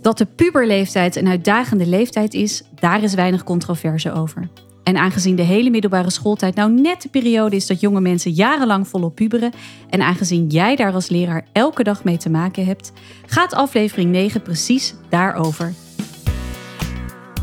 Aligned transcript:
Dat 0.00 0.18
de 0.18 0.26
puberleeftijd 0.26 1.16
een 1.16 1.28
uitdagende 1.28 1.86
leeftijd 1.86 2.34
is, 2.34 2.62
daar 2.74 3.02
is 3.02 3.14
weinig 3.14 3.44
controverse 3.44 4.12
over. 4.12 4.48
En 4.82 4.96
aangezien 4.96 5.36
de 5.36 5.42
hele 5.42 5.70
middelbare 5.70 6.10
schooltijd 6.10 6.54
nou 6.54 6.72
net 6.72 7.02
de 7.02 7.08
periode 7.08 7.56
is 7.56 7.66
dat 7.66 7.80
jonge 7.80 8.00
mensen 8.00 8.30
jarenlang 8.30 8.88
volop 8.88 9.14
puberen, 9.14 9.52
en 9.88 10.02
aangezien 10.02 10.46
jij 10.46 10.76
daar 10.76 10.92
als 10.92 11.08
leraar 11.08 11.46
elke 11.52 11.82
dag 11.82 12.04
mee 12.04 12.16
te 12.16 12.30
maken 12.30 12.64
hebt, 12.64 12.92
gaat 13.26 13.54
aflevering 13.54 14.10
9 14.10 14.42
precies 14.42 14.94
daarover. 15.08 15.72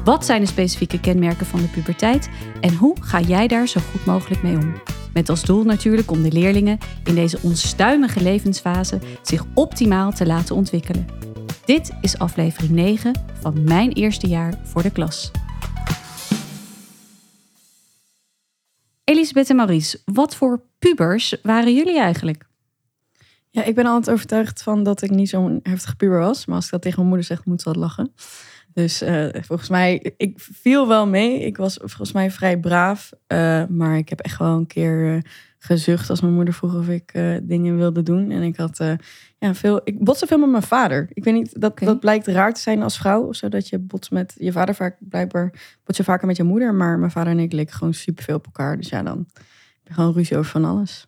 Wat 0.03 0.25
zijn 0.25 0.41
de 0.41 0.47
specifieke 0.47 0.99
kenmerken 0.99 1.45
van 1.45 1.59
de 1.59 1.67
puberteit 1.67 2.29
en 2.61 2.73
hoe 2.73 2.95
ga 2.99 3.19
jij 3.19 3.47
daar 3.47 3.67
zo 3.67 3.79
goed 3.91 4.05
mogelijk 4.05 4.43
mee 4.43 4.55
om? 4.55 4.73
Met 5.13 5.29
als 5.29 5.43
doel 5.43 5.63
natuurlijk 5.63 6.11
om 6.11 6.21
de 6.21 6.31
leerlingen 6.31 6.77
in 7.03 7.15
deze 7.15 7.39
onstuimige 7.41 8.21
levensfase 8.21 8.99
zich 9.21 9.43
optimaal 9.53 10.11
te 10.11 10.25
laten 10.25 10.55
ontwikkelen. 10.55 11.26
Dit 11.67 11.91
is 12.01 12.17
aflevering 12.17 12.71
9 12.71 13.13
van 13.33 13.63
mijn 13.63 13.91
eerste 13.91 14.27
jaar 14.27 14.59
voor 14.63 14.81
de 14.81 14.91
klas. 14.91 15.31
Elisabeth 19.03 19.49
en 19.49 19.55
Maurice, 19.55 19.99
wat 20.05 20.35
voor 20.35 20.61
pubers 20.79 21.35
waren 21.43 21.75
jullie 21.75 21.99
eigenlijk? 21.99 22.47
Ja, 23.49 23.63
ik 23.63 23.75
ben 23.75 23.85
altijd 23.85 24.15
overtuigd 24.15 24.63
van 24.63 24.83
dat 24.83 25.01
ik 25.01 25.09
niet 25.09 25.29
zo'n 25.29 25.59
heftige 25.63 25.95
puber 25.95 26.19
was. 26.19 26.45
Maar 26.45 26.55
als 26.55 26.65
ik 26.65 26.71
dat 26.71 26.81
tegen 26.81 26.97
mijn 26.97 27.09
moeder 27.09 27.27
zeg, 27.27 27.45
moet 27.45 27.61
ze 27.61 27.69
wat 27.69 27.77
lachen. 27.77 28.13
Dus 28.73 29.01
uh, 29.01 29.27
volgens 29.31 29.69
mij, 29.69 30.13
ik 30.17 30.33
viel 30.39 30.87
wel 30.87 31.07
mee. 31.07 31.39
Ik 31.39 31.57
was 31.57 31.77
volgens 31.77 32.11
mij 32.11 32.31
vrij 32.31 32.59
braaf. 32.59 33.11
Uh, 33.27 33.65
maar 33.65 33.97
ik 33.97 34.09
heb 34.09 34.19
echt 34.19 34.39
wel 34.39 34.57
een 34.57 34.67
keer 34.67 35.15
uh, 35.15 35.21
gezucht 35.57 36.09
als 36.09 36.21
mijn 36.21 36.33
moeder 36.33 36.53
vroeg 36.53 36.75
of 36.75 36.87
ik 36.87 37.11
dingen 37.43 37.77
wilde 37.77 38.03
doen. 38.03 38.31
En 38.31 38.41
ik 38.41 38.55
had 38.55 38.79
ja, 39.39 39.55
veel. 39.55 39.81
Ik 39.83 40.03
botste 40.03 40.27
veel 40.27 40.37
met 40.37 40.49
mijn 40.49 40.63
vader. 40.63 41.07
Ik 41.13 41.23
weet 41.23 41.33
niet, 41.33 41.61
dat, 41.61 41.71
okay. 41.71 41.87
dat 41.87 41.99
blijkt 41.99 42.27
raar 42.27 42.53
te 42.53 42.61
zijn 42.61 42.83
als 42.83 42.97
vrouw. 42.97 43.33
Zodat 43.33 43.69
je 43.69 43.79
botst 43.79 44.11
met 44.11 44.35
je 44.37 44.51
vader 44.51 44.75
vaak 44.75 44.95
blijkbaar 44.99 45.53
bots 45.83 45.97
je 45.97 46.03
vaker 46.03 46.27
met 46.27 46.37
je 46.37 46.43
moeder. 46.43 46.73
Maar 46.73 46.99
mijn 46.99 47.11
vader 47.11 47.31
en 47.31 47.39
ik 47.39 47.51
leken 47.51 47.75
gewoon 47.75 47.93
super 47.93 48.23
veel 48.23 48.35
op 48.35 48.45
elkaar. 48.45 48.77
Dus 48.77 48.89
ja, 48.89 49.03
dan 49.03 49.27
heb 49.33 49.83
je 49.83 49.93
gewoon 49.93 50.13
ruzie 50.13 50.37
over 50.37 50.51
van 50.51 50.65
alles. 50.65 51.07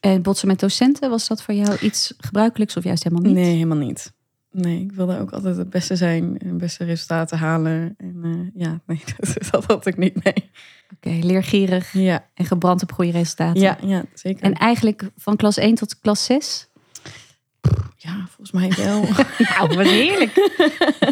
En 0.00 0.22
botsen 0.22 0.48
met 0.48 0.60
docenten, 0.60 1.10
was 1.10 1.28
dat 1.28 1.42
voor 1.42 1.54
jou 1.54 1.78
iets 1.80 2.14
gebruikelijks 2.18 2.76
of 2.76 2.84
juist 2.84 3.04
helemaal 3.04 3.24
niet? 3.24 3.34
Nee, 3.34 3.52
helemaal 3.52 3.76
niet. 3.76 4.12
Nee, 4.50 4.80
ik 4.80 4.92
wilde 4.92 5.18
ook 5.18 5.30
altijd 5.30 5.56
het 5.56 5.70
beste 5.70 5.96
zijn 5.96 6.38
en 6.38 6.58
beste 6.58 6.84
resultaten 6.84 7.38
halen. 7.38 7.94
En 7.96 8.20
uh, 8.24 8.62
ja, 8.64 8.80
nee, 8.86 9.02
dat, 9.50 9.64
had 9.64 9.86
ik 9.86 9.96
niet 9.96 10.24
mee. 10.24 10.50
Oké, 10.94 11.08
okay, 11.08 11.20
leergierig 11.20 11.92
ja. 11.92 12.28
en 12.34 12.44
gebrand 12.44 12.82
op 12.82 12.92
goede 12.92 13.10
resultaten. 13.10 13.60
Ja, 13.60 13.78
ja, 13.82 14.04
zeker. 14.14 14.42
En 14.42 14.52
eigenlijk 14.52 15.10
van 15.16 15.36
klas 15.36 15.56
1 15.56 15.74
tot 15.74 16.00
klas 16.00 16.24
6? 16.24 16.68
Ja, 17.96 18.26
volgens 18.26 18.50
mij 18.50 18.84
wel. 18.84 19.00
nou, 19.56 19.76
wat 19.76 19.86
heerlijk. 19.86 20.32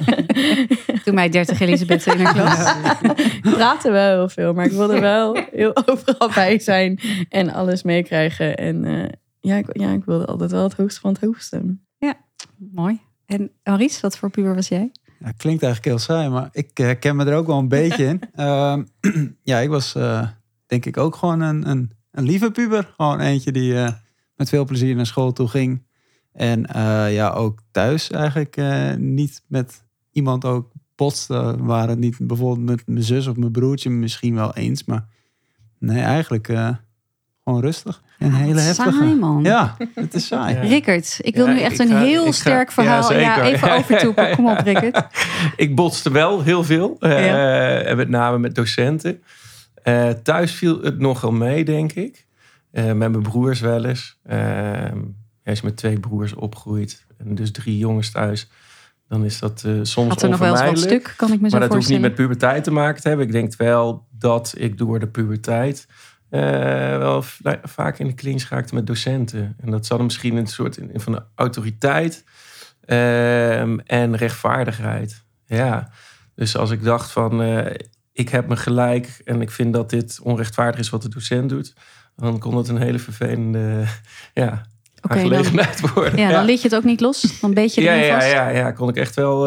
Toen 1.05 1.15
mij 1.15 1.29
30 1.29 1.61
Elisabeth 1.61 2.07
in 2.07 2.17
de 2.17 2.33
klas. 2.33 2.75
Ik 3.27 3.41
praatte 3.41 3.91
wel 3.91 4.17
heel 4.17 4.29
veel, 4.29 4.53
maar 4.53 4.65
ik 4.65 4.73
wilde 4.73 5.01
wel 5.01 5.39
heel 5.53 5.77
overal 5.87 6.31
bij 6.35 6.59
zijn 6.59 7.01
en 7.29 7.53
alles 7.53 7.83
meekrijgen. 7.83 8.57
En 8.57 8.85
uh, 8.85 9.05
ja, 9.41 9.57
ik, 9.57 9.67
ja, 9.73 9.93
ik 9.93 10.05
wilde 10.05 10.27
altijd 10.27 10.51
wel 10.51 10.63
het 10.63 10.75
hoogste 10.75 11.01
van 11.01 11.13
het 11.13 11.21
hoogste. 11.21 11.77
Ja, 11.99 12.15
mooi. 12.73 13.01
En 13.27 13.51
Maurice, 13.63 14.01
wat 14.01 14.19
voor 14.19 14.31
puber 14.31 14.55
was 14.55 14.69
jij? 14.69 14.93
Ja, 15.19 15.33
klinkt 15.37 15.63
eigenlijk 15.63 15.85
heel 15.85 15.99
saai, 15.99 16.29
maar 16.29 16.49
ik 16.53 16.71
herken 16.75 17.11
uh, 17.11 17.17
me 17.17 17.31
er 17.31 17.37
ook 17.37 17.47
wel 17.47 17.59
een 17.59 17.69
beetje 17.69 18.05
in. 18.05 18.21
Uh, 18.35 18.77
ja, 19.43 19.59
ik 19.59 19.69
was 19.69 19.95
uh, 19.95 20.29
denk 20.67 20.85
ik 20.87 20.97
ook 20.97 21.17
gewoon 21.17 21.41
een, 21.41 21.71
een, 21.71 21.93
een 22.11 22.25
lieve 22.25 22.51
puber. 22.51 22.93
Gewoon 22.97 23.21
eentje 23.21 23.53
die 23.53 23.73
uh, 23.73 23.89
met 24.35 24.49
veel 24.49 24.65
plezier 24.65 24.97
naar 24.97 25.07
school 25.07 25.33
toe 25.33 25.49
ging. 25.49 25.86
En 26.37 26.67
ja, 27.13 27.31
ook 27.31 27.61
thuis 27.71 28.11
eigenlijk 28.11 28.57
niet 28.99 29.43
met 29.47 29.85
iemand 30.13 30.45
ook 30.45 30.73
botste. 30.97 31.55
Waren 31.59 31.89
het 31.89 31.99
niet 31.99 32.17
bijvoorbeeld 32.21 32.67
met 32.67 32.83
mijn 32.87 33.05
zus 33.05 33.27
of 33.27 33.37
mijn 33.37 33.53
broertje 33.53 33.91
misschien 33.91 34.35
wel 34.35 34.55
eens. 34.55 34.85
Maar 34.85 35.05
nee, 35.79 36.03
eigenlijk 36.03 36.47
gewoon 37.45 37.61
rustig. 37.61 38.03
Een 38.19 38.35
hele 38.35 38.61
heftige. 38.61 38.91
Saai, 38.91 39.15
man. 39.15 39.43
Ja, 39.43 39.77
het 39.95 40.15
is 40.15 40.27
saai. 40.27 40.55
Ja. 40.55 40.61
Rickert, 40.75 41.19
ik 41.21 41.35
wil 41.35 41.47
ja, 41.47 41.53
nu 41.53 41.61
echt 41.61 41.79
een 41.79 41.97
heel 41.97 42.25
ga, 42.25 42.31
sterk 42.31 42.73
verhaal. 42.73 43.13
Ja, 43.13 43.19
ja 43.39 43.43
even 43.43 43.73
overtoepen. 43.73 44.35
Kom 44.37 44.49
op, 44.49 44.59
Rickert. 44.59 45.07
ik 45.57 45.75
botste 45.75 46.11
wel 46.11 46.43
heel 46.43 46.65
veel. 46.65 46.97
Uh, 47.01 47.89
en 47.91 47.97
met 47.97 48.09
name 48.09 48.39
met 48.39 48.55
docenten. 48.55 49.23
Uh, 49.85 50.11
thuis 50.11 50.53
viel 50.53 50.83
het 50.83 50.99
nogal 50.99 51.33
mee, 51.33 51.65
denk 51.65 51.93
ik. 51.93 52.27
Uh, 52.73 52.85
met 52.85 52.97
mijn 52.97 53.23
broers 53.23 53.61
wel 53.61 53.85
eens. 53.85 54.19
Hij 55.47 55.55
is 55.55 55.61
met 55.61 55.77
twee 55.77 56.01
broers 56.01 56.35
opgegroeid. 56.35 57.07
En 57.19 57.35
dus 57.35 57.53
drie 57.53 57.79
jongens 57.79 58.11
thuis. 58.11 58.49
Dan 59.09 59.25
is 59.25 59.39
dat 59.39 59.65
soms 59.83 60.09
Had 60.09 60.23
er 60.23 60.29
nog 60.29 60.39
wel 60.39 60.51
eens 60.51 60.61
wat 60.61 60.79
stuk, 60.79 61.15
kan 61.17 61.33
ik 61.33 61.41
me 61.41 61.49
zo 61.49 61.59
Maar 61.59 61.69
dat 61.69 61.77
hoeft 61.77 61.89
niet 61.89 62.01
met 62.01 62.15
puberteit 62.15 62.65
te 62.65 62.71
maken 62.71 63.03
te 63.03 63.09
hebben. 63.09 63.27
Ik 63.27 63.33
denk 63.33 63.57
wel 63.57 64.07
dat 64.11 64.55
ik 64.57 64.79
door 64.79 64.99
de 64.99 65.09
puberteit... 65.09 65.87
Uh, 66.31 66.41
wel 66.99 67.23
vaak 67.63 67.99
in 67.99 68.07
de 68.07 68.15
clinch 68.15 68.49
raakte 68.49 68.75
met 68.75 68.87
docenten. 68.87 69.57
En 69.61 69.71
dat 69.71 69.87
zat 69.87 70.01
misschien 70.01 70.37
een 70.37 70.47
soort 70.47 70.77
in, 70.77 71.01
van 71.01 71.13
de 71.13 71.23
autoriteit 71.35 72.25
uh, 72.87 73.61
en 73.91 74.17
rechtvaardigheid. 74.17 75.25
Ja, 75.47 75.91
dus 76.35 76.57
als 76.57 76.71
ik 76.71 76.83
dacht 76.83 77.11
van 77.11 77.43
uh, 77.43 77.67
ik 78.13 78.29
heb 78.29 78.49
me 78.49 78.57
gelijk 78.57 79.21
en 79.25 79.41
ik 79.41 79.51
vind 79.51 79.73
dat 79.73 79.91
dit 79.91 80.21
onrechtvaardig 80.23 80.81
is 80.81 80.91
wat 80.91 81.03
de 81.03 81.09
docent 81.09 81.49
doet, 81.49 81.75
dan 82.17 82.39
kon 82.39 82.57
het 82.57 82.69
een 82.69 82.81
hele 82.81 82.99
vervelende 82.99 83.85
ja, 84.35 84.67
okay, 85.11 85.23
aangelegenheid 85.23 85.81
dan, 85.81 85.91
worden. 85.95 86.19
Ja, 86.19 86.31
dan 86.31 86.45
liet 86.45 86.63
je 86.63 86.69
het 86.69 86.77
ook 86.77 86.85
niet 86.85 87.01
los, 87.01 87.41
dan 87.41 87.55
beetje 87.55 87.83
ja, 87.83 87.93
erin 87.93 88.07
ja, 88.07 88.15
vast. 88.15 88.33
Ja, 88.33 88.49
ja, 88.49 88.71
kon 88.71 88.89
ik 88.89 88.97
echt 88.97 89.15
wel 89.15 89.41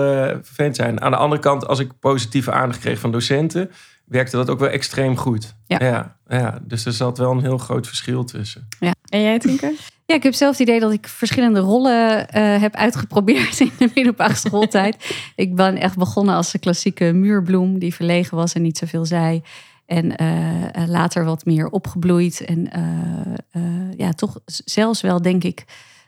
vervelend 0.43 0.75
zijn. 0.75 1.01
Aan 1.01 1.11
de 1.11 1.17
andere 1.17 1.41
kant, 1.41 1.67
als 1.67 1.79
ik 1.79 1.91
positieve 1.99 2.51
aandacht 2.51 2.79
kreeg 2.79 2.99
van 2.99 3.11
docenten, 3.11 3.71
werkte 4.05 4.35
dat 4.35 4.49
ook 4.49 4.59
wel 4.59 4.69
extreem 4.69 5.17
goed. 5.17 5.55
Ja. 5.65 5.77
Ja, 5.79 6.17
ja, 6.27 6.59
dus 6.61 6.85
er 6.85 6.93
zat 6.93 7.17
wel 7.17 7.31
een 7.31 7.41
heel 7.41 7.57
groot 7.57 7.87
verschil 7.87 8.23
tussen. 8.23 8.67
Ja. 8.79 8.93
En 9.09 9.21
jij, 9.21 9.39
Tinker? 9.39 9.71
Ja, 10.05 10.15
ik 10.15 10.23
heb 10.23 10.33
zelf 10.33 10.51
het 10.51 10.67
idee 10.67 10.79
dat 10.79 10.91
ik 10.91 11.07
verschillende 11.07 11.59
rollen 11.59 12.19
uh, 12.19 12.61
heb 12.61 12.75
uitgeprobeerd 12.75 13.59
in 13.59 13.71
de 13.77 13.91
middelbare 13.95 14.35
schooltijd. 14.35 15.15
ik 15.35 15.55
ben 15.55 15.77
echt 15.77 15.97
begonnen 15.97 16.35
als 16.35 16.51
de 16.51 16.59
klassieke 16.59 17.13
muurbloem 17.13 17.79
die 17.79 17.95
verlegen 17.95 18.37
was 18.37 18.53
en 18.53 18.61
niet 18.61 18.77
zoveel 18.77 19.05
zei. 19.05 19.41
En 19.89 20.21
uh, 20.21 20.87
later 20.87 21.25
wat 21.25 21.45
meer 21.45 21.69
opgebloeid. 21.69 22.45
En 22.45 22.69
uh, 23.55 23.97
ja, 23.97 24.11
toch 24.13 24.39
zelfs 24.45 25.01
wel, 25.01 25.21
denk 25.21 25.43
ik, 25.43 25.65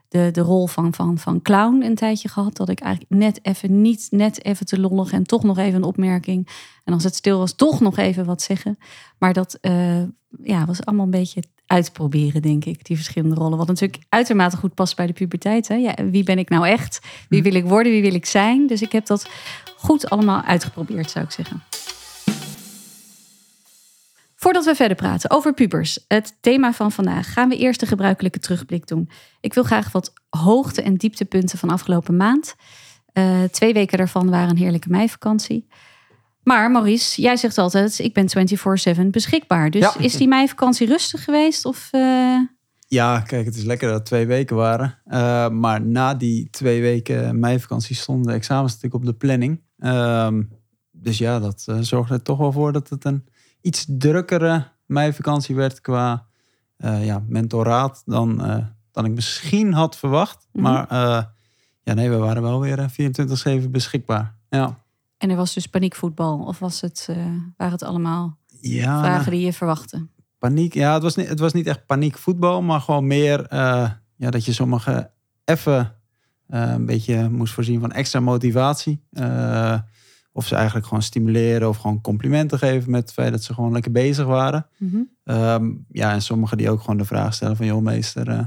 de, 0.07 0.29
de 0.31 0.41
rol 0.41 0.67
van, 0.67 0.93
van, 0.93 1.17
van 1.17 1.41
clown 1.41 1.83
een 1.83 1.95
tijdje 1.95 2.29
gehad. 2.29 2.55
Dat 2.57 2.69
ik 2.69 2.79
eigenlijk 2.79 3.13
net 3.13 3.39
even 3.41 3.81
niet, 3.81 4.07
net 4.09 4.45
even 4.45 4.65
te 4.65 4.79
lollig 4.79 5.11
en 5.11 5.23
toch 5.23 5.43
nog 5.43 5.57
even 5.57 5.75
een 5.75 5.83
opmerking. 5.83 6.47
En 6.83 6.93
als 6.93 7.03
het 7.03 7.15
stil 7.15 7.37
was, 7.37 7.53
toch 7.53 7.79
nog 7.79 7.97
even 7.97 8.25
wat 8.25 8.41
zeggen. 8.41 8.77
Maar 9.17 9.33
dat 9.33 9.57
ja, 10.43 10.65
was 10.65 10.85
allemaal 10.85 11.05
een 11.05 11.11
beetje 11.11 11.43
uitproberen, 11.65 12.41
denk 12.41 12.65
ik, 12.65 12.85
die 12.85 12.95
verschillende 12.95 13.35
rollen. 13.35 13.57
Wat 13.57 13.67
natuurlijk 13.67 14.03
uitermate 14.09 14.57
goed 14.57 14.73
past 14.73 14.95
bij 14.95 15.07
de 15.07 15.13
puberteit. 15.13 15.67
Hè? 15.67 15.75
Ja, 15.75 15.95
wie 16.11 16.23
ben 16.23 16.37
ik 16.37 16.49
nou 16.49 16.67
echt? 16.67 16.99
Wie 17.29 17.43
wil 17.43 17.53
ik 17.53 17.65
worden? 17.65 17.91
Wie 17.91 18.01
wil 18.01 18.13
ik 18.13 18.25
zijn? 18.25 18.67
Dus 18.67 18.81
ik 18.81 18.91
heb 18.91 19.05
dat 19.05 19.29
goed 19.77 20.09
allemaal 20.09 20.41
uitgeprobeerd, 20.41 21.11
zou 21.11 21.25
ik 21.25 21.31
zeggen. 21.31 21.63
Voordat 24.41 24.66
we 24.66 24.75
verder 24.75 24.97
praten 24.97 25.29
over 25.29 25.53
pubers, 25.53 26.06
het 26.07 26.38
thema 26.40 26.74
van 26.74 26.91
vandaag, 26.91 27.34
gaan 27.34 27.50
we 27.50 27.57
eerst 27.57 27.79
de 27.79 27.85
gebruikelijke 27.85 28.40
terugblik 28.40 28.88
doen. 28.88 29.09
Ik 29.41 29.53
wil 29.53 29.63
graag 29.63 29.91
wat 29.91 30.13
hoogte- 30.29 30.81
en 30.81 30.96
dieptepunten 30.96 31.57
van 31.57 31.69
afgelopen 31.69 32.16
maand. 32.16 32.56
Uh, 33.13 33.44
twee 33.44 33.74
weken 33.74 33.97
daarvan 33.97 34.29
waren 34.29 34.50
een 34.50 34.57
heerlijke 34.57 34.90
meivakantie. 34.90 35.68
Maar 36.44 36.72
Maurice, 36.72 37.22
jij 37.22 37.38
zegt 37.38 37.57
altijd, 37.57 38.00
ik 38.00 38.13
ben 38.13 38.28
24/7 38.97 39.02
beschikbaar. 39.12 39.69
Dus 39.69 39.81
ja. 39.81 40.00
is 40.00 40.18
die 40.18 40.28
meivakantie 40.28 40.88
rustig 40.88 41.23
geweest? 41.23 41.66
Of, 41.66 41.90
uh... 41.91 42.40
Ja, 42.88 43.19
kijk, 43.19 43.46
het 43.46 43.56
is 43.56 43.63
lekker 43.63 43.88
dat 43.88 43.97
het 43.97 44.06
twee 44.06 44.25
weken 44.25 44.56
waren. 44.56 44.97
Uh, 45.08 45.50
maar 45.50 45.81
na 45.81 46.13
die 46.13 46.50
twee 46.50 46.81
weken 46.81 47.40
meivakantie 47.40 47.96
stonden 47.96 48.28
de 48.28 48.34
examens 48.34 48.73
natuurlijk 48.73 49.03
op 49.03 49.05
de 49.05 49.17
planning. 49.17 49.61
Uh, 49.79 50.28
dus 50.91 51.17
ja, 51.17 51.40
dat 51.40 51.66
zorgde 51.79 52.14
er 52.14 52.22
toch 52.22 52.37
wel 52.37 52.52
voor 52.52 52.72
dat 52.72 52.90
het 52.90 53.05
een 53.05 53.26
iets 53.61 53.85
drukkere 53.87 54.67
meivakantie 54.85 55.55
werd 55.55 55.81
qua 55.81 56.25
uh, 56.78 57.05
ja, 57.05 57.23
mentoraat 57.28 58.02
dan, 58.05 58.47
uh, 58.47 58.66
dan 58.91 59.05
ik 59.05 59.11
misschien 59.11 59.73
had 59.73 59.97
verwacht. 59.97 60.47
Mm 60.52 60.66
-hmm. 60.66 60.73
Maar 60.73 60.91
uh, 60.91 61.23
ja, 61.84 61.93
nee, 61.93 62.09
we 62.09 62.16
waren 62.16 62.41
wel 62.41 62.59
weer 62.59 62.91
24-7 63.63 63.69
beschikbaar. 63.69 64.35
Ja. 64.49 64.79
En 65.17 65.29
er 65.29 65.35
was 65.35 65.53
dus 65.53 65.67
paniekvoetbal? 65.67 66.40
Of 66.40 66.59
was 66.59 66.81
het, 66.81 67.09
waren 67.58 67.73
het 67.73 67.84
allemaal 67.84 68.37
ja, 68.59 68.99
vragen 68.99 69.31
die 69.31 69.46
je 69.46 69.53
verwachtte? 69.53 70.08
Paniek, 70.37 70.73
ja, 70.73 70.93
het 70.93 71.03
was 71.03 71.16
niet, 71.16 71.28
het 71.28 71.40
was 71.40 71.53
niet 71.53 71.67
echt 71.67 71.85
paniekvoetbal, 71.85 72.61
maar 72.61 72.81
gewoon 72.81 73.08
meer 73.08 73.46
ja, 74.16 74.29
dat 74.29 74.46
je 74.46 74.53
sommige 74.53 75.11
even 75.46 75.96
een 76.47 76.85
beetje 76.85 77.29
moest 77.29 77.53
voorzien 77.53 77.79
van 77.79 77.91
extra 77.91 78.19
motivatie. 78.19 79.03
Of 80.31 80.47
ze 80.47 80.55
eigenlijk 80.55 80.85
gewoon 80.87 81.03
stimuleren 81.03 81.69
of 81.69 81.78
gewoon 81.78 82.01
complimenten 82.01 82.57
geven 82.57 82.91
met 82.91 83.01
het 83.01 83.13
feit 83.13 83.31
dat 83.31 83.43
ze 83.43 83.53
gewoon 83.53 83.72
lekker 83.72 83.91
bezig 83.91 84.25
waren. 84.25 84.67
Mhm. 84.78 84.95
Mm 84.95 85.09
-hmm. 85.23 85.35
um, 85.35 85.85
ja, 85.89 86.11
en 86.11 86.22
sommigen 86.22 86.57
die 86.57 86.69
ook 86.69 86.79
gewoon 86.79 86.97
de 86.97 87.05
vraag 87.05 87.33
stellen 87.33 87.55
van... 87.55 87.66
joh 87.66 87.81
meester, 87.81 88.29
uh, 88.29 88.39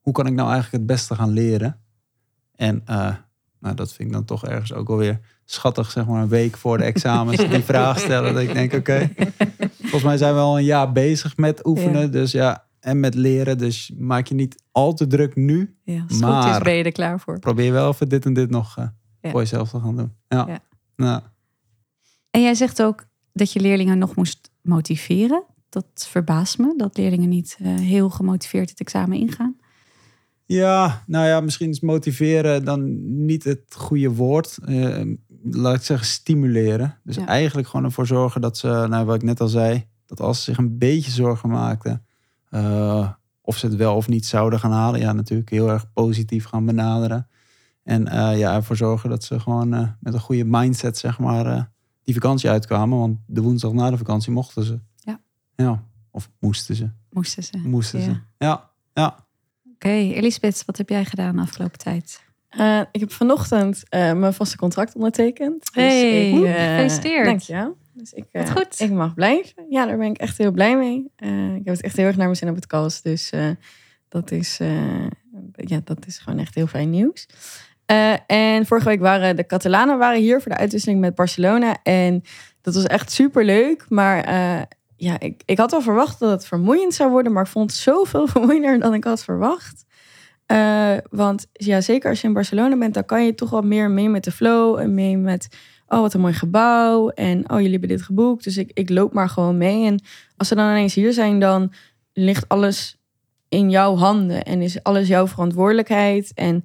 hoe 0.00 0.12
kan 0.12 0.26
ik 0.26 0.32
nou 0.32 0.50
eigenlijk 0.50 0.76
het 0.76 0.86
beste 0.86 1.14
gaan 1.14 1.30
leren? 1.30 1.80
En 2.54 2.82
uh, 2.90 3.14
Nou, 3.60 3.74
dat 3.76 3.92
vind 3.92 4.08
ik 4.08 4.14
dan 4.14 4.24
toch 4.24 4.46
ergens 4.46 4.72
ook 4.72 4.88
alweer 4.88 5.20
schattig, 5.44 5.90
zeg 5.90 6.06
maar, 6.06 6.22
een 6.22 6.28
week 6.28 6.56
voor 6.56 6.78
de 6.78 6.84
examens 6.84 7.36
die 7.36 7.62
vraag 7.72 7.98
stellen. 7.98 8.32
Dat 8.34 8.42
ik 8.42 8.52
denk, 8.52 8.72
oké, 8.72 9.10
volgens 9.80 10.02
mij 10.02 10.16
zijn 10.16 10.34
we 10.34 10.40
al 10.40 10.58
een 10.58 10.64
jaar 10.64 10.92
bezig 10.92 11.36
met 11.36 11.66
oefenen. 11.66 12.00
Ja. 12.00 12.06
Dus 12.06 12.32
ja, 12.32 12.66
en 12.80 13.00
met 13.00 13.14
leren. 13.14 13.58
Dus 13.58 13.92
maak 13.98 14.26
je 14.26 14.34
niet 14.34 14.62
al 14.72 14.94
te 14.94 15.06
druk 15.06 15.36
nu. 15.36 15.76
Ja, 15.84 16.00
goed 16.00 16.10
is 16.10 16.20
Maar- 16.20 16.62
ben 16.62 16.74
je 16.74 16.84
er 16.84 16.92
klaar 16.92 17.20
voor. 17.20 17.38
Probeer 17.38 17.72
wel 17.72 17.90
even 17.90 18.08
dit 18.08 18.24
en 18.24 18.32
dit 18.32 18.50
nog 18.50 18.78
eh, 18.78 18.86
Ja. 19.20 19.30
voor 19.30 19.40
jezelf 19.40 19.70
te 19.70 19.80
gaan 19.80 19.96
doen. 19.96 20.12
Ja. 20.28 20.60
Nou, 20.96 21.22
En 22.30 22.42
jij 22.42 22.54
zegt 22.54 22.82
ook 22.82 23.04
dat 23.32 23.52
je 23.52 23.60
leerlingen 23.60 23.98
nog 23.98 24.14
moest 24.16 24.50
motiveren. 24.62 25.44
Dat 25.68 25.86
verbaast 26.08 26.58
me, 26.58 26.74
dat 26.76 26.96
leerlingen 26.96 27.28
niet 27.28 27.56
eh, 27.60 27.74
heel 27.74 28.10
gemotiveerd 28.10 28.70
het 28.70 28.80
examen 28.80 29.18
ingaan. 29.18 29.56
Ja, 30.46 31.02
nou 31.06 31.26
ja, 31.26 31.40
misschien 31.40 31.70
is 31.70 31.80
motiveren 31.80 32.64
dan 32.64 33.00
niet 33.24 33.44
het 33.44 33.74
goede 33.76 34.10
woord. 34.10 34.58
Eh, 34.64 35.00
laat 35.42 35.74
ik 35.74 35.82
zeggen, 35.82 36.06
stimuleren. 36.06 36.98
Dus 37.02 37.16
Ja. 37.16 37.26
eigenlijk 37.26 37.68
gewoon 37.68 37.84
ervoor 37.84 38.06
zorgen 38.06 38.40
dat 38.40 38.58
ze, 38.58 38.86
nou 38.88 39.04
wat 39.04 39.14
ik 39.14 39.22
net 39.22 39.40
al 39.40 39.48
zei, 39.48 39.86
dat 40.06 40.20
als 40.20 40.38
ze 40.38 40.44
zich 40.44 40.58
een 40.58 40.78
beetje 40.78 41.10
zorgen 41.10 41.48
maakten, 41.48 42.06
eh, 42.50 43.10
of 43.40 43.56
ze 43.56 43.66
het 43.66 43.76
wel 43.76 43.96
of 43.96 44.08
niet 44.08 44.26
zouden 44.26 44.58
gaan 44.60 44.72
halen, 44.72 45.00
ja, 45.00 45.12
natuurlijk 45.12 45.50
heel 45.50 45.70
erg 45.70 45.92
positief 45.92 46.44
gaan 46.44 46.66
benaderen. 46.66 47.28
En 47.84 48.08
eh, 48.08 48.38
ja, 48.38 48.54
ervoor 48.54 48.76
zorgen 48.76 49.10
dat 49.10 49.24
ze 49.24 49.40
gewoon 49.40 49.74
eh, 49.74 49.88
met 50.00 50.14
een 50.14 50.20
goede 50.20 50.44
mindset, 50.44 50.98
zeg 50.98 51.18
maar, 51.18 51.46
eh, 51.46 51.62
die 52.04 52.14
vakantie 52.14 52.50
uitkwamen. 52.50 52.98
Want 52.98 53.18
de 53.26 53.40
woensdag 53.42 53.72
na 53.72 53.90
de 53.90 53.96
vakantie 53.98 54.32
mochten 54.32 54.64
ze. 54.64 54.78
Ja. 54.96 55.20
Ja, 55.56 55.82
of 56.10 56.30
moesten 56.40 56.74
ze. 56.74 56.90
Moesten 57.10 57.42
ze. 57.42 57.58
Moesten 57.58 57.98
Ja. 58.00 58.04
ze. 58.04 58.20
Ja, 58.38 58.70
ja. 58.92 59.16
Oké, 59.74 59.88
Elisabeth, 59.88 60.62
wat 60.66 60.76
heb 60.78 60.88
jij 60.88 61.04
gedaan 61.04 61.36
de 61.36 61.42
afgelopen 61.42 61.78
tijd? 61.78 62.22
Eh, 62.48 62.80
ik 62.92 63.00
heb 63.00 63.12
vanochtend 63.12 63.82
eh, 63.88 64.12
mijn 64.12 64.34
vaste 64.34 64.56
contract 64.56 64.94
ondertekend. 64.94 65.60
Dus 65.74 65.84
Hey, 65.84 66.30
ik, 66.30 66.36
gefeliciteerd. 66.56 67.24
Dankjewel. 67.24 67.76
Dus 67.92 68.12
ik, 68.12 68.26
eh, 68.32 68.46
goed. 68.50 68.80
ik 68.80 68.90
mag 68.90 69.14
blijven. 69.14 69.66
Ja, 69.70 69.86
daar 69.86 69.96
ben 69.98 70.10
ik 70.10 70.16
echt 70.18 70.38
heel 70.38 70.50
blij 70.52 70.76
mee. 70.76 71.10
Eh, 71.16 71.54
ik 71.54 71.64
heb 71.64 71.74
het 71.74 71.82
echt 71.82 71.96
heel 71.96 72.06
erg 72.06 72.16
naar 72.16 72.24
mijn 72.26 72.36
zin 72.38 72.48
op 72.48 72.54
het 72.54 72.66
kast. 72.66 73.02
Dus 73.02 73.30
eh, 73.30 73.50
dat, 74.08 74.30
is, 74.30 74.60
eh, 74.60 75.06
ja, 75.52 75.80
dat 75.84 76.06
is 76.06 76.18
gewoon 76.18 76.38
echt 76.38 76.54
heel 76.54 76.66
fijn 76.66 76.90
nieuws. 76.90 77.26
Eh, 77.86 78.14
en 78.26 78.66
vorige 78.66 78.88
week 78.88 79.00
waren 79.00 79.36
de 79.36 79.46
Catalanen 79.46 79.98
waren 79.98 80.20
hier 80.20 80.40
voor 80.40 80.52
de 80.52 80.58
uitwisseling 80.58 81.00
met 81.00 81.14
Barcelona. 81.14 81.76
En 81.82 82.22
dat 82.60 82.74
was 82.74 82.84
echt 82.84 83.10
super 83.10 83.44
leuk. 83.44 83.86
Maar 83.88 84.24
eh, 84.24 84.62
ja, 84.96 85.20
ik, 85.20 85.42
ik 85.44 85.58
had 85.58 85.70
wel 85.70 85.82
verwacht 85.82 86.18
dat 86.18 86.30
het 86.30 86.46
vermoeiend 86.46 86.94
zou 86.94 87.10
worden. 87.10 87.32
Maar 87.32 87.44
ik 87.44 87.50
vond 87.50 87.70
het 87.70 87.80
zoveel 87.80 88.26
vermoeiender 88.36 88.78
dan 88.78 88.94
ik 88.94 89.04
had 89.04 89.24
verwacht. 89.24 89.84
Eh, 90.46 90.96
want 91.10 91.46
ja, 91.52 91.80
zeker 91.80 92.10
als 92.10 92.20
je 92.20 92.26
in 92.26 92.32
Barcelona 92.32 92.76
bent, 92.76 92.94
dan 92.94 93.04
kan 93.04 93.24
je 93.24 93.34
toch 93.34 93.50
wat 93.50 93.64
meer 93.64 93.90
mee 93.90 94.08
met 94.08 94.24
de 94.24 94.32
flow. 94.32 94.78
En 94.78 94.94
mee 94.94 95.16
met, 95.16 95.48
oh 95.88 96.00
wat 96.00 96.14
een 96.14 96.20
mooi 96.20 96.34
gebouw. 96.34 97.08
En 97.08 97.50
oh, 97.50 97.56
jullie 97.56 97.70
hebben 97.70 97.88
dit 97.88 98.02
geboekt. 98.02 98.44
Dus 98.44 98.56
ik, 98.56 98.70
ik 98.74 98.90
loop 98.90 99.12
maar 99.12 99.28
gewoon 99.28 99.58
mee. 99.58 99.86
En 99.86 100.02
als 100.36 100.48
ze 100.48 100.54
dan 100.54 100.70
ineens 100.70 100.94
hier 100.94 101.12
zijn, 101.12 101.40
dan 101.40 101.72
ligt 102.12 102.48
alles 102.48 102.98
in 103.48 103.70
jouw 103.70 103.96
handen. 103.96 104.44
En 104.44 104.62
is 104.62 104.82
alles 104.82 105.08
jouw 105.08 105.26
verantwoordelijkheid. 105.26 106.32
En 106.34 106.64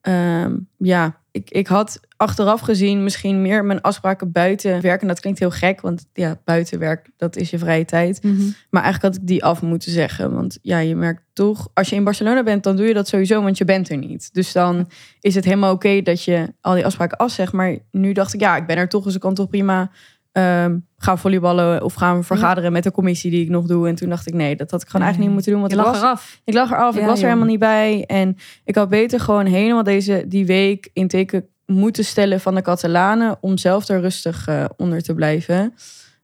ehm, 0.00 0.56
ja, 0.76 1.20
ik, 1.32 1.50
ik 1.50 1.66
had 1.66 2.00
achteraf 2.16 2.60
gezien 2.60 3.02
misschien 3.02 3.42
meer 3.42 3.64
mijn 3.64 3.80
afspraken 3.80 4.32
buiten 4.32 4.80
werken. 4.80 5.08
Dat 5.08 5.20
klinkt 5.20 5.38
heel 5.38 5.50
gek, 5.50 5.80
want 5.80 6.06
ja, 6.12 6.40
buitenwerk, 6.44 7.10
dat 7.16 7.36
is 7.36 7.50
je 7.50 7.58
vrije 7.58 7.84
tijd. 7.84 8.22
Maar 8.70 8.82
eigenlijk 8.82 9.14
had 9.14 9.22
ik 9.22 9.28
die 9.28 9.44
af 9.44 9.62
moeten 9.62 9.92
zeggen. 9.92 10.34
Want 10.34 10.58
ja, 10.62 10.78
je 10.78 10.96
merkt 10.96 11.22
toch, 11.32 11.68
als 11.74 11.88
je 11.88 11.96
in 11.96 12.04
Barcelona 12.04 12.42
bent, 12.42 12.62
dan 12.62 12.76
doe 12.76 12.86
je 12.86 12.94
dat 12.94 13.08
sowieso, 13.08 13.42
want 13.42 13.58
je 13.58 13.64
bent 13.64 13.88
er 13.90 13.96
niet. 13.96 14.34
Dus 14.34 14.52
dan 14.52 14.88
is 15.20 15.34
het 15.34 15.44
helemaal 15.44 15.72
oké 15.72 16.02
dat 16.02 16.24
je 16.24 16.52
al 16.60 16.74
die 16.74 16.84
afspraken 16.84 17.18
afzegt. 17.18 17.52
Maar 17.52 17.78
nu 17.90 18.12
dacht 18.12 18.34
ik, 18.34 18.40
ja, 18.40 18.56
ik 18.56 18.66
ben 18.66 18.76
er 18.76 18.88
toch, 18.88 19.04
dus 19.04 19.14
ik 19.14 19.20
kan 19.20 19.34
toch 19.34 19.48
prima 19.48 19.90
ehm, 20.32 20.78
gaan 20.98 21.18
volleyballen 21.18 21.82
of 21.84 21.94
gaan 21.94 22.24
vergaderen 22.24 22.72
met 22.72 22.82
de 22.82 22.90
commissie 22.90 23.30
die 23.30 23.42
ik 23.42 23.48
nog 23.48 23.66
doe. 23.66 23.88
En 23.88 23.94
toen 23.94 24.08
dacht 24.08 24.26
ik, 24.26 24.34
nee, 24.34 24.56
dat 24.56 24.70
had 24.70 24.82
ik 24.82 24.88
gewoon 24.88 25.06
Nee. 25.06 25.10
eigenlijk 25.14 25.18
niet 25.20 25.32
moeten 25.32 25.52
doen. 25.52 25.60
Want 25.60 25.72
ik 25.72 25.78
lag 25.78 25.86
was, 25.86 26.00
eraf. 26.02 26.40
ik 26.44 26.54
lag 26.54 26.70
eraf, 26.70 26.94
ik 26.94 27.00
Ja, 27.00 27.06
was 27.06 27.18
er 27.20 27.26
helemaal 27.26 27.46
niet 27.48 27.58
bij. 27.58 28.04
En 28.06 28.36
ik 28.64 28.74
had 28.74 28.88
beter 28.88 29.20
gewoon 29.20 29.46
helemaal 29.46 29.82
deze 29.82 30.24
die 30.28 30.46
week 30.46 30.90
in 30.92 31.08
teken 31.08 31.48
moeten 31.66 32.04
stellen 32.04 32.40
van 32.40 32.54
de 32.54 32.62
Catalanen 32.62 33.36
om 33.40 33.58
zelf 33.58 33.88
er 33.88 34.00
rustig 34.00 34.46
eh, 34.46 34.64
onder 34.76 35.02
te 35.02 35.14
blijven. 35.14 35.74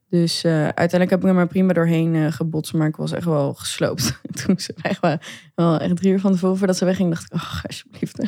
Dus 0.08 0.44
eh, 0.44 0.52
uiteindelijk 0.52 1.10
heb 1.10 1.20
ik 1.22 1.28
er 1.28 1.34
maar 1.34 1.46
prima 1.46 1.72
doorheen 1.72 2.14
eh, 2.14 2.32
gebotst, 2.32 2.72
maar 2.72 2.88
ik 2.88 2.96
was 2.96 3.12
echt 3.12 3.24
wel 3.24 3.54
gesloopt. 3.54 4.20
Toen 4.44 4.58
ze 4.58 4.74
waren, 5.00 5.20
wel 5.54 5.78
echt 5.78 5.96
drie 5.96 6.12
uur 6.12 6.20
van 6.20 6.32
tevoren 6.32 6.56
voordat 6.56 6.76
ze 6.76 6.84
wegging, 6.84 7.10
dacht 7.10 7.24
ik, 7.24 7.34
oh, 7.34 7.64
alsjeblieft. 7.64 8.18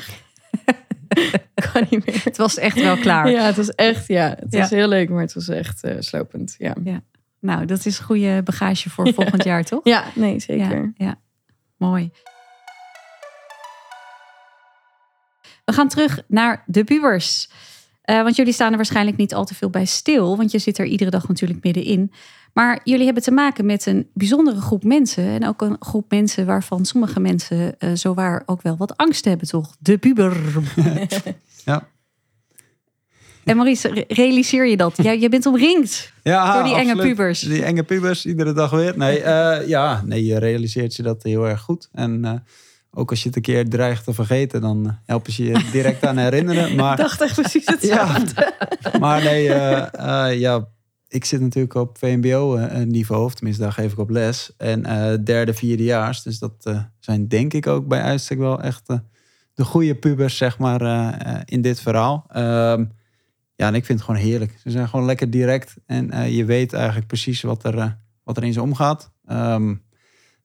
kan 1.72 1.86
niet 1.90 2.06
meer. 2.06 2.24
Het 2.24 2.36
was 2.36 2.56
echt 2.58 2.80
wel 2.80 2.96
klaar. 2.96 3.30
Ja, 3.30 3.42
het 3.42 3.56
was 3.56 3.70
echt, 3.74 4.06
ja, 4.06 4.28
het 4.28 4.52
Ja. 4.52 4.58
was 4.60 4.70
heel 4.70 4.88
leuk, 4.88 5.08
maar 5.08 5.22
het 5.22 5.34
was 5.34 5.48
echt 5.48 5.82
eh, 5.84 5.96
slopend. 5.98 6.54
Ja. 6.58 6.74
Nou, 7.40 7.64
dat 7.64 7.86
is 7.86 7.98
goede 7.98 8.42
bagage 8.44 8.90
voor 8.90 9.12
volgend 9.12 9.44
jaar, 9.50 9.64
toch? 9.64 9.80
ja, 9.84 10.04
nee, 10.14 10.40
zeker. 10.40 10.92
Ja, 10.96 11.06
ja. 11.06 11.18
mooi. 11.76 12.10
We 15.64 15.72
gaan 15.74 15.88
terug 15.88 16.22
naar 16.28 16.62
de 16.66 16.84
pubers. 16.84 17.50
Eh, 18.08 18.22
want 18.22 18.36
jullie 18.36 18.52
staan 18.52 18.70
er 18.70 18.76
waarschijnlijk 18.76 19.16
niet 19.16 19.34
al 19.34 19.44
te 19.44 19.54
veel 19.54 19.70
bij 19.70 19.84
stil. 19.84 20.36
Want 20.36 20.50
je 20.50 20.58
zit 20.58 20.78
er 20.78 20.86
iedere 20.86 21.10
dag 21.10 21.28
natuurlijk 21.28 21.64
middenin. 21.64 22.12
Maar 22.52 22.80
jullie 22.84 23.04
hebben 23.04 23.22
te 23.22 23.30
maken 23.30 23.66
met 23.66 23.86
een 23.86 24.08
bijzondere 24.14 24.60
groep 24.60 24.84
mensen. 24.84 25.24
En 25.24 25.46
ook 25.46 25.62
een 25.62 25.76
groep 25.80 26.10
mensen 26.10 26.46
waarvan 26.46 26.84
sommige 26.84 27.20
mensen 27.20 27.78
eh 27.78 27.90
zowaar 27.94 28.42
ook 28.46 28.62
wel 28.62 28.76
wat 28.76 28.96
angst 28.96 29.24
hebben, 29.24 29.48
toch? 29.48 29.76
De 29.80 29.98
puber. 29.98 30.36
Ja. 31.64 31.88
En 33.44 33.56
Maurice, 33.56 33.88
re- 33.88 34.04
realiseer 34.08 34.66
je 34.66 34.76
dat? 34.76 34.96
Jij, 34.96 35.18
jij 35.18 35.28
bent 35.28 35.46
omringd 35.46 36.12
Ja, 36.22 36.54
door 36.54 36.62
die 36.62 36.74
enge 36.76 36.96
pubers. 36.96 37.40
Die 37.40 37.64
enge 37.64 37.82
pubers, 37.82 38.26
iedere 38.26 38.52
dag 38.52 38.70
weer. 38.70 38.98
Nee, 38.98 39.20
eh, 39.22 39.68
ja, 39.68 40.02
nee, 40.04 40.24
je 40.24 40.38
realiseert 40.38 40.96
je 40.96 41.02
dat 41.02 41.22
heel 41.22 41.48
erg 41.48 41.60
goed. 41.60 41.88
En 41.92 42.44
ook 42.90 43.10
als 43.10 43.22
je 43.22 43.26
het 43.26 43.36
een 43.36 43.42
keer 43.42 43.68
dreigt 43.68 44.04
te 44.04 44.14
vergeten, 44.14 44.60
dan 44.60 44.86
eh, 44.86 44.92
helpen 45.04 45.32
ze 45.32 45.44
je 45.44 45.68
direct 45.72 46.06
aan 46.06 46.16
herinneren. 46.16 46.70
Ik 46.70 46.76
Maar, 46.76 46.96
dacht 46.96 47.20
echt 47.20 47.34
precies 47.34 47.66
hetzelfde. 47.74 48.54
ja, 48.92 48.98
maar 49.04 49.22
nee, 49.22 49.52
eh, 49.52 50.28
eh, 50.28 50.38
ja, 50.38 50.68
ik 51.08 51.24
zit 51.24 51.40
natuurlijk 51.40 51.74
op 51.74 51.98
VMBO-niveau, 51.98 53.24
of 53.24 53.34
tenminste 53.34 53.62
daar 53.62 53.72
geef 53.72 53.92
ik 53.92 53.98
op 53.98 54.10
les. 54.10 54.52
En 54.56 54.84
eh, 54.84 55.18
derde, 55.24 55.54
vierdejaars. 55.54 56.22
Dus 56.22 56.38
dat 56.38 56.84
zijn 56.98 57.28
denk 57.28 57.52
ik 57.52 57.66
ook 57.66 57.86
bij 57.86 58.02
uitstek 58.02 58.38
wel 58.38 58.62
echt 58.62 58.86
de 59.54 59.64
goede 59.64 59.94
pubers, 59.94 60.36
zeg 60.36 60.58
maar, 60.58 60.82
in 61.44 61.62
dit 61.62 61.80
verhaal. 61.80 62.24
Ehm, 62.28 62.84
ja, 63.54 63.66
en 63.66 63.74
ik 63.74 63.84
vind 63.84 63.98
het 63.98 64.08
gewoon 64.08 64.24
heerlijk. 64.24 64.58
Ze 64.62 64.70
zijn 64.70 64.88
gewoon 64.88 65.06
lekker 65.06 65.30
direct. 65.30 65.74
En 65.86 66.32
je 66.32 66.44
weet 66.44 66.72
eigenlijk 66.72 67.06
precies 67.06 67.42
wat 67.42 67.64
er, 67.64 67.98
wat 68.24 68.36
er 68.36 68.44
in 68.44 68.52
ze 68.52 68.62
omgaat. 68.62 69.10
Ehm, 69.24 69.74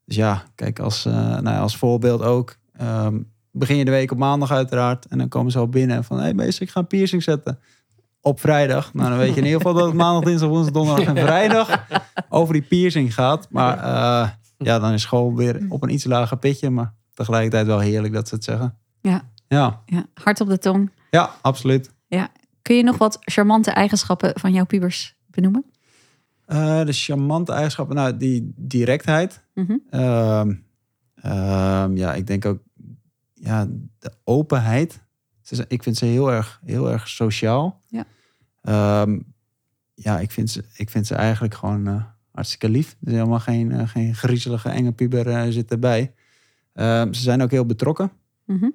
dus 0.06 0.16
ja, 0.16 0.44
kijk, 0.56 0.80
als, 0.80 1.06
eh, 1.06 1.14
nou 1.14 1.50
ja, 1.50 1.60
als 1.60 1.78
voorbeeld 1.78 2.22
ook. 2.22 2.56
ehm, 2.78 3.22
begin 3.52 3.78
je 3.78 3.86
de 3.86 3.92
week 3.92 4.12
op 4.12 4.18
maandag 4.18 4.52
uiteraard. 4.52 5.06
En 5.06 5.18
dan 5.18 5.28
komen 5.28 5.52
ze 5.52 5.58
al 5.58 5.68
binnen 5.68 6.04
van... 6.04 6.18
Hé 6.18 6.24
hey, 6.24 6.34
meester, 6.34 6.62
ik 6.64 6.70
ga 6.70 6.80
een 6.80 6.88
piercing 6.88 7.24
zetten. 7.24 7.60
Op 8.22 8.40
vrijdag. 8.40 8.94
Nou, 8.94 9.10
dan 9.10 9.18
weet 9.18 9.34
je 9.34 9.40
in 9.40 9.46
ieder 9.46 9.58
geval 9.58 9.74
dat 9.74 9.86
het 9.86 9.96
maandag, 9.96 10.24
dinsdag, 10.24 10.50
woensdag, 10.50 10.74
donderdag 10.74 11.16
en 11.16 11.18
vrijdag... 11.28 11.86
over 12.30 12.54
die 12.54 12.62
piercing 12.62 13.14
gaat. 13.14 13.48
Maar 13.50 13.78
eh, 13.78 14.30
ja, 14.58 14.80
dan 14.80 14.92
is 14.92 15.02
school 15.02 15.36
weer 15.36 15.66
op 15.70 15.84
een 15.84 15.94
iets 15.94 16.04
lager 16.06 16.38
pitje. 16.38 16.70
Maar 16.70 16.94
tegelijkertijd 17.14 17.66
wel 17.66 17.80
heerlijk 17.80 18.14
dat 18.14 18.28
ze 18.28 18.36
het 18.36 18.44
zeggen. 18.44 18.78
Ja. 19.02 19.32
Ja, 19.48 19.82
Ja, 19.86 20.06
hart 20.14 20.42
op 20.42 20.48
de 20.48 20.58
tong. 20.58 20.92
ja 21.10 21.32
absoluut. 21.42 21.92
Kun 22.64 22.76
je 22.76 22.84
nog 22.84 22.98
wat 22.98 23.18
charmante 23.22 23.72
eigenschappen 23.72 24.40
van 24.40 24.54
jouw 24.54 24.66
pubers 24.66 25.16
benoemen? 25.28 25.66
Eh, 26.46 26.86
de 26.86 26.94
charmante 26.94 27.52
eigenschappen, 27.52 27.96
nou, 27.96 28.18
die 28.18 28.54
directheid. 28.56 29.43
Mhm. 29.54 29.78
Ehm, 29.90 30.54
ehm, 31.16 31.98
ja, 31.98 32.14
ik 32.14 32.28
denk 32.28 32.46
ook 32.46 32.60
ja, 33.34 33.68
de 34.00 34.12
openheid. 34.24 35.02
Ze 35.42 35.66
ik 35.68 35.84
vind 35.84 35.98
ze 35.98 36.06
heel 36.06 36.32
erg, 36.32 36.62
heel 36.64 36.92
erg 36.92 37.08
sociaal. 37.08 37.82
Ja. 37.88 38.06
Ehm, 38.62 39.20
ja, 39.94 40.20
ik 40.20 40.32
vind, 40.32 40.50
ze, 40.50 40.64
ik 40.76 40.90
vind 40.90 41.08
ze 41.08 41.16
eigenlijk 41.16 41.54
gewoon 41.54 41.88
eh, 41.88 42.04
hartstikke 42.32 42.70
lief. 42.70 42.96
Er 43.02 43.08
is 43.08 43.14
helemaal 43.14 43.40
geen, 43.40 43.72
eh, 43.72 43.88
geen 43.88 44.16
griezelige 44.16 44.70
enge 44.70 44.92
puber 44.92 45.28
eh, 45.28 45.50
zit 45.50 45.72
erbij. 45.72 46.14
Ze 46.76 47.08
zijn 47.12 47.42
ook 47.42 47.52
heel 47.52 47.66
betrokken. 47.66 48.12
Mhm. 48.46 48.70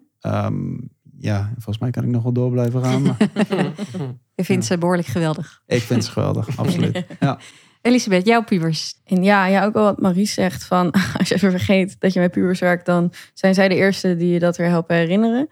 Ja, 1.20 1.50
volgens 1.52 1.78
mij 1.78 1.90
kan 1.90 2.04
ik 2.04 2.11
nog 2.11 2.23
wel 2.23 2.32
door 2.32 2.50
blijven 2.50 2.85
gaan. 2.85 3.02
Maar 3.02 3.16
Je 4.35 4.44
vindt 4.44 4.64
ze 4.64 4.78
behoorlijk 4.78 5.08
geweldig. 5.08 5.62
ik 5.66 5.82
vind 5.82 6.04
ze 6.04 6.11
geweldig, 6.11 6.58
absoluut. 6.58 7.04
Ja. 7.20 7.38
Elisabeth, 7.82 8.26
jouw 8.26 8.44
pubers. 8.44 8.94
En 9.04 9.23
ja, 9.23 9.47
ja, 9.47 9.64
ook 9.64 9.75
al 9.75 9.82
wat 9.82 10.00
Maries 10.00 10.35
zegt 10.35 10.64
van 10.64 10.90
als 11.18 11.28
je 11.28 11.35
even 11.35 11.50
vergeet 11.50 11.97
dat 11.99 12.12
je 12.12 12.20
met 12.20 12.30
pubers 12.30 12.61
werkt, 12.61 12.87
dan 12.87 13.12
zijn 13.35 13.54
zij 13.54 13.68
de 13.68 13.75
eerste 13.75 14.16
die 14.16 14.32
je 14.32 14.38
dat 14.38 14.56
weer 14.56 14.68
helpen 14.68 14.97
herinneren. 14.97 15.49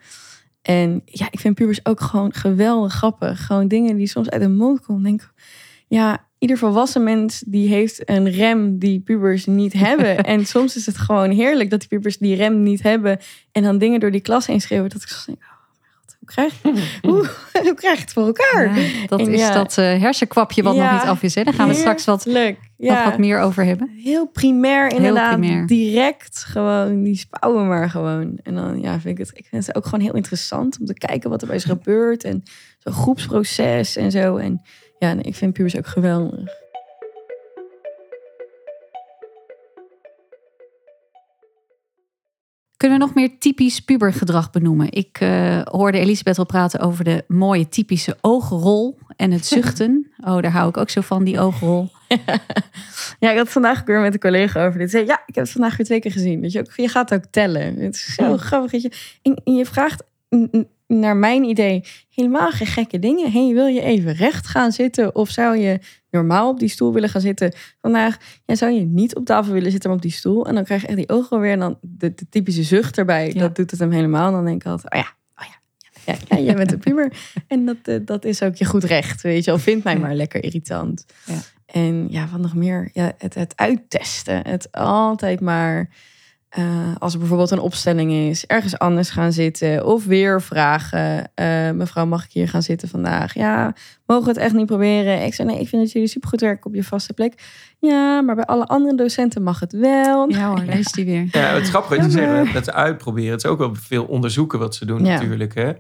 En 0.63 1.03
ja, 1.05 1.27
ik 1.31 1.41
vind 1.41 1.55
pubers 1.55 1.87
ook 1.87 2.01
gewoon 2.01 2.33
geweldig 2.33 2.93
grappig. 2.93 3.47
Gewoon 3.47 3.69
dingen 3.69 3.97
die 3.97 4.07
soms 4.07 4.31
uit 4.31 4.43
de 4.43 4.49
mond 4.49 4.81
komen. 4.81 5.03
Denk, 5.03 5.33
ja, 5.89 6.27
ieder 6.39 6.59
volwassen 6.59 7.03
mens 7.03 7.43
die 7.47 7.69
heeft 7.69 8.11
een 8.11 8.31
rem 8.31 8.79
die 8.79 9.01
pubers 9.01 9.47
niet 9.47 9.73
hebben. 9.87 10.25
en 10.25 10.47
soms 10.47 10.77
is 10.77 10.87
het 10.87 10.99
gewoon 10.99 11.31
heerlijk 11.31 11.71
dat 11.71 11.81
die 11.81 11.89
pubers 11.89 12.19
die 12.19 12.35
rem 12.35 12.63
niet 12.63 12.83
hebben. 12.83 13.19
En 13.53 13.63
dan 13.63 13.79
dingen 13.79 14.01
door 14.01 14.11
die 14.11 14.21
klas 14.21 14.47
heen 14.47 14.61
schreeuwen. 14.61 14.91
Dat 14.91 15.03
ik 15.03 15.09
zo 15.09 15.23
denk, 15.27 15.43
god, 16.35 16.53
krijg, 16.63 16.77
hoe, 17.03 17.31
hoe 17.65 17.75
krijg 17.75 17.95
je 17.95 18.01
het 18.01 18.13
voor 18.13 18.27
elkaar? 18.27 18.79
Ja, 18.79 19.07
dat 19.07 19.21
En 19.21 19.33
is 19.33 19.41
ja. 19.41 19.53
dat 19.53 19.79
eh, 19.79 19.85
hersenkwapje 19.85 20.63
wat 20.63 20.77
nog 20.77 20.93
niet 20.93 21.03
af 21.03 21.23
is. 21.23 21.35
Hè? 21.35 21.43
Daar 21.43 21.55
gaan 21.55 21.69
we 21.69 21.75
straks 21.75 22.05
wat, 22.05 22.25
nog 22.77 23.05
wat 23.05 23.19
meer 23.19 23.41
over 23.41 23.65
hebben. 23.65 23.91
Heel 23.97 24.27
primair 24.27 24.89
inderdaad. 24.89 25.39
primair. 25.39 25.67
Direct 25.67 26.45
gewoon, 26.45 27.03
die 27.03 27.17
spouwen 27.17 27.67
maar 27.67 27.91
gewoon. 27.91 28.39
En 28.43 28.55
dan 28.55 28.81
ja, 28.81 29.01
vind 29.01 29.19
ik 29.19 29.27
het, 29.27 29.39
ik 29.39 29.47
vind 29.51 29.67
het 29.67 29.77
ook 29.77 29.85
gewoon 29.85 30.01
heel 30.01 30.15
interessant 30.15 30.79
om 30.81 30.87
te 30.87 30.95
kijken 30.95 31.31
wat 31.31 31.43
er 31.43 31.49
bij 31.49 31.59
ze 31.59 31.69
gebeurt. 31.69 32.25
En 32.25 32.43
zo'n 32.79 32.93
groepsproces 32.93 33.97
en 33.97 34.11
zo. 34.11 34.37
En 34.37 34.63
ja, 34.99 35.13
nee, 35.13 35.25
ik 35.25 35.35
vind 35.35 35.53
pubers 35.53 35.77
ook 35.77 35.87
geweldig. 35.87 36.51
Kunnen 42.87 43.07
we 43.07 43.13
nog 43.13 43.25
meer 43.25 43.39
typisch 43.39 43.81
pubergedrag 43.81 44.51
benoemen? 44.51 44.93
Ik 44.93 45.21
eh, 45.21 45.61
hoorde 45.65 45.99
Elisabeth 45.99 46.39
al 46.39 46.47
praten 46.47 46.81
over 46.81 47.05
de 47.05 47.25
mooie 47.29 47.69
typische 47.69 48.17
oogrol 48.21 48.99
en 49.17 49.31
het 49.31 49.47
zuchten. 49.47 50.11
Oh, 50.25 50.43
daar 50.43 50.51
hou 50.51 50.69
ik 50.69 50.77
ook 50.77 50.91
zo 50.91 51.01
van, 51.01 51.25
die 51.25 51.41
oogrol. 51.41 51.89
Ja, 53.21 53.31
ik 53.31 53.37
had 53.37 53.49
vandaag 53.49 53.81
ook 53.81 53.87
weer 53.87 54.01
met 54.01 54.13
een 54.13 54.21
collega 54.21 54.67
over 54.67 54.79
dit. 54.79 54.91
Zei, 54.91 55.07
ja, 55.07 55.23
ik 55.27 55.35
heb 55.35 55.45
het 55.45 55.53
vandaag 55.53 55.77
weer 55.77 55.87
twee 55.87 56.01
keer 56.01 56.13
gezien. 56.13 56.43
Dat 56.43 56.53
je, 56.53 56.59
ook, 56.59 56.73
je 56.77 56.89
gaat 56.89 57.15
ook 57.15 57.25
tellen. 57.31 57.77
Het 57.79 57.95
is 57.95 58.15
zo 58.15 58.37
grappig. 58.37 58.71
Dat 58.71 58.83
je, 58.83 58.91
en, 59.23 59.41
en 59.45 59.55
je 59.55 59.67
vraagt, 59.67 60.03
naar 60.87 61.17
mijn 61.17 61.45
idee, 61.45 61.85
helemaal 62.11 62.51
geen 62.51 62.67
gekke 62.67 62.99
dingen. 62.99 63.33
Hey, 63.33 63.53
wil 63.55 63.67
je 63.67 63.81
even 63.81 64.13
recht 64.13 64.47
gaan 64.47 64.73
zitten? 64.73 65.15
Of 65.15 65.29
zou 65.29 65.57
je 65.57 65.79
normaal 66.17 66.51
op 66.51 66.59
die 66.59 66.69
stoel 66.69 66.93
willen 66.93 67.09
gaan 67.09 67.21
zitten? 67.21 67.53
Vandaag 67.81 68.17
ja, 68.45 68.55
zou 68.55 68.73
je 68.73 68.85
niet 68.85 69.17
op 69.17 69.25
tafel 69.25 69.53
willen 69.53 69.71
zitten, 69.71 69.89
maar 69.89 69.99
op 69.99 70.05
die 70.05 70.13
stoel. 70.13 70.47
En 70.47 70.55
dan 70.55 70.65
krijg 70.65 70.81
je 70.81 70.87
echt 70.87 70.97
die 70.97 71.09
ogen 71.09 71.41
weer. 71.41 71.53
En 71.53 71.59
dan 71.59 71.79
de, 71.81 72.15
de 72.15 72.29
typische 72.29 72.63
zucht 72.63 72.99
erbij. 72.99 73.33
Ja. 73.33 73.41
Dat 73.41 73.57
doet 73.57 73.71
het 73.71 73.81
hem 73.81 73.91
helemaal. 73.91 74.27
En 74.27 74.33
dan 74.33 74.45
denk 74.45 74.65
ik 74.65 74.71
altijd, 74.71 74.93
oh 74.93 74.99
ja, 74.99 75.15
oh 75.37 75.49
ja. 75.49 76.13
Ja, 76.13 76.37
ja, 76.37 76.43
jij 76.43 76.55
bent 76.55 76.73
een 76.73 76.79
puber. 76.79 77.13
En 77.49 77.65
dat, 77.65 77.77
eh, 77.83 77.97
dat 78.05 78.25
is 78.25 78.43
ook 78.43 78.55
je 78.55 78.65
goed 78.65 78.85
recht. 78.85 79.23
Weet 79.23 79.45
je 79.45 79.51
wel, 79.51 79.61
vind 79.61 79.85
mij 79.85 79.99
maar 79.99 80.15
lekker 80.15 80.45
irritant. 80.45 81.05
Ja. 81.25 81.39
En 81.67 82.07
ja, 82.11 82.29
wat 82.29 82.41
nog 82.41 82.55
meer? 82.55 82.91
Ja, 82.93 83.13
het, 83.19 83.35
het 83.35 83.53
uittesten. 83.57 84.49
Het 84.49 84.73
altijd 84.73 85.41
maar, 85.41 85.89
eh, 86.49 86.65
als 86.99 87.13
er 87.13 87.19
bijvoorbeeld 87.19 87.51
een 87.51 87.59
opstelling 87.59 88.13
is, 88.13 88.47
ergens 88.47 88.79
anders 88.79 89.11
gaan 89.11 89.33
zitten. 89.33 89.87
Of 89.87 90.05
weer 90.05 90.43
vragen, 90.43 91.31
eh, 91.35 91.71
mevrouw, 91.71 92.07
mag 92.07 92.25
ik 92.25 92.33
hier 92.33 92.49
gaan 92.49 92.63
zitten 92.63 92.89
vandaag? 92.89 93.35
Ja, 93.35 93.75
mogen 94.07 94.25
we 94.25 94.31
het 94.31 94.39
echt 94.41 94.55
niet 94.55 94.67
proberen? 94.67 95.25
Ik 95.25 95.35
zei, 95.35 95.49
nee, 95.49 95.61
ik 95.61 95.69
vind 95.69 95.83
dat 95.83 95.93
jullie 95.93 96.09
supergoed 96.09 96.41
werken 96.41 96.67
op 96.67 96.75
je 96.75 96.85
vaste 96.85 97.13
plek. 97.13 97.35
Ja, 97.79 98.21
maar 98.23 98.35
bij 98.35 98.45
alle 98.45 98.67
andere 98.67 98.97
docenten 98.97 99.43
mag 99.43 99.61
het 99.61 99.73
wel. 99.73 100.29
Ja 100.31 100.49
hoor, 100.49 100.65
daar 100.65 100.79
is 100.79 100.93
die 100.93 101.05
weer. 101.05 101.29
Ja, 101.31 101.41
het 101.55 101.63
is 101.63 101.71
Ja, 101.71 101.85
maar- 101.89 102.11
zegt, 102.11 102.53
met 102.53 102.73
uitproberen. 102.73 103.31
Het 103.31 103.45
is 103.45 103.51
ook 103.51 103.59
wel 103.59 103.75
veel 103.75 104.05
onderzoeken 104.05 104.59
wat 104.59 104.75
ze 104.75 104.87
doen 104.87 105.05
Ja. 105.05 105.13
natuurlijk. 105.13 105.55
Hè? 105.55 105.73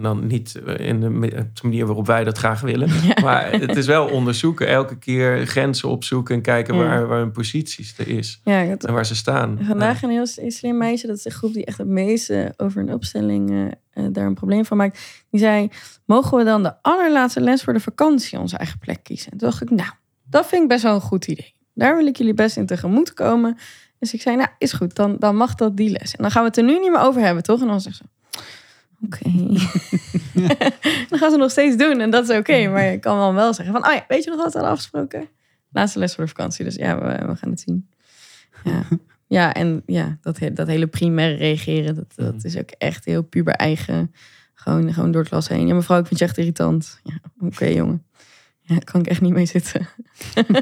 En 0.00 0.06
dan 0.06 0.26
niet 0.26 0.60
eh, 0.66 0.86
in 0.88 1.00
de 1.00 1.06
op 1.06 1.56
de 1.56 1.60
manier 1.62 1.86
waarop 1.86 2.06
wij 2.06 2.24
dat 2.24 2.38
graag 2.38 2.60
willen. 2.60 2.88
Maar 3.24 3.52
het 3.52 3.76
is 3.76 3.86
wel 3.86 4.06
onderzoeken. 4.06 4.68
Elke 4.68 4.98
keer 4.98 5.46
grenzen 5.46 5.88
opzoeken 5.88 6.34
en 6.34 6.42
kijken 6.42 6.74
Ja. 6.76 6.82
waar, 6.82 7.06
waar 7.06 7.18
hun 7.18 7.32
posities 7.32 7.98
er 7.98 8.08
is. 8.08 8.40
Ja, 8.44 8.60
ik 8.60 8.70
had 8.70 8.84
En 8.84 8.92
waar 8.94 9.06
ze 9.06 9.14
staan. 9.14 9.58
vandaag 9.62 10.02
een 10.02 10.10
heel 10.10 10.26
slim 10.26 10.76
meisje, 10.76 11.06
dat 11.06 11.16
is 11.16 11.24
een 11.24 11.30
groep 11.30 11.52
die 11.52 11.64
echt 11.64 11.78
het 11.78 11.86
meeste 11.86 12.54
over 12.56 12.80
een 12.82 12.92
opstelling 12.92 13.50
eh, 13.50 14.04
eh, 14.04 14.12
daar 14.12 14.26
een 14.26 14.34
probleem 14.34 14.64
van 14.64 14.76
maakt. 14.76 15.24
Die 15.30 15.40
zei, 15.40 15.68
mogen 16.04 16.38
we 16.38 16.44
dan 16.44 16.62
de 16.62 16.82
allerlaatste 16.82 17.40
les 17.40 17.62
voor 17.62 17.72
de 17.72 17.80
vakantie 17.80 18.38
onze 18.38 18.56
eigen 18.56 18.78
plek 18.78 18.98
kiezen? 19.02 19.32
En 19.32 19.38
toen 19.38 19.48
dacht 19.48 19.62
ik, 19.62 19.70
nou, 19.70 19.90
dat 20.30 20.46
vind 20.46 20.62
ik 20.62 20.68
best 20.68 20.82
wel 20.82 20.94
een 20.94 21.00
goed 21.00 21.26
idee. 21.26 21.54
Daar 21.74 21.96
wil 21.96 22.06
ik 22.06 22.16
jullie 22.16 22.34
best 22.34 22.56
in 22.56 22.66
tegemoet 22.66 23.14
komen. 23.14 23.58
Dus 23.98 24.14
ik 24.14 24.20
zei, 24.22 24.36
nou, 24.36 24.48
is 24.58 24.72
goed, 24.72 24.94
dan, 24.94 25.16
dan 25.18 25.36
mag 25.36 25.54
dat 25.54 25.76
die 25.76 25.90
les. 25.90 26.14
En 26.14 26.22
dan 26.22 26.30
gaan 26.30 26.42
we 26.42 26.48
het 26.48 26.56
er 26.56 26.64
nu 26.64 26.78
niet 26.78 26.90
meer 26.90 27.00
over 27.00 27.22
hebben, 27.22 27.42
toch? 27.42 27.60
En 27.60 27.66
dan 27.66 27.80
zegt 27.80 27.96
ze, 27.96 28.02
oké. 29.04 29.30
dan 31.08 31.18
gaan 31.18 31.30
ze 31.30 31.36
nog 31.36 31.50
steeds 31.50 31.76
doen 31.76 32.00
en 32.00 32.10
dat 32.10 32.28
is 32.28 32.36
oké. 32.36 32.68
Maar 32.68 32.84
je 32.84 32.98
kan 32.98 33.18
dan 33.18 33.34
wel 33.34 33.54
zeggen 33.54 33.74
van, 33.74 33.86
oh 33.86 33.92
ja, 33.92 34.04
weet 34.08 34.24
je 34.24 34.30
nog 34.30 34.38
wat 34.38 34.52
we 34.52 34.58
hadden 34.58 34.72
afgesproken? 34.72 35.28
Laatste 35.72 35.98
les 35.98 36.14
voor 36.14 36.24
de 36.24 36.30
vakantie, 36.30 36.64
dus 36.64 36.74
ja, 36.74 36.98
we, 36.98 37.26
we 37.26 37.36
gaan 37.36 37.50
het 37.50 37.60
zien. 37.60 37.88
Ja, 38.64 38.82
ja 39.38 39.54
en 39.54 39.82
ja, 39.86 40.18
dat, 40.20 40.38
dat 40.52 40.66
hele 40.66 40.86
primaire 40.86 41.36
reageren, 41.36 41.94
dat, 41.94 42.12
dat 42.14 42.44
is 42.44 42.58
ook 42.58 42.70
echt 42.70 43.04
heel 43.04 43.22
puber 43.22 43.54
eigen. 43.54 44.14
Gewoon, 44.54 44.92
gewoon 44.92 45.10
door 45.10 45.20
het 45.20 45.30
klas 45.30 45.48
heen. 45.48 45.66
Ja, 45.66 45.74
mevrouw, 45.74 45.98
ik 45.98 46.06
vind 46.06 46.18
je 46.18 46.24
echt 46.24 46.38
irritant. 46.38 47.00
Ja, 47.02 47.18
oké, 47.38 47.66
jongen. 47.66 48.04
Ja, 48.60 48.74
daar 48.74 48.84
kan 48.84 49.00
ik 49.00 49.06
echt 49.06 49.20
niet 49.20 49.32
mee 49.32 49.46
zitten. 49.46 49.88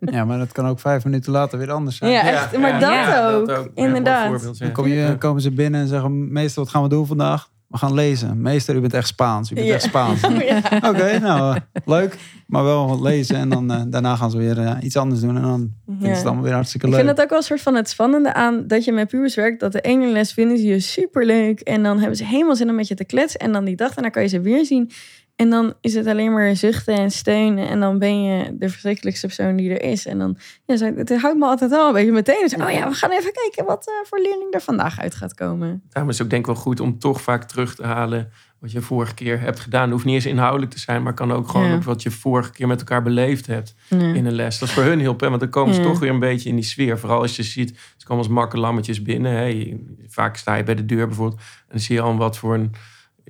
Ja, 0.00 0.24
maar 0.24 0.38
dat 0.38 0.52
kan 0.52 0.66
ook 0.66 0.80
vijf 0.80 1.04
minuten 1.04 1.32
later 1.32 1.58
weer 1.58 1.70
anders 1.70 1.96
zijn. 1.96 2.10
Ja, 2.10 2.22
echt. 2.22 2.58
Maar 2.58 2.80
dat 2.80 2.90
ja, 2.90 3.30
ook. 3.30 3.70
Inderdaad. 3.74 4.58
Dan 4.58 4.72
kom 4.72 4.86
je, 4.86 5.16
komen 5.18 5.42
ze 5.42 5.50
binnen 5.50 5.80
en 5.80 5.86
zeggen, 5.86 6.32
meester, 6.32 6.62
wat 6.62 6.70
gaan 6.70 6.82
we 6.82 6.88
doen 6.88 7.06
vandaag? 7.06 7.50
We 7.68 7.78
gaan 7.78 7.94
lezen. 7.94 8.40
Meester, 8.42 8.74
u 8.76 8.80
bent 8.80 8.94
echt 8.94 9.06
Spaans. 9.06 9.50
U 9.50 9.54
bent 9.54 9.66
Ja. 9.66 9.74
echt 9.74 9.82
Spaans. 9.82 10.20
Ja. 10.48 10.58
Oké, 10.90 11.18
nou, 11.18 11.56
eh, 11.56 11.80
leuk. 11.84 12.16
Maar 12.46 12.64
wel 12.64 12.88
wat 12.88 13.00
lezen. 13.00 13.36
En 13.36 13.48
dan, 13.48 13.70
eh, 13.72 13.82
daarna 13.86 14.16
gaan 14.16 14.30
ze 14.30 14.38
weer 14.38 14.58
eh, 14.58 14.76
iets 14.80 14.96
anders 14.96 15.20
doen. 15.20 15.36
En 15.36 15.42
dan 15.42 15.72
ze 16.00 16.06
Ja. 16.06 16.14
het 16.14 16.24
allemaal 16.24 16.42
weer 16.44 16.52
hartstikke 16.52 16.86
Ik 16.86 16.92
leuk. 16.92 17.02
vind 17.02 17.16
dat 17.16 17.24
ook 17.24 17.30
wel 17.30 17.38
een 17.38 17.44
soort 17.44 17.60
van 17.62 17.74
het 17.74 17.88
spannende 17.88 18.34
aan 18.34 18.66
dat 18.66 18.84
je 18.84 18.92
met 18.92 19.08
pubers 19.08 19.34
werkt. 19.34 19.60
Dat 19.60 19.72
de 19.72 19.80
ene 19.80 20.06
les 20.06 20.32
vinden 20.32 20.58
ze 20.58 20.64
je 20.66 20.80
superleuk. 20.80 21.60
En 21.60 21.82
dan 21.82 21.98
hebben 21.98 22.16
ze 22.16 22.24
helemaal 22.24 22.56
zin 22.56 22.68
om 22.68 22.74
met 22.74 22.88
je 22.88 22.94
te 22.94 23.04
kletsen. 23.04 23.40
En 23.40 23.52
dan 23.52 23.64
die 23.64 23.76
dag 23.76 23.94
daarna 23.94 24.10
kan 24.10 24.22
je 24.22 24.28
ze 24.28 24.40
weer 24.40 24.64
zien. 24.64 24.90
En 25.36 25.50
dan 25.50 25.74
is 25.80 25.94
het 25.94 26.06
alleen 26.06 26.32
maar 26.32 26.56
zuchten 26.56 26.94
en 26.94 27.10
steunen. 27.10 27.68
En 27.68 27.80
dan 27.80 27.98
ben 27.98 28.22
je 28.22 28.56
de 28.58 28.68
verschrikkelijkste 28.68 29.26
persoon 29.26 29.56
die 29.56 29.70
er 29.70 29.82
is. 29.82 30.06
En 30.06 30.18
dan, 30.18 30.38
ja, 30.64 30.74
het 30.94 31.16
houdt 31.20 31.38
me 31.38 31.46
altijd 31.46 31.70
wel 31.70 31.86
een 31.86 31.92
beetje 31.92 32.12
meteen. 32.12 32.40
Dus, 32.42 32.54
oh 32.54 32.70
ja, 32.70 32.88
we 32.88 32.94
gaan 32.94 33.10
even 33.10 33.32
kijken 33.32 33.64
wat 33.64 33.86
eh, 33.88 33.94
voor 34.08 34.18
leerling 34.20 34.54
er 34.54 34.60
vandaag 34.60 35.00
uit 35.00 35.14
gaat 35.14 35.34
komen. 35.34 35.82
Daarom 35.90 36.10
is 36.10 36.16
het 36.18 36.24
ook 36.26 36.30
denk 36.32 36.46
ik 36.48 36.52
wel 36.54 36.62
goed 36.62 36.80
om 36.80 36.98
toch 36.98 37.20
vaak 37.20 37.44
terug 37.44 37.74
te 37.74 37.84
halen 37.84 38.30
wat 38.60 38.72
je 38.72 38.80
vorige 38.80 39.14
keer 39.14 39.40
hebt 39.40 39.60
gedaan. 39.60 39.82
Het 39.82 39.90
hoeft 39.90 40.04
niet 40.04 40.14
eens 40.14 40.26
inhoudelijk 40.26 40.70
te 40.72 40.78
zijn, 40.78 41.02
maar 41.02 41.14
kan 41.14 41.32
ook 41.32 41.48
gewoon 41.48 41.66
Ja. 41.68 41.74
op 41.76 41.84
wat 41.84 42.02
je 42.02 42.10
vorige 42.10 42.50
keer 42.52 42.66
met 42.66 42.78
elkaar 42.78 43.02
beleefd 43.02 43.46
hebt 43.46 43.74
Ja. 43.88 43.98
in 43.98 44.26
een 44.26 44.34
les. 44.34 44.58
Dat 44.58 44.68
is 44.68 44.74
voor 44.74 44.82
hun 44.84 45.00
heel 45.00 45.14
prettig, 45.14 45.28
want 45.28 45.40
dan 45.40 45.50
komen 45.62 45.74
ze 45.74 45.80
Ja. 45.80 45.86
toch 45.86 45.98
weer 45.98 46.10
een 46.10 46.18
beetje 46.18 46.48
in 46.48 46.54
die 46.54 46.64
sfeer. 46.64 46.98
Vooral 46.98 47.20
als 47.20 47.36
je 47.36 47.42
ziet, 47.42 47.78
ze 47.96 48.06
komen 48.06 48.24
als 48.24 48.32
makkelammetjes 48.32 49.02
binnen. 49.02 49.32
Hè. 49.32 49.76
Vaak 50.06 50.36
sta 50.36 50.54
je 50.54 50.62
bij 50.62 50.74
de 50.74 50.84
deur 50.86 51.06
bijvoorbeeld 51.06 51.40
en 51.40 51.66
dan 51.68 51.80
zie 51.80 51.94
je 51.94 52.00
al 52.00 52.16
wat 52.16 52.38
voor 52.38 52.54
een... 52.54 52.72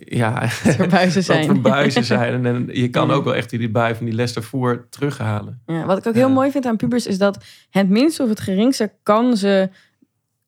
Ja, 0.04 0.48
voor 0.76 0.86
buizen 0.86 1.22
zijn. 1.32 1.62
buizen 1.62 2.04
zijn. 2.04 2.46
En 2.46 2.68
je 2.72 2.88
kan 2.88 3.10
ook 3.10 3.24
wel 3.24 3.34
echt 3.34 3.50
die 3.50 3.70
bui 3.70 3.94
van 3.94 4.04
die 4.06 4.14
les 4.14 4.32
daarvoor 4.32 4.86
terughalen. 4.90 5.62
Ja, 5.66 5.86
wat 5.86 5.98
ik 5.98 6.06
ook 6.06 6.14
heel 6.14 6.30
mooi 6.30 6.50
vind 6.50 6.66
aan 6.66 6.76
pubers 6.76 7.06
is 7.06 7.18
dat 7.18 7.44
het 7.70 7.88
minste 7.88 8.22
of 8.22 8.28
het 8.28 8.40
geringste 8.40 8.92
kan 9.02 9.36
ze 9.36 9.70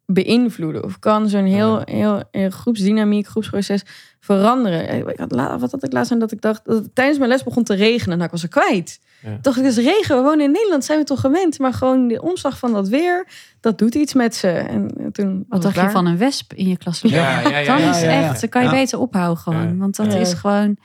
beïnvloeden. 0.07 0.85
Of 0.85 0.99
kan 0.99 1.29
zo'n 1.29 1.45
heel, 1.45 1.83
heel, 1.85 2.23
heel 2.31 2.51
groepsdynamiek, 2.51 3.27
groepsproces 3.27 3.83
veranderen. 4.21 5.09
Ik 5.09 5.19
had, 5.19 5.61
wat 5.61 5.71
had 5.71 5.85
ik 5.85 5.93
laatst 5.93 6.13
aan 6.13 6.19
dat 6.19 6.33
ik 6.33 6.41
dacht, 6.41 6.65
dat 6.65 6.77
het 6.77 6.95
tijdens 6.95 7.19
mijn 7.19 7.31
les 7.31 7.43
begon 7.43 7.65
te 7.65 7.75
regenen. 7.75 8.17
Nou, 8.17 8.25
ik 8.25 8.31
was 8.31 8.43
er 8.43 8.49
kwijt. 8.49 9.01
Ja. 9.23 9.33
Ik, 9.33 9.55
dus 9.55 9.77
regen, 9.77 10.17
we 10.17 10.23
wonen 10.23 10.45
in 10.45 10.51
Nederland, 10.51 10.85
zijn 10.85 10.99
we 10.99 11.05
toch 11.05 11.21
gewend. 11.21 11.59
Maar 11.59 11.73
gewoon 11.73 12.09
de 12.09 12.23
omslag 12.23 12.59
van 12.59 12.73
dat 12.73 12.89
weer, 12.89 13.29
dat 13.61 13.79
doet 13.79 13.95
iets 13.95 14.15
met 14.15 14.35
ze. 14.35 14.49
En 14.49 15.09
toen 15.13 15.35
was 15.37 15.45
Wat 15.49 15.63
dacht 15.75 15.87
je 15.87 15.91
van 15.93 16.07
een 16.07 16.19
wesp 16.19 16.53
in 16.53 16.69
je 16.69 16.77
klas? 16.77 17.01
Ja, 17.01 17.41
ja, 17.41 17.59
ja, 17.59 17.65
Dan 17.67 17.81
ja, 17.81 17.91
is 17.91 18.01
ja, 18.01 18.11
ja. 18.11 18.29
echt, 18.29 18.41
dan 18.41 18.49
kan 18.51 18.63
je 18.63 18.69
Ja. 18.69 18.75
beter 18.75 18.99
ophouden 18.99 19.43
gewoon. 19.43 19.69
Ja. 19.69 19.75
Want 19.77 19.97
dat 19.97 20.13
Ja. 20.13 20.19
is 20.19 20.33
gewoon... 20.33 20.77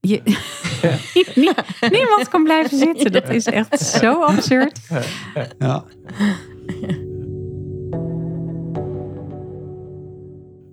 Je, 0.00 0.22
Nie- 1.34 1.90
niemand 1.90 2.28
kan 2.28 2.42
blijven 2.44 2.78
zitten. 2.78 3.12
Dat 3.12 3.28
is 3.28 3.46
echt 3.46 3.80
zo 3.80 4.22
absurd. 4.22 4.80
Ja. 5.58 5.84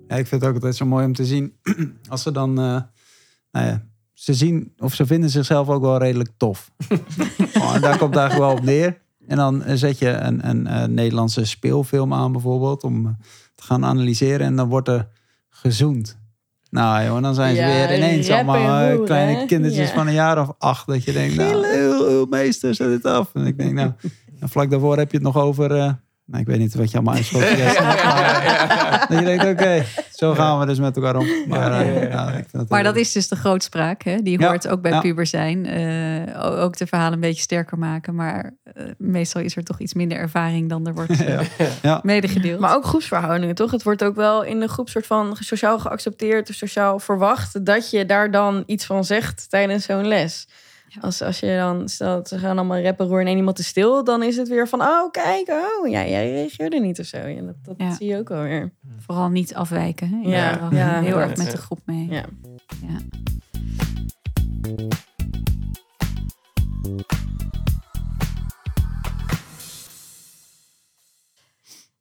ja, 0.07 0.15
ik 0.15 0.27
vind 0.27 0.41
het 0.41 0.45
ook 0.45 0.53
altijd 0.53 0.75
zo 0.75 0.85
mooi 0.85 1.05
om 1.05 1.13
te 1.13 1.25
zien. 1.25 1.53
Als 2.09 2.21
ze 2.21 2.31
dan, 2.31 2.49
eh, 2.59 2.81
nou 3.51 3.65
ja, 3.67 3.85
ze 4.21 4.33
zien 4.33 4.73
of 4.77 4.93
ze 4.93 5.05
vinden 5.05 5.29
zichzelf 5.29 5.69
ook 5.69 5.81
wel 5.81 5.97
redelijk 5.97 6.29
tof. 6.37 6.71
Gewoon, 7.37 7.81
daar 7.81 7.97
komt 7.97 8.15
eigenlijk 8.15 8.49
wel 8.49 8.57
op 8.57 8.63
neer. 8.63 9.01
En 9.27 9.37
dan 9.37 9.63
eh, 9.63 9.75
zet 9.75 9.99
je 9.99 10.09
een, 10.09 10.49
een, 10.49 10.67
eh, 10.67 10.83
Nederlandse 10.87 11.45
speelfilm 11.45 12.13
aan 12.13 12.31
bijvoorbeeld 12.31 12.83
om 12.83 13.05
eh, 13.05 13.11
te 13.55 13.63
gaan 13.63 13.85
analyseren. 13.85 14.45
En 14.45 14.55
dan 14.55 14.69
wordt 14.69 14.87
er 14.87 15.07
gezoend. 15.49 16.17
Nou 16.69 17.05
joh, 17.05 17.21
dan 17.21 17.35
zijn 17.35 17.55
ze 17.55 17.61
Ja, 17.61 17.67
weer 17.67 17.97
ineens 17.97 18.29
allemaal 18.29 18.99
kleine 18.99 19.39
hè? 19.39 19.45
kindertjes 19.45 19.89
Ja. 19.89 19.95
van 19.95 20.07
een 20.07 20.13
jaar 20.13 20.41
of 20.41 20.51
acht. 20.57 20.87
Dat 20.87 21.03
je 21.03 21.11
denkt, 21.11 21.35
nou, 21.35 21.67
heel, 21.67 22.07
heel 22.07 22.25
meester, 22.25 22.75
zet 22.75 22.91
het 22.91 23.05
af. 23.05 23.29
En 23.33 23.45
ik 23.45 23.57
denk, 23.57 23.73
nou, 23.73 23.91
en 24.39 24.49
vlak 24.49 24.69
daarvoor 24.69 24.97
heb 24.97 25.11
je 25.11 25.17
het 25.17 25.25
nog 25.25 25.37
over... 25.37 25.99
nou, 26.31 26.43
ik 26.43 26.49
weet 26.49 26.59
niet 26.59 26.75
wat 26.75 26.91
je 26.91 26.97
allemaal 26.97 27.15
in 27.15 27.23
school 27.23 27.41
hebt. 27.45 29.09
Dat 29.09 29.19
je 29.19 29.25
denkt, 29.25 29.45
oké, 29.45 29.85
zo 30.11 30.33
gaan 30.33 30.59
we 30.59 30.65
dus 30.65 30.79
met 30.79 30.95
elkaar 30.95 31.15
om. 31.15 31.27
Maar, 31.47 31.71
eh, 31.71 31.95
Ja, 31.95 32.01
ja, 32.01 32.01
ja. 32.01 32.09
ja, 32.09 32.31
ik 32.31 32.45
vind 32.49 32.69
Maar 32.69 32.83
dat 32.83 32.95
is 32.95 33.11
dus 33.11 33.27
de 33.27 33.35
grootspraak. 33.35 34.03
Hè? 34.03 34.21
Die 34.21 34.39
Ja, 34.39 34.47
hoort 34.47 34.67
ook 34.67 34.81
bij 34.81 34.91
ja. 34.91 34.99
puber 34.99 35.25
zijn. 35.25 35.65
Eh, 35.65 36.61
ook 36.63 36.77
de 36.77 36.87
verhalen 36.87 37.13
een 37.13 37.19
beetje 37.19 37.41
sterker 37.41 37.77
maken. 37.77 38.15
Maar 38.15 38.53
eh, 38.63 38.85
meestal 38.97 39.41
is 39.41 39.55
er 39.55 39.63
toch 39.63 39.79
iets 39.79 39.93
minder 39.93 40.17
ervaring 40.17 40.69
dan 40.69 40.87
er 40.87 40.93
wordt 40.93 41.17
Ja. 41.27 41.41
Ja. 41.81 41.99
medegedeeld. 42.03 42.59
Maar 42.59 42.75
ook 42.75 42.85
groepsverhoudingen, 42.85 43.55
toch? 43.55 43.71
Het 43.71 43.83
wordt 43.83 44.03
ook 44.03 44.15
wel 44.15 44.43
in 44.43 44.59
de 44.59 44.67
groep 44.67 44.89
soort 44.89 45.07
van 45.07 45.37
sociaal 45.39 45.79
geaccepteerd 45.79 46.49
of 46.49 46.55
sociaal 46.55 46.99
verwacht 46.99 47.65
dat 47.65 47.89
je 47.89 48.05
daar 48.05 48.31
dan 48.31 48.63
iets 48.65 48.85
van 48.85 49.05
zegt 49.05 49.49
tijdens 49.49 49.85
zo'n 49.85 50.07
les. 50.07 50.47
Als, 50.99 51.21
als 51.21 51.39
je 51.39 51.55
dan 51.57 51.89
stelt, 51.89 52.27
ze 52.27 52.37
gaan 52.39 52.57
allemaal 52.57 52.81
rappen, 52.81 53.07
roer 53.07 53.19
en 53.19 53.27
één 53.27 53.37
iemand 53.37 53.55
te 53.55 53.63
stil, 53.63 54.03
dan 54.03 54.23
is 54.23 54.37
het 54.37 54.47
weer 54.47 54.67
van, 54.67 54.81
oh 54.81 55.11
kijk, 55.11 55.49
oh 55.49 55.89
ja, 55.89 56.05
jij 56.05 56.31
reageerde 56.31 56.79
niet 56.79 56.99
of 56.99 57.05
zo. 57.05 57.17
Ja, 57.27 57.41
dat 57.41 57.55
dat 57.63 57.75
Ja. 57.77 57.93
zie 57.95 58.07
je 58.07 58.17
ook 58.17 58.29
wel 58.29 58.41
weer. 58.41 58.73
Vooral 58.97 59.29
niet 59.29 59.55
afwijken. 59.55 60.09
Hè? 60.09 60.29
Ja, 60.29 60.69
heel 61.01 61.19
erg 61.19 61.37
met 61.37 61.51
de 61.51 61.57
groep 61.57 61.79
mee. 61.85 62.07
Ja. 62.09 62.25
Ja. 62.81 62.97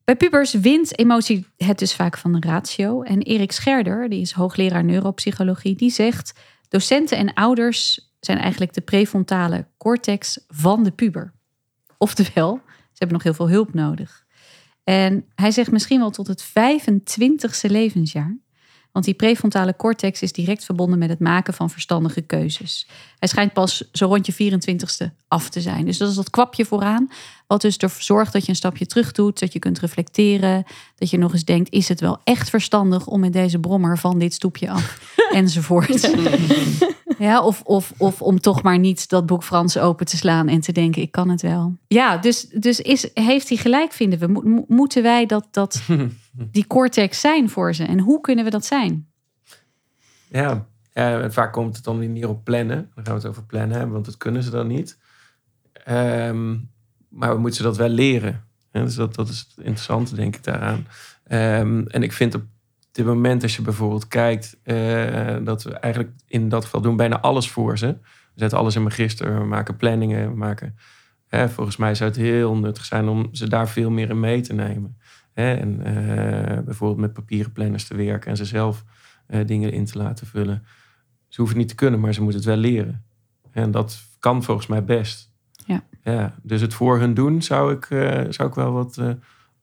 Bij 0.05 0.17
pubers 0.17 0.53
wint 0.53 0.99
emotie 0.99 1.47
het 1.57 1.79
dus 1.79 1.95
vaak 1.95 2.19
van 2.19 2.33
de 2.33 2.49
ratio. 2.49 3.03
En 3.03 3.23
Erik 3.23 3.53
Scherder, 3.53 4.09
die 4.09 4.21
is 4.21 4.33
hoogleraar 4.33 4.85
neuropsychologie, 4.85 5.77
die 5.77 5.91
zegt... 5.91 6.33
docenten 6.69 7.19
en 7.19 7.35
ouders 7.35 8.10
zijn 8.21 8.39
eigenlijk 8.39 8.73
de 8.73 8.81
prefrontale 8.81 9.67
cortex 9.77 10.45
van 10.49 10.83
de 10.83 10.91
puber. 10.91 11.33
Oftewel, 11.99 12.61
ze 12.67 12.99
hebben 12.99 13.17
nog 13.17 13.23
heel 13.23 13.35
veel 13.35 13.49
hulp 13.49 13.75
nodig. 13.75 14.27
En 14.85 15.25
hij 15.35 15.51
zegt 15.51 15.71
misschien 15.71 15.99
wel 15.99 16.11
tot 16.11 16.27
het 16.27 16.49
25ste 16.49 17.71
levensjaar. 17.71 18.39
Want 18.93 19.05
die 19.05 19.15
prefrontale 19.15 19.77
cortex 19.77 20.23
is 20.23 20.33
direct 20.33 20.65
verbonden 20.65 20.99
met 20.99 21.09
het 21.09 21.19
maken 21.19 21.55
van 21.55 21.71
verstandige 21.71 22.21
keuzes. 22.21 22.89
Hij 23.19 23.29
schijnt 23.29 23.53
pas 23.53 23.91
zo 23.93 24.07
rond 24.07 24.27
je 24.27 24.53
24ste 24.53 25.17
af 25.31 25.49
te 25.49 25.61
zijn. 25.61 25.85
Dus 25.85 25.99
dat 25.99 26.09
is 26.09 26.15
dat 26.15 26.31
kwapje 26.31 26.65
vooraan. 26.65 27.11
Wat 27.47 27.61
dus 27.61 27.77
ervoor 27.77 28.03
zorgt 28.03 28.33
dat 28.33 28.43
je 28.43 28.49
een 28.49 28.57
stapje 28.57 28.87
terug 28.87 29.13
doet. 29.13 29.41
Dat 29.41 29.53
je 29.53 29.59
kunt 29.59 29.79
reflecteren. 29.79 30.65
Dat 30.95 31.11
je 31.11 31.19
nog 31.19 31.33
eens 31.33 31.45
denkt, 31.45 31.71
is 31.73 31.89
het 31.89 32.01
wel 32.01 32.19
echt 32.25 32.51
verstandig 32.51 33.07
om 33.07 33.21
met 33.21 33.33
deze 33.33 33.59
brommer 33.59 33.99
van 33.99 34.19
dit 34.19 34.35
stoepje 34.35 34.71
af? 34.71 35.15
Enzovoort. 35.33 36.11
Ja, 37.19 37.43
of, 37.43 37.63
of, 37.63 37.93
of 37.97 38.23
om 38.23 38.41
toch 38.41 38.63
maar 38.63 38.79
niet 38.79 39.09
dat 39.09 39.27
boek 39.27 39.45
Frans 39.45 39.79
open 39.79 40.07
te 40.07 40.17
slaan 40.17 40.49
en 40.49 40.61
te 40.61 40.73
denken, 40.73 41.03
ik 41.03 41.13
kan 41.13 41.29
het 41.29 41.43
wel. 41.43 41.77
Ja, 41.87 42.17
dus, 42.17 42.49
dus 42.49 42.81
is, 42.81 43.11
heeft 43.15 43.49
hij 43.49 43.59
gelijk, 43.59 43.93
vinden 43.93 44.19
we. 44.19 44.27
Mo- 44.27 44.43
mo- 44.45 44.65
moeten 44.69 45.03
wij 45.03 45.27
dat, 45.27 45.47
dat, 45.51 45.83
die 46.53 46.67
cortex 46.67 47.21
zijn 47.21 47.51
voor 47.51 47.75
ze? 47.75 47.85
En 47.85 47.99
hoe 47.99 48.21
kunnen 48.21 48.45
we 48.45 48.51
dat 48.51 48.65
zijn? 48.65 49.09
Ja, 50.29 50.67
ja, 50.93 51.21
en 51.21 51.33
vaak 51.33 51.53
komt 51.53 51.77
het 51.77 51.85
dan 51.85 52.13
neer 52.13 52.29
op 52.29 52.45
plannen. 52.45 52.91
Dan 52.95 53.05
gaan 53.05 53.15
we 53.15 53.21
het 53.21 53.29
over 53.29 53.45
plannen 53.45 53.77
hebben, 53.77 53.93
want 53.93 54.05
dat 54.05 54.17
kunnen 54.17 54.43
ze 54.43 54.51
dan 54.51 54.67
niet. 54.67 54.99
Ehm, 55.85 56.57
maar 57.09 57.35
we 57.35 57.41
moeten 57.41 57.57
ze 57.57 57.63
dat 57.63 57.77
wel 57.77 57.89
leren. 57.89 58.45
Dus 58.71 58.95
dat, 58.95 59.15
dat 59.15 59.29
is 59.29 59.39
het 59.39 59.57
interessante, 59.57 60.15
denk 60.15 60.37
ik, 60.37 60.45
daaraan. 60.45 60.87
Ehm, 61.25 61.83
en 61.87 62.03
ik 62.03 62.13
vind 62.13 62.35
op 62.35 62.43
dit 62.93 63.05
moment, 63.05 63.43
als 63.43 63.57
je 63.57 63.63
bijvoorbeeld 63.63 64.09
kijkt, 64.09 64.57
eh, 64.63 65.37
dat 65.45 65.63
we 65.63 65.73
eigenlijk 65.73 66.15
in 66.27 66.49
dat 66.49 66.65
geval 66.65 66.81
doen 66.81 66.97
bijna 66.97 67.21
alles 67.21 67.51
voor 67.51 67.79
ze. 67.79 67.87
We 68.35 68.41
zetten 68.41 68.59
alles 68.59 68.77
in 68.77 68.87
register, 68.87 69.39
we 69.39 69.45
maken 69.45 69.77
planningen, 69.77 70.31
we 70.31 70.37
maken... 70.37 70.77
Volgens 71.49 71.77
mij 71.77 71.95
zou 71.95 72.11
het 72.11 72.19
heel 72.19 72.57
nuttig 72.57 72.85
zijn 72.85 73.09
om 73.09 73.29
ze 73.33 73.49
daar 73.49 73.69
veel 73.69 73.91
meer 73.91 74.11
in 74.11 74.21
mee 74.21 74.41
te 74.41 74.53
nemen. 74.53 74.97
En 75.33 75.85
eh, 75.85 76.59
bijvoorbeeld 76.65 77.01
met 77.01 77.13
papieren 77.13 77.53
planners 77.53 77.85
te 77.85 77.97
werken 77.97 78.31
en 78.31 78.37
ze 78.37 78.45
zelf 78.45 78.85
eh, 79.27 79.47
dingen 79.47 79.73
in 79.73 79.85
te 79.85 79.99
laten 79.99 80.27
vullen. 80.27 80.63
Ze 81.29 81.41
hoeven 81.41 81.59
het 81.59 81.67
niet 81.67 81.69
te 81.69 81.85
kunnen, 81.85 82.01
maar 82.01 82.15
ze 82.15 82.23
moeten 82.23 82.41
het 82.41 82.49
wel 82.49 82.59
leren. 82.59 83.05
En 83.51 83.71
dat 83.71 84.03
kan 84.19 84.43
volgens 84.43 84.67
mij 84.67 84.85
best. 84.85 85.30
Ja. 86.05 86.35
dus 86.43 86.61
het 86.61 86.75
voor 86.75 86.99
hun 86.99 87.15
doen 87.15 87.43
zou 87.43 87.73
ik, 87.73 87.85
eh, 87.91 88.21
zou 88.29 88.49
ik 88.49 88.55
wel 88.55 88.73
wat 88.73 88.97
eh, 88.99 89.09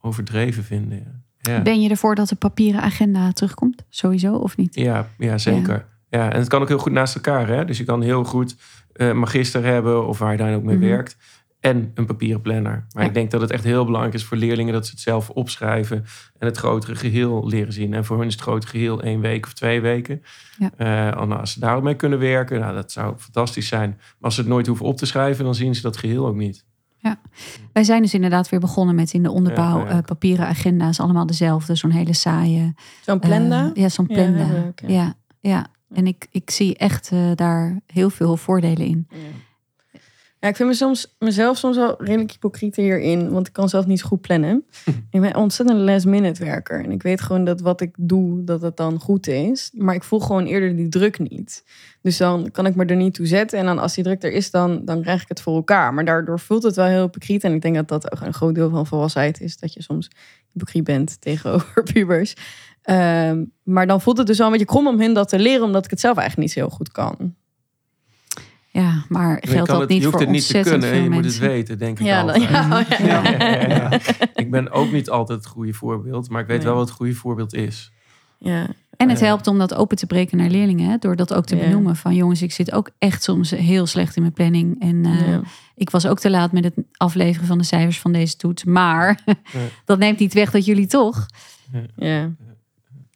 overdreven 0.01 0.63
vinden. 0.63 1.23
Ja. 1.39 1.61
Ben 1.61 1.81
je 1.81 1.89
ervoor 1.89 2.15
dat 2.15 2.29
de 2.29 2.35
papieren 2.35 2.81
agenda 2.81 3.31
terugkomt? 3.31 3.85
Sowieso 3.89 4.33
of 4.35 4.57
niet? 4.57 4.75
Ja, 4.75 5.07
ja 5.17 5.37
zeker. 5.37 5.85
Ja. 6.09 6.31
en 6.31 6.39
het 6.39 6.47
kan 6.47 6.61
ook 6.61 6.67
heel 6.67 6.77
goed 6.77 6.91
naast 6.91 7.15
elkaar. 7.15 7.47
Hè? 7.47 7.65
Dus 7.65 7.77
je 7.77 7.83
kan 7.83 8.01
heel 8.01 8.23
goed 8.23 8.55
eh 8.93 9.11
magister 9.13 9.63
hebben 9.63 10.07
of 10.07 10.17
waar 10.19 10.31
je 10.31 10.37
dan 10.37 10.53
ook 10.53 10.63
mee 10.63 10.77
Mhm. 10.77 10.85
werkt. 10.87 11.17
En 11.59 11.91
een 11.93 12.05
papieren 12.05 12.41
planner. 12.41 12.85
Maar 12.93 13.03
Ja. 13.03 13.09
ik 13.09 13.13
denk 13.15 13.31
dat 13.31 13.41
het 13.41 13.51
echt 13.51 13.63
heel 13.63 13.85
belangrijk 13.85 14.15
is 14.15 14.23
voor 14.23 14.37
leerlingen 14.37 14.73
dat 14.73 14.85
ze 14.85 14.91
het 14.91 14.99
zelf 14.99 15.29
opschrijven 15.29 16.05
en 16.37 16.47
het 16.47 16.57
grotere 16.57 16.95
geheel 16.95 17.47
leren 17.47 17.73
zien. 17.73 17.93
En 17.93 18.05
voor 18.05 18.17
hun 18.17 18.27
is 18.27 18.33
het 18.33 18.41
grote 18.41 18.67
geheel 18.67 19.01
één 19.01 19.19
week 19.19 19.45
of 19.45 19.53
twee 19.53 19.81
weken. 19.81 20.21
Ja. 20.57 20.71
Eh, 21.13 21.29
als 21.39 21.51
ze 21.51 21.59
daarop 21.59 21.83
mee 21.83 21.95
kunnen 21.95 22.19
werken, 22.19 22.59
nou, 22.59 22.73
dat 22.75 22.91
zou 22.91 23.17
fantastisch 23.17 23.67
zijn. 23.67 23.89
Maar 23.89 24.05
als 24.21 24.35
ze 24.35 24.41
het 24.41 24.49
nooit 24.49 24.67
hoeven 24.67 24.85
op 24.85 24.97
te 24.97 25.05
schrijven, 25.05 25.43
dan 25.45 25.55
zien 25.55 25.75
ze 25.75 25.81
dat 25.81 25.97
geheel 25.97 26.27
ook 26.27 26.35
niet. 26.35 26.65
Wij 27.73 27.83
zijn 27.83 28.01
dus 28.01 28.13
inderdaad 28.13 28.49
weer 28.49 28.59
begonnen 28.59 28.95
met 28.95 29.13
in 29.13 29.23
de 29.23 29.31
onderbouw 29.31 29.77
Ja, 29.79 29.83
ja. 29.85 29.89
eh, 29.89 29.97
papieren 30.05 30.47
agenda's. 30.47 30.99
Allemaal 30.99 31.25
dezelfde, 31.25 31.75
zo'n 31.75 31.91
hele 31.91 32.13
saaie. 32.13 32.73
Zo'n 33.01 33.19
planda. 33.19 33.65
eh, 33.75 33.81
ja, 33.81 33.89
zo'n 33.89 34.05
Ja, 34.09 34.13
planda. 34.15 34.37
hebben 34.45 34.75
Ja, 34.85 34.87
ja. 35.03 35.15
ja, 35.39 35.67
En 35.93 36.07
ik, 36.07 36.27
ik 36.31 36.49
zie 36.49 36.75
echt 36.77 37.11
daar 37.35 37.79
heel 37.85 38.09
veel 38.09 38.37
voordelen 38.37 38.85
in. 38.87 39.07
Ja. 40.39 40.47
Ik 40.47 40.55
vind 40.55 40.69
me 40.69 40.75
soms, 40.75 41.15
mezelf 41.19 41.57
soms 41.57 41.75
wel 41.75 41.95
redelijk 42.03 42.31
hypocriet 42.31 42.75
hierin, 42.75 43.31
want 43.31 43.47
ik 43.47 43.53
kan 43.53 43.69
zelf 43.69 43.85
niet 43.85 43.99
zo 43.99 44.07
goed 44.07 44.21
plannen. 44.21 44.65
ik 45.11 45.21
ben 45.21 45.35
ontzettend 45.35 45.79
last 45.79 46.05
minute 46.05 46.45
werker 46.45 46.83
en 46.83 46.91
ik 46.91 47.03
weet 47.03 47.21
gewoon 47.21 47.43
dat 47.43 47.61
wat 47.61 47.81
ik 47.81 47.95
doe, 47.97 48.43
dat 48.43 48.61
het 48.61 48.77
dan 48.77 48.99
goed 48.99 49.27
is. 49.27 49.71
Maar 49.73 49.95
ik 49.95 50.03
voel 50.03 50.19
gewoon 50.19 50.45
eerder 50.45 50.75
die 50.75 50.89
druk 50.89 51.19
niet. 51.19 51.63
Dus 52.01 52.17
dan 52.17 52.51
kan 52.51 52.65
ik 52.65 52.75
me 52.75 52.85
er 52.85 52.95
niet 52.95 53.13
toe 53.13 53.25
zetten 53.25 53.59
en 53.59 53.65
dan 53.65 53.79
als 53.79 53.93
die 53.93 54.03
druk 54.03 54.23
er 54.23 54.31
is, 54.31 54.51
dan, 54.51 54.85
dan 54.85 55.01
krijg 55.01 55.21
ik 55.21 55.27
het 55.27 55.41
voor 55.41 55.55
elkaar. 55.55 55.93
Maar 55.93 56.05
daardoor 56.05 56.39
voelt 56.39 56.63
het 56.63 56.75
wel 56.75 56.85
heel 56.85 57.01
hypocriet 57.01 57.43
en 57.43 57.53
ik 57.53 57.61
denk 57.61 57.75
dat 57.75 57.87
dat 57.87 58.11
ook 58.11 58.21
een 58.21 58.33
groot 58.33 58.55
deel 58.55 58.69
van 58.69 58.87
volwassenheid 58.87 59.41
is, 59.41 59.57
dat 59.57 59.73
je 59.73 59.81
soms 59.81 60.09
hypocriet 60.51 60.83
bent 60.83 61.17
tegenover 61.21 61.83
pubers. 61.83 62.33
Ehm, 62.81 63.43
maar 63.63 63.87
dan 63.87 64.01
voelt 64.01 64.17
het 64.17 64.27
dus 64.27 64.37
wel 64.37 64.45
een 64.45 64.51
beetje 64.51 64.67
krom 64.67 64.87
om 64.87 64.99
hun 64.99 65.13
dat 65.13 65.29
te 65.29 65.39
leren, 65.39 65.65
omdat 65.65 65.85
ik 65.85 65.91
het 65.91 65.99
zelf 65.99 66.17
eigenlijk 66.17 66.47
niet 66.47 66.57
zo 66.57 66.67
heel 66.67 66.75
goed 66.75 66.91
kan. 66.91 67.35
Ja, 68.81 69.03
maar 69.09 69.37
Je 69.41 69.47
geldt 69.47 69.69
dat 69.69 69.79
het- 69.79 69.89
niet 69.89 69.97
je 69.97 70.03
hoeft 70.03 70.17
voor 70.17 70.25
het 70.25 70.35
niet 70.35 70.47
te 70.47 70.59
kunnen, 70.69 71.03
je 71.03 71.09
moet 71.09 71.25
het 71.25 71.37
weten, 71.37 71.77
denk 71.77 71.99
ik 71.99 72.05
Ja, 72.05 72.23
dan- 72.23 72.41
ja, 72.41 72.49
ja, 72.49 72.83
ja. 72.97 73.29
Ja, 73.29 73.47
ja, 73.47 73.67
ja. 73.67 73.99
Ik 74.35 74.51
ben 74.51 74.71
ook 74.71 74.91
niet 74.91 75.09
altijd 75.09 75.39
het 75.39 75.47
goede 75.47 75.73
voorbeeld, 75.73 76.29
maar 76.29 76.41
ik 76.41 76.47
weet 76.47 76.57
Nee. 76.57 76.65
wel 76.67 76.75
wat 76.75 76.87
het 76.87 76.95
goede 76.95 77.13
voorbeeld 77.13 77.53
is. 77.53 77.91
ja. 78.37 78.67
En 78.97 79.09
het 79.09 79.19
helpt 79.19 79.47
om 79.47 79.57
dat 79.57 79.73
open 79.75 79.97
te 79.97 80.05
breken 80.05 80.37
naar 80.37 80.49
leerlingen. 80.49 80.89
Hè? 80.89 80.97
Door 80.97 81.15
dat 81.15 81.33
ook 81.33 81.45
te 81.45 81.55
Ja. 81.55 81.61
benoemen. 81.63 81.95
Van 81.95 82.15
jongens, 82.15 82.41
ik 82.41 82.51
zit 82.51 82.71
ook 82.71 82.89
echt 82.97 83.23
soms 83.23 83.51
heel 83.51 83.85
slecht 83.85 84.15
in 84.15 84.21
mijn 84.21 84.33
planning. 84.33 84.81
En 84.81 85.05
eh, 85.05 85.27
Ja. 85.27 85.41
ik 85.75 85.89
was 85.89 86.05
ook 86.07 86.19
te 86.19 86.29
laat 86.29 86.51
met 86.51 86.63
het 86.63 86.73
afleveren 86.91 87.47
van 87.47 87.57
de 87.57 87.63
cijfers 87.63 87.99
van 87.99 88.11
deze 88.11 88.35
toets. 88.35 88.63
Maar 88.63 89.19
dat 89.85 89.99
neemt 89.99 90.19
niet 90.19 90.33
weg 90.33 90.51
dat 90.51 90.65
jullie 90.65 90.87
toch... 90.87 91.25
Ja. 91.95 92.31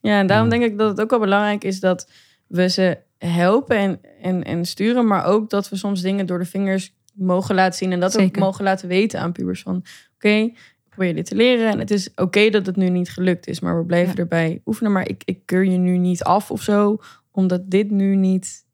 ja, 0.02 0.19
en 0.19 0.28
daarom 0.28 0.50
denk 0.50 0.63
ik 0.63 0.78
dat 0.78 0.89
het 0.89 1.02
ook 1.02 1.10
wel 1.10 1.19
belangrijk 1.19 1.63
is 1.63 1.80
dat 1.80 2.10
we 2.47 2.69
ze 2.69 2.97
helpen 3.28 3.78
en, 3.78 4.00
en, 4.22 4.44
en 4.44 4.66
sturen, 4.66 5.08
maar 5.08 5.26
ook 5.26 5.50
dat 5.50 5.70
we 5.70 5.76
soms 5.76 6.02
dingen 6.02 6.26
door 6.26 6.40
de 6.40 6.46
vingers 6.46 6.96
mogen 7.14 7.56
laten 7.56 7.78
zien 7.78 7.92
en 7.92 8.00
dat 8.00 8.16
ook 8.16 8.22
Zeker. 8.22 8.42
mogen 8.42 8.64
laten 8.64 8.88
weten 8.88 9.20
aan 9.20 9.32
pubers 9.32 9.62
van 9.62 9.76
oké, 10.16 10.30
ik 10.30 10.58
probeer 10.90 11.16
dit 11.16 11.26
te 11.26 11.36
leren 11.36 11.70
en 11.72 11.80
het 11.80 11.92
is 11.92 12.10
oké 12.16 12.50
dat 12.50 12.66
het 12.66 12.76
nu 12.76 12.90
niet 12.90 13.10
gelukt 13.10 13.48
is, 13.48 13.60
maar 13.60 13.78
we 13.78 13.86
blijven 13.86 14.14
Ja. 14.16 14.20
erbij 14.22 14.62
oefenen, 14.66 14.92
maar 14.92 15.08
ik, 15.10 15.22
ik 15.26 15.46
keur 15.46 15.66
je 15.66 15.78
nu 15.78 15.98
niet 15.98 16.24
af 16.24 16.52
of 16.52 16.62
zo, 16.62 16.98
omdat 17.32 17.62
dit 17.72 17.92
nu 17.92 18.16
niet 18.16 18.66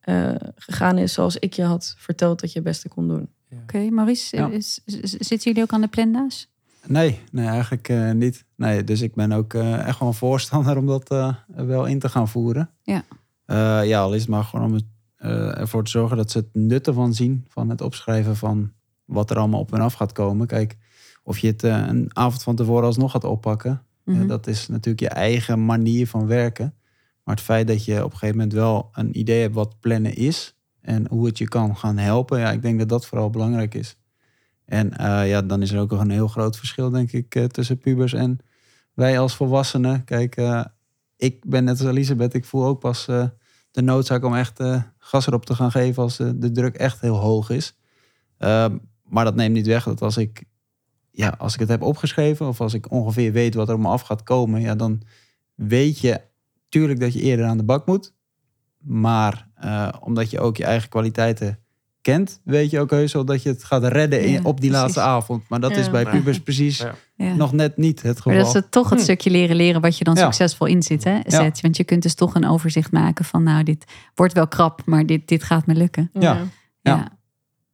eh, 0.00 0.34
gegaan 0.56 0.98
is 0.98 1.12
zoals 1.12 1.36
ik 1.38 1.52
je 1.52 1.62
had 1.62 1.94
verteld 1.98 2.40
dat 2.40 2.52
je 2.52 2.58
het 2.58 2.68
beste 2.68 2.88
kon 2.88 3.08
doen. 3.08 3.28
Oké, 3.62 3.78
Maurice, 3.90 4.36
Ja. 4.36 4.48
is- 4.50 4.80
is- 4.84 5.10
zitten 5.10 5.38
jullie 5.50 5.62
ook 5.62 5.72
aan 5.72 5.80
de 5.80 5.88
planda's? 5.88 6.52
Nee, 6.86 7.18
nee 7.32 7.46
eigenlijk 7.46 7.88
eh, 7.88 8.10
niet. 8.10 8.44
Nee, 8.56 8.84
dus 8.84 9.00
ik 9.00 9.14
ben 9.14 9.32
ook 9.32 9.54
eh, 9.54 9.86
echt 9.86 9.96
gewoon 9.96 10.14
voorstander 10.14 10.76
om 10.76 10.86
dat 10.86 11.10
eh, 11.10 11.34
wel 11.54 11.86
in 11.86 11.98
te 11.98 12.08
gaan 12.08 12.28
voeren. 12.28 12.70
Ja. 12.82 13.02
Eh, 13.46 13.80
ja, 13.84 14.00
al 14.00 14.14
is 14.14 14.20
het 14.20 14.30
maar 14.30 14.44
gewoon 14.44 14.66
om 14.66 14.72
het, 14.72 14.84
eh, 15.16 15.58
ervoor 15.58 15.84
te 15.84 15.90
zorgen 15.90 16.16
dat 16.16 16.30
ze 16.30 16.38
het 16.38 16.48
nut 16.52 16.86
ervan 16.86 17.14
zien. 17.14 17.44
Van 17.48 17.68
het 17.68 17.80
opschrijven 17.80 18.36
van 18.36 18.72
wat 19.04 19.30
er 19.30 19.38
allemaal 19.38 19.60
op 19.60 19.72
en 19.72 19.80
af 19.80 19.94
gaat 19.94 20.12
komen. 20.12 20.46
Kijk, 20.46 20.76
of 21.22 21.38
je 21.38 21.46
het 21.46 21.62
eh, 21.62 21.86
een 21.86 22.10
avond 22.12 22.42
van 22.42 22.56
tevoren 22.56 22.84
alsnog 22.84 23.10
gaat 23.10 23.24
oppakken. 23.24 23.82
Mhm. 24.04 24.26
Dat 24.26 24.46
is 24.46 24.68
natuurlijk 24.68 25.00
je 25.00 25.18
eigen 25.18 25.64
manier 25.64 26.06
van 26.06 26.26
werken. 26.26 26.74
Maar 27.24 27.34
het 27.34 27.44
feit 27.44 27.66
dat 27.66 27.84
je 27.84 28.04
op 28.04 28.12
een 28.12 28.18
gegeven 28.18 28.36
moment 28.36 28.52
wel 28.52 28.88
een 28.92 29.18
idee 29.18 29.40
hebt 29.40 29.54
wat 29.54 29.80
plannen 29.80 30.16
is. 30.16 30.56
En 30.80 31.08
hoe 31.08 31.26
het 31.26 31.38
je 31.38 31.48
kan 31.48 31.76
gaan 31.76 31.98
helpen. 31.98 32.38
Ja, 32.38 32.52
ik 32.52 32.62
denk 32.62 32.78
dat 32.78 32.88
dat 32.88 33.06
vooral 33.06 33.30
belangrijk 33.30 33.74
is. 33.74 33.96
En 34.64 34.92
ja, 35.26 35.42
dan 35.42 35.62
is 35.62 35.72
er 35.72 35.80
ook 35.80 35.90
nog 35.90 36.00
een 36.00 36.10
heel 36.10 36.28
groot 36.28 36.56
verschil, 36.56 36.90
denk 36.90 37.12
ik, 37.12 37.48
tussen 37.52 37.78
pubers 37.78 38.12
en 38.12 38.38
wij 38.94 39.18
als 39.18 39.36
volwassenen. 39.36 40.04
Kijk, 40.04 40.36
ik 41.24 41.44
ben 41.46 41.64
net 41.64 41.80
als 41.80 41.88
Elisabeth. 41.88 42.34
Ik 42.34 42.44
voel 42.44 42.64
ook 42.64 42.80
pas 42.80 43.08
eh, 43.08 43.24
de 43.70 43.82
noodzaak 43.82 44.24
om 44.24 44.34
echt 44.34 44.60
eh, 44.60 44.82
gas 44.98 45.26
erop 45.26 45.46
te 45.46 45.54
gaan 45.54 45.70
geven 45.70 46.02
als 46.02 46.18
eh, 46.18 46.30
de 46.34 46.50
druk 46.50 46.74
echt 46.76 47.00
heel 47.00 47.16
hoog 47.16 47.50
is. 47.50 47.76
Ehm, 48.38 48.76
maar 49.04 49.24
dat 49.24 49.34
neemt 49.34 49.54
niet 49.54 49.66
weg 49.66 49.84
dat 49.84 50.02
als 50.02 50.16
ik, 50.16 50.44
ja, 51.10 51.34
als 51.38 51.54
ik 51.54 51.60
het 51.60 51.68
heb 51.68 51.82
opgeschreven 51.82 52.46
of 52.48 52.60
als 52.60 52.74
ik 52.74 52.90
ongeveer 52.90 53.32
weet 53.32 53.54
wat 53.54 53.68
er 53.68 53.74
op 53.74 53.80
me 53.80 53.88
af 53.88 54.00
gaat 54.02 54.22
komen, 54.22 54.60
ja, 54.60 54.74
dan 54.74 55.02
weet 55.54 55.98
je 55.98 56.20
tuurlijk 56.68 57.00
dat 57.00 57.12
je 57.12 57.20
eerder 57.20 57.46
aan 57.46 57.56
de 57.56 57.64
bak 57.64 57.86
moet. 57.86 58.12
Maar 58.78 59.48
eh, 59.54 59.88
omdat 60.00 60.30
je 60.30 60.40
ook 60.40 60.56
je 60.56 60.64
eigen 60.64 60.88
kwaliteiten 60.88 61.58
kent, 62.00 62.40
weet 62.44 62.70
je 62.70 62.80
ook 62.80 62.90
heus 62.90 63.12
wel 63.12 63.24
dat 63.24 63.42
je 63.42 63.48
het 63.48 63.64
gaat 63.64 63.84
redden 63.84 64.22
in- 64.22 64.32
Ja, 64.32 64.36
op 64.42 64.60
die 64.60 64.70
precies. 64.70 64.72
laatste 64.72 65.00
avond. 65.00 65.48
Maar 65.48 65.60
dat 65.60 65.70
Ja. 65.70 65.76
is 65.76 65.90
bij 65.90 66.04
pubers 66.04 66.40
precies 66.48 66.78
Ja. 66.78 66.94
Ja. 67.16 67.34
nog 67.34 67.52
net 67.52 67.76
niet 67.76 67.96
het 68.02 68.04
Maar 68.04 68.14
geval. 68.14 68.38
dat 68.38 68.46
is 68.46 68.52
het 68.52 68.70
toch 68.70 68.90
het 68.90 69.00
stukje 69.00 69.30
leren 69.30 69.56
leren 69.56 69.80
wat 69.80 69.98
je 69.98 70.04
dan 70.04 70.14
Hm. 70.14 70.20
Ja. 70.20 70.24
succesvol 70.26 70.66
inzet, 70.66 71.04
hè, 71.04 71.18
zet. 71.26 71.60
Want 71.60 71.76
je 71.76 71.84
kunt 71.84 72.02
dus 72.02 72.14
toch 72.14 72.34
een 72.34 72.46
overzicht 72.48 72.92
maken 72.92 73.24
van... 73.24 73.42
nou, 73.42 73.62
dit 73.62 73.84
wordt 74.14 74.32
wel 74.32 74.48
krap, 74.48 74.82
maar 74.84 75.06
dit, 75.06 75.28
dit 75.28 75.42
gaat 75.42 75.66
me 75.66 75.74
lukken. 75.74 76.10
Ja. 76.12 76.20
Ja. 76.20 76.46
ja. 76.80 77.08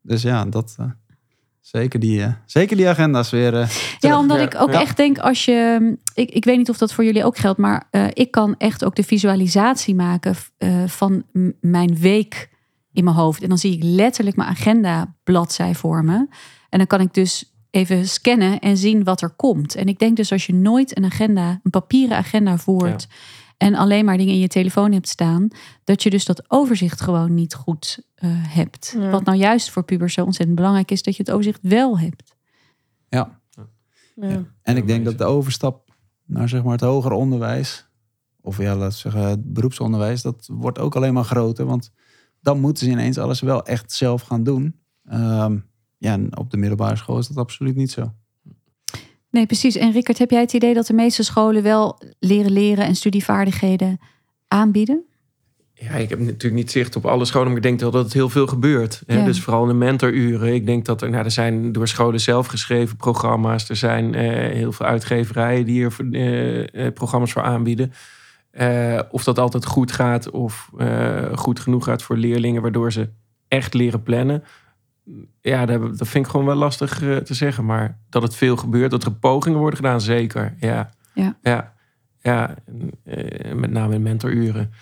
Dus 0.02 0.22
ja, 0.22 0.44
dat, 0.44 0.74
eh, 0.78 0.86
zeker, 1.60 2.00
die, 2.00 2.22
eh, 2.22 2.32
zeker 2.46 2.76
die 2.76 2.88
agenda's 2.88 3.30
weer. 3.30 3.60
eh, 3.60 3.68
Ja, 3.98 4.18
omdat 4.18 4.38
ik 4.40 4.54
ook 4.60 4.72
ja. 4.72 4.80
echt 4.80 4.96
denk 4.96 5.18
als 5.18 5.44
je. 5.44 5.96
Ik, 6.14 6.30
ik 6.30 6.44
weet 6.44 6.56
niet 6.56 6.70
of 6.70 6.78
dat 6.78 6.92
voor 6.92 7.04
jullie 7.04 7.24
ook 7.24 7.36
geldt, 7.38 7.58
maar 7.58 7.86
eh, 7.90 8.06
ik 8.12 8.30
kan 8.30 8.54
echt 8.58 8.84
ook 8.84 8.94
de 8.96 9.02
visualisatie 9.02 9.94
maken 9.94 10.34
eh, 10.58 10.82
van 10.86 11.22
mijn 11.60 11.96
week 11.98 12.48
in 12.92 13.04
mijn 13.04 13.16
hoofd. 13.16 13.42
En 13.42 13.48
dan 13.48 13.58
zie 13.58 13.72
ik 13.76 13.82
letterlijk 13.82 14.36
mijn 14.36 14.48
agenda 14.48 15.14
bladzij 15.24 15.74
voor 15.74 16.04
me. 16.04 16.26
En 16.68 16.78
dan 16.78 16.86
kan 16.86 17.00
ik 17.00 17.14
dus 17.14 17.49
even 17.70 18.08
scannen 18.08 18.58
en 18.58 18.76
zien 18.76 19.04
wat 19.04 19.20
er 19.20 19.30
komt. 19.30 19.74
En 19.74 19.86
ik 19.86 19.98
denk 19.98 20.16
dus 20.16 20.32
als 20.32 20.46
je 20.46 20.54
nooit 20.54 20.96
een 20.96 21.04
agenda, 21.04 21.60
een 21.62 21.70
papieren 21.70 22.16
agenda 22.16 22.58
voert. 22.58 23.08
En 23.56 23.74
alleen 23.74 24.04
maar 24.04 24.16
dingen 24.16 24.34
in 24.34 24.40
je 24.40 24.48
telefoon 24.48 24.92
hebt 24.92 25.08
staan, 25.08 25.48
dat 25.84 26.02
je 26.02 26.10
dus 26.10 26.24
dat 26.24 26.50
overzicht 26.50 27.00
gewoon 27.00 27.34
niet 27.34 27.54
goed 27.54 28.02
eh, 28.14 28.30
hebt. 28.32 28.96
Ja. 28.98 29.10
Wat 29.10 29.24
nou 29.24 29.38
juist 29.38 29.70
voor 29.70 29.84
pubers 29.84 30.14
zo 30.14 30.24
ontzettend 30.24 30.56
belangrijk 30.56 30.90
is, 30.90 31.02
dat 31.02 31.16
je 31.16 31.22
het 31.22 31.32
overzicht 31.32 31.58
wel 31.62 31.98
hebt. 31.98 32.34
Ja. 33.08 33.40
Ja. 34.14 34.44
En 34.62 34.76
ik 34.76 34.86
denk 34.86 35.04
dat 35.04 35.18
de 35.18 35.24
overstap 35.24 35.90
naar 36.26 36.48
zeg 36.48 36.62
maar, 36.62 36.72
het 36.72 36.80
hoger 36.80 37.12
onderwijs, 37.12 37.88
of 38.40 38.58
ja, 38.58 38.76
laten 38.76 39.02
we 39.02 39.10
zeggen 39.10 39.22
het 39.22 39.52
beroepsonderwijs, 39.52 40.22
dat 40.22 40.48
wordt 40.52 40.78
ook 40.78 40.96
alleen 40.96 41.14
maar 41.14 41.24
groter. 41.24 41.66
Want 41.66 41.92
dan 42.40 42.60
moeten 42.60 42.84
ze 42.86 42.92
ineens 42.92 43.18
alles 43.18 43.40
wel 43.40 43.66
echt 43.66 43.92
zelf 43.92 44.22
gaan 44.22 44.42
doen. 44.42 44.80
Ehm, 45.04 45.58
ja, 46.00 46.12
en 46.12 46.36
op 46.36 46.50
de 46.50 46.56
middelbare 46.56 46.96
school 46.96 47.18
is 47.18 47.28
dat 47.28 47.36
absoluut 47.36 47.76
niet 47.76 47.90
zo. 47.90 48.12
Nee, 49.30 49.46
precies. 49.46 49.76
En 49.76 49.92
Rickert, 49.92 50.18
heb 50.18 50.30
jij 50.30 50.40
het 50.40 50.52
idee 50.52 50.74
dat 50.74 50.86
de 50.86 50.92
meeste 50.92 51.22
scholen 51.22 51.62
wel 51.62 52.00
leren 52.18 52.52
leren 52.52 52.84
en 52.84 52.94
studievaardigheden 52.94 53.98
aanbieden? 54.48 55.04
Ja, 55.74 55.90
ik 55.90 56.08
heb 56.08 56.18
natuurlijk 56.18 56.54
niet 56.54 56.70
zicht 56.70 56.96
op 56.96 57.06
alle 57.06 57.24
scholen, 57.24 57.48
maar 57.48 57.56
ik 57.56 57.62
denk 57.62 57.80
wel 57.80 57.90
dat 57.90 58.04
het 58.04 58.12
heel 58.12 58.28
veel 58.28 58.46
gebeurt. 58.46 59.02
Hè? 59.06 59.18
Ja. 59.18 59.24
Dus 59.24 59.40
vooral 59.40 59.62
in 59.62 59.68
de 59.68 59.74
mentoruren. 59.74 60.54
Ik 60.54 60.66
denk 60.66 60.84
dat 60.84 61.02
er, 61.02 61.10
nou, 61.10 61.24
er 61.24 61.30
zijn 61.30 61.72
door 61.72 61.88
scholen 61.88 62.20
zelf 62.20 62.46
geschreven 62.46 62.96
programma's. 62.96 63.68
Er 63.68 63.76
zijn 63.76 64.14
eh, 64.14 64.52
heel 64.52 64.72
veel 64.72 64.86
uitgeverijen 64.86 65.64
die 65.64 65.84
er 65.84 65.94
eh, 66.12 66.86
eh, 66.86 66.92
programma's 66.92 67.32
voor 67.32 67.42
aanbieden. 67.42 67.92
Eh, 68.50 69.00
of 69.10 69.24
dat 69.24 69.38
altijd 69.38 69.66
goed 69.66 69.92
gaat 69.92 70.30
of 70.30 70.70
eh, 70.78 71.36
goed 71.36 71.60
genoeg 71.60 71.84
gaat 71.84 72.02
voor 72.02 72.16
leerlingen, 72.16 72.62
waardoor 72.62 72.92
ze 72.92 73.08
echt 73.48 73.74
leren 73.74 74.02
plannen. 74.02 74.42
Ja, 75.40 75.66
dat, 75.66 76.08
vind 76.08 76.24
ik 76.24 76.30
gewoon 76.30 76.46
wel 76.46 76.54
lastig 76.54 77.02
eh, 77.02 77.16
te 77.16 77.34
zeggen. 77.34 77.64
Maar 77.64 77.98
dat 78.08 78.22
het 78.22 78.34
veel 78.34 78.56
gebeurt, 78.56 78.90
dat 78.90 79.04
er 79.04 79.12
pogingen 79.12 79.58
worden 79.58 79.76
gedaan, 79.76 80.00
zeker. 80.00 80.54
Ja, 80.60 80.90
Ja. 81.42 81.72
ja, 82.20 82.54
eh, 83.04 83.52
met 83.52 83.70
name 83.70 83.94
in 83.94 84.02
mentoruren. 84.02 84.72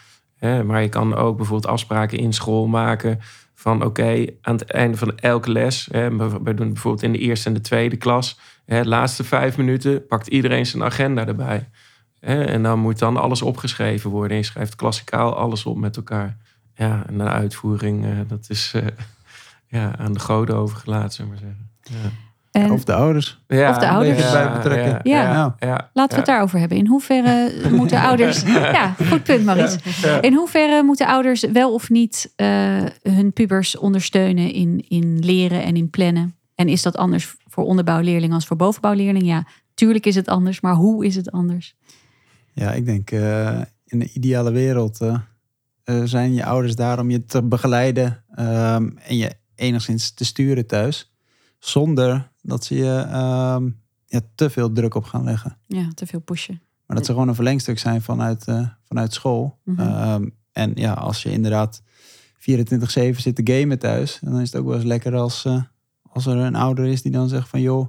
Maar 0.41 0.83
je 0.83 0.89
kan 0.89 1.15
ook 1.15 1.37
bijvoorbeeld 1.37 1.73
afspraken 1.73 2.19
in 2.19 2.33
school 2.33 2.67
maken 2.67 3.19
van 3.55 3.85
oké, 3.85 4.27
aan 4.41 4.55
het 4.57 4.71
einde 4.71 4.97
van 4.97 5.17
elke 5.17 5.51
les, 5.51 5.89
hè, 5.91 6.17
we 6.17 6.55
doen 6.55 6.73
bijvoorbeeld 6.73 7.03
in 7.03 7.13
de 7.13 7.19
eerste 7.19 7.49
en 7.49 7.55
de 7.55 7.61
tweede 7.61 7.97
klas, 7.97 8.39
hè, 8.65 8.83
de 8.83 8.89
laatste 8.89 9.25
vijf 9.25 9.57
minuten 9.57 10.07
pakt 10.07 10.27
iedereen 10.27 10.67
zijn 10.67 10.83
agenda 10.83 11.27
erbij. 11.27 11.69
En 12.21 12.63
dan 12.63 12.79
moet 12.79 12.99
dan 12.99 13.17
alles 13.17 13.43
opgeschreven 13.43 14.11
worden. 14.11 14.31
En 14.31 14.37
je 14.37 14.43
schrijft 14.43 14.77
klassikaal 14.77 15.37
alles 15.37 15.65
op 15.65 15.77
met 15.77 15.97
elkaar. 15.97 16.37
Ja, 16.75 17.05
en 17.07 17.19
de 17.19 17.25
uitvoering, 17.25 18.05
eh, 18.05 18.11
dat 18.27 18.47
is 18.49 18.75
ja, 19.69 19.97
aan 19.99 20.13
de 20.13 20.19
goden 20.21 20.57
overgelaten, 20.57 21.13
zullen 21.13 21.31
we 21.31 21.37
maar 21.41 21.53
zeggen. 21.53 21.71
Ja. 22.03 22.27
En 22.51 22.71
Of 22.71 22.85
de 22.85 22.95
ouders. 22.95 23.41
Ja, 23.49 23.71
Of 23.71 23.79
de 23.79 23.89
ouders. 23.89 24.19
Even 24.19 24.33
bij 24.33 24.53
betrekken. 24.53 25.01
Ja, 25.03 25.23
Ja. 25.23 25.33
ja, 25.33 25.57
ja, 25.59 25.91
laten 25.93 26.11
we 26.13 26.17
het 26.17 26.27
daarover 26.27 26.59
hebben. 26.59 26.79
In 26.79 26.87
hoeverre 26.87 27.51
moeten 27.77 28.01
ouders. 28.01 28.43
Ja, 28.43 28.95
goed 29.09 29.23
punt. 29.23 29.79
Ja. 30.03 30.23
In 30.23 30.35
hoeverre 30.35 30.83
moeten 30.83 31.07
ouders 31.07 31.41
wel 31.53 31.75
of 31.75 31.91
niet 31.91 32.33
eh, 32.37 32.49
hun 33.03 33.33
pubers 33.33 33.77
ondersteunen 33.77 34.53
in, 34.53 34.85
in 34.89 35.19
leren 35.19 35.63
en 35.63 35.77
in 35.77 35.91
plannen? 35.91 36.35
En 36.55 36.69
is 36.69 36.83
dat 36.83 36.97
anders 36.97 37.37
voor 37.47 37.65
onderbouwleerling 37.65 38.33
als 38.33 38.47
voor 38.47 38.57
bovenbouwleerling? 38.57 39.27
Ja, 39.27 39.47
tuurlijk 39.75 40.07
is 40.07 40.15
het 40.15 40.29
anders, 40.29 40.61
maar 40.61 40.75
hoe 40.75 41.07
is 41.07 41.15
het 41.17 41.31
anders? 41.31 41.77
Ja, 42.53 42.73
ik 42.73 42.85
denk 42.85 43.11
eh, 43.11 43.61
in 43.87 43.99
de 43.99 44.11
ideale 44.13 44.51
wereld 44.51 45.01
eh, 45.01 46.03
zijn 46.05 46.35
je 46.35 46.45
ouders 46.45 46.77
daar 46.77 46.99
om 46.99 47.11
je 47.11 47.25
te 47.25 47.43
begeleiden 47.43 48.25
ehm, 48.35 48.89
en 48.97 49.17
je 49.17 49.33
enigszins 49.59 50.11
te 50.11 50.25
sturen 50.25 50.67
thuis. 50.67 51.13
Zonder 51.59 52.31
dat 52.43 52.65
ze 52.65 52.75
je 52.75 53.07
ehm, 53.11 53.69
ja, 54.07 54.21
te 54.35 54.51
veel 54.51 54.73
druk 54.73 54.95
op 54.95 55.05
gaan 55.05 55.25
leggen. 55.25 55.57
Ja, 55.67 55.89
te 55.95 56.07
veel 56.07 56.21
pushen. 56.21 56.61
Maar 56.87 56.97
dat 56.97 57.07
ze 57.07 57.13
gewoon 57.13 57.29
een 57.29 57.35
verlengstuk 57.35 57.79
zijn 57.79 58.03
vanuit, 58.03 58.45
eh, 58.45 58.67
vanuit 58.85 59.13
school. 59.13 59.59
Mhm. 59.65 59.81
Ehm, 59.81 60.29
en 60.53 60.73
ja, 60.75 60.93
als 60.93 61.23
je 61.23 61.31
inderdaad 61.31 61.83
24-7 62.39 63.23
zit 63.23 63.35
te 63.35 63.53
gamen 63.53 63.79
thuis, 63.79 64.19
dan 64.23 64.41
is 64.41 64.53
het 64.53 64.61
ook 64.61 64.67
wel 64.67 64.77
eens 64.77 64.85
lekker 64.85 65.17
als, 65.17 65.45
eh, 65.45 65.63
als 66.03 66.27
er 66.27 66.37
een 66.37 66.55
ouder 66.55 66.87
is 66.87 67.03
die 67.03 67.13
dan 67.13 67.29
zegt 67.29 67.49
van 67.49 67.61
joh, 67.61 67.87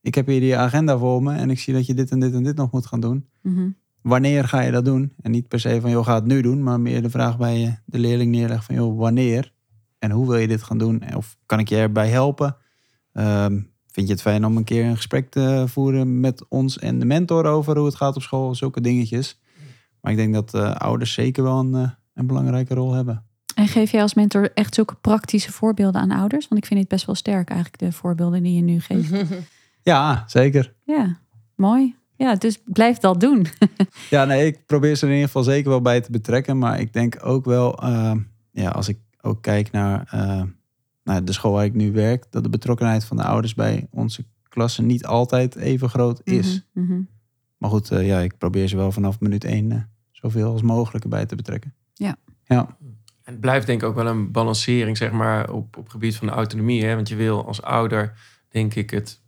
ik 0.00 0.14
heb 0.14 0.26
hier 0.26 0.40
die 0.40 0.56
agenda 0.56 0.98
voor 0.98 1.22
me 1.22 1.34
en 1.34 1.50
ik 1.50 1.60
zie 1.60 1.74
dat 1.74 1.86
je 1.86 1.94
dit 1.94 2.10
en 2.10 2.20
dit 2.20 2.34
en 2.34 2.42
dit 2.42 2.56
nog 2.56 2.70
moet 2.70 2.86
gaan 2.86 3.00
doen. 3.00 3.28
Mhm. 3.42 3.68
Wanneer 4.02 4.48
ga 4.48 4.60
je 4.60 4.70
dat 4.70 4.84
doen? 4.84 5.12
En 5.22 5.30
niet 5.30 5.48
per 5.48 5.60
se 5.60 5.80
van 5.80 5.90
joh, 5.90 6.04
ga 6.04 6.14
het 6.14 6.24
nu 6.24 6.40
doen, 6.40 6.62
maar 6.62 6.80
meer 6.80 7.02
de 7.02 7.10
vraag 7.10 7.38
bij 7.38 7.80
de 7.84 7.98
leerling 7.98 8.30
neerleggen 8.30 8.64
van 8.66 8.74
joh, 8.74 8.98
wanneer 8.98 9.52
en 9.98 10.10
hoe 10.10 10.26
wil 10.26 10.36
je 10.36 10.48
dit 10.48 10.62
gaan 10.62 10.78
doen? 10.78 11.14
Of 11.14 11.36
kan 11.46 11.58
ik 11.58 11.68
je 11.68 11.76
erbij 11.76 12.08
helpen? 12.08 12.56
Ehm, 13.12 13.60
vind 13.86 14.06
je 14.06 14.12
het 14.12 14.22
fijn 14.22 14.44
om 14.44 14.56
een 14.56 14.64
keer 14.64 14.84
een 14.84 14.96
gesprek 14.96 15.30
te 15.30 15.64
voeren 15.66 16.20
met 16.20 16.48
ons 16.48 16.78
en 16.78 16.98
de 16.98 17.04
mentor 17.04 17.44
over 17.44 17.76
hoe 17.76 17.86
het 17.86 17.94
gaat 17.94 18.16
op 18.16 18.22
school? 18.22 18.54
Zulke 18.54 18.80
dingetjes. 18.80 19.40
Maar 20.00 20.12
ik 20.12 20.18
denk 20.18 20.34
dat 20.34 20.54
eh, 20.54 20.74
ouders 20.74 21.12
zeker 21.12 21.42
wel 21.42 21.58
een, 21.58 21.74
eh, 21.74 21.90
een 22.14 22.26
belangrijke 22.26 22.74
rol 22.74 22.92
hebben. 22.92 23.24
En 23.54 23.68
geef 23.68 23.90
jij 23.90 24.02
als 24.02 24.14
mentor 24.14 24.52
echt 24.54 24.74
zulke 24.74 24.94
praktische 24.94 25.52
voorbeelden 25.52 26.00
aan 26.00 26.10
ouders? 26.10 26.48
Want 26.48 26.60
ik 26.60 26.66
vind 26.66 26.80
het 26.80 26.88
best 26.88 27.06
wel 27.06 27.14
sterk 27.14 27.48
eigenlijk, 27.48 27.78
de 27.78 27.92
voorbeelden 27.92 28.42
die 28.42 28.54
je 28.54 28.62
nu 28.62 28.80
geeft. 28.80 29.12
Ja, 29.82 30.24
zeker. 30.26 30.74
Ja, 30.84 31.18
mooi. 31.54 31.96
Ja, 32.16 32.34
dus 32.34 32.62
blijf 32.64 32.98
dat 32.98 33.20
doen. 33.20 33.46
Ja, 34.10 34.24
nee, 34.24 34.46
ik 34.46 34.66
probeer 34.66 34.94
ze 34.94 35.04
in 35.04 35.10
ieder 35.10 35.26
geval 35.26 35.42
zeker 35.42 35.70
wel 35.70 35.80
bij 35.80 36.00
te 36.00 36.10
betrekken. 36.10 36.58
Maar 36.58 36.80
ik 36.80 36.92
denk 36.92 37.16
ook 37.22 37.44
wel, 37.44 37.78
ehm, 37.78 38.18
ja, 38.52 38.70
als 38.70 38.88
ik 38.88 38.98
ook 39.26 39.42
kijk 39.42 39.70
naar, 39.70 40.06
eh, 40.10 40.42
naar 41.04 41.24
de 41.24 41.32
school 41.32 41.52
waar 41.52 41.64
ik 41.64 41.74
nu 41.74 41.92
werk, 41.92 42.26
dat 42.30 42.42
de 42.42 42.48
betrokkenheid 42.48 43.04
van 43.04 43.16
de 43.16 43.22
ouders 43.24 43.54
bij 43.54 43.86
onze 43.90 44.24
klassen 44.48 44.86
niet 44.86 45.06
altijd 45.06 45.56
even 45.56 45.88
groot 45.88 46.20
is. 46.24 46.66
Mhm, 46.72 46.86
mhm. 46.86 47.00
Maar 47.56 47.70
goed, 47.70 47.90
eh, 47.90 48.06
ja, 48.06 48.18
ik 48.20 48.38
probeer 48.38 48.68
ze 48.68 48.76
wel 48.76 48.92
vanaf 48.92 49.20
minuut 49.20 49.44
één 49.44 49.72
eh, 49.72 49.78
zoveel 50.10 50.52
als 50.52 50.62
mogelijk 50.62 51.04
erbij 51.04 51.26
te 51.26 51.36
betrekken. 51.36 51.74
Ja. 51.94 52.16
Ja, 52.44 52.76
En 53.22 53.32
het 53.32 53.40
blijft 53.40 53.66
denk 53.66 53.82
ik 53.82 53.88
ook 53.88 53.94
wel 53.94 54.06
een 54.06 54.30
balancering, 54.32 54.96
zeg 54.96 55.12
maar, 55.12 55.50
op, 55.50 55.76
op 55.76 55.82
het 55.82 55.92
gebied 55.92 56.16
van 56.16 56.26
de 56.26 56.32
autonomie. 56.32 56.84
Hè? 56.84 56.94
Want 56.94 57.08
je 57.08 57.16
wil 57.16 57.46
als 57.46 57.62
ouder, 57.62 58.18
denk 58.48 58.74
ik, 58.74 58.90
het 58.90 59.20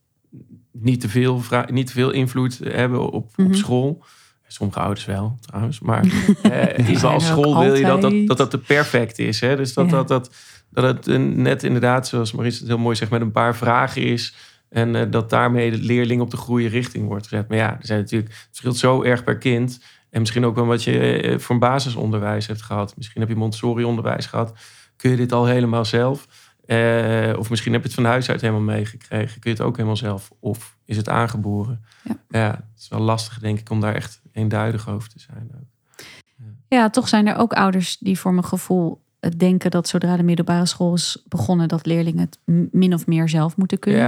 niet 0.73 1.01
te 1.01 1.09
veel, 1.09 1.43
niet 1.71 1.87
te 1.87 1.93
veel 1.93 2.11
invloed 2.11 2.59
hebben 2.59 3.11
op, 3.11 3.37
Mhm. 3.37 3.47
op 3.49 3.55
school. 3.55 4.05
Sommige 4.49 4.81
ouders 4.81 5.05
wel, 5.05 5.39
trouwens. 5.41 5.81
Maar 5.81 6.05
eh, 6.43 7.05
als 7.05 7.27
school 7.27 7.59
wil 7.59 7.75
je 7.75 7.85
dat 7.85 8.03
dat, 8.03 8.27
dat 8.27 8.37
dat 8.37 8.51
te 8.51 8.59
perfect 8.59 9.19
is. 9.19 9.41
Hè? 9.41 9.57
Dus 9.57 9.75
dat, 9.75 9.85
Ja. 9.85 9.91
dat, 9.91 10.09
dat, 10.09 10.31
dat 10.71 10.85
het 11.07 11.19
net 11.37 11.63
inderdaad, 11.63 12.09
zoals 12.09 12.33
Maurice 12.33 12.59
het 12.59 12.69
heel 12.69 12.79
mooi 12.79 12.97
zegt, 12.97 13.11
met 13.11 13.21
een 13.21 13.33
paar 13.33 13.57
vragen 13.57 14.03
is. 14.03 14.35
En 14.69 14.95
eh, 14.95 15.11
dat 15.11 15.31
daarmee 15.31 15.71
de 15.71 15.79
leerling 15.79 16.21
op 16.21 16.31
de 16.31 16.37
goede 16.37 16.69
richting 16.69 17.07
wordt 17.07 17.27
gezet. 17.27 17.49
Maar 17.49 17.59
ja, 17.59 17.71
er 17.71 17.87
zijn 17.87 18.01
natuurlijk, 18.01 18.31
het 18.31 18.47
verschilt 18.51 18.77
zo 18.77 19.03
erg 19.03 19.25
per 19.25 19.39
kind. 19.39 19.81
En 20.11 20.21
misschien 20.21 20.45
ook 20.45 20.55
wel 20.55 20.67
wat 20.67 20.85
je 20.85 20.99
eh, 20.99 21.39
voor 21.39 21.55
een 21.55 21.61
basisonderwijs 21.61 22.47
hebt 22.47 22.63
gehad. 22.63 22.97
Misschien 22.97 23.21
heb 23.21 23.31
je 23.31 23.37
Montessori-onderwijs 23.37 24.27
gehad. 24.27 24.53
Kun 24.97 25.11
je 25.11 25.17
dit 25.17 25.33
al 25.33 25.47
helemaal 25.47 25.85
zelf? 25.85 26.27
Eh, 26.69 27.39
of 27.39 27.51
misschien 27.51 27.73
heb 27.73 27.81
je 27.81 27.87
het 27.87 27.97
van 27.97 28.05
huis 28.05 28.31
uit 28.31 28.41
helemaal 28.41 28.63
meegekregen. 28.63 29.41
Kun 29.41 29.51
je 29.51 29.57
het 29.57 29.67
ook 29.67 29.77
helemaal 29.77 29.97
zelf? 29.97 30.31
Of 30.41 30.77
is 30.85 30.97
het 30.97 31.09
aangeboren? 31.09 31.85
Ja. 32.31 32.51
het 32.51 32.81
is 32.81 32.89
wel 32.89 33.01
lastig, 33.01 33.39
denk 33.39 33.59
ik, 33.59 33.71
om 33.71 33.81
daar 33.81 33.95
echt 33.95 34.21
eenduidig 34.33 34.89
over 34.89 35.09
te 35.09 35.19
zijn. 35.21 35.51
Ook. 35.55 35.67
Ja, 36.69 36.91
toch 36.91 37.09
zijn 37.09 37.27
er 37.27 37.37
ook 37.37 37.53
ouders 37.53 37.97
die 37.99 38.19
voor 38.19 38.33
mijn 38.33 38.45
gevoel 38.47 39.01
eh, 39.21 39.31
denken 39.37 39.71
dat 39.71 39.89
zodra 39.89 40.17
de 40.17 40.23
middelbare 40.23 40.67
school 40.67 40.95
is 40.95 41.23
begonnen, 41.29 41.69
dat 41.69 41.87
leerlingen 41.87 42.21
het 42.21 42.39
min 42.73 42.95
of 42.95 43.07
meer 43.07 43.29
zelf 43.29 43.57
moeten 43.57 43.79
kunnen. 43.79 44.01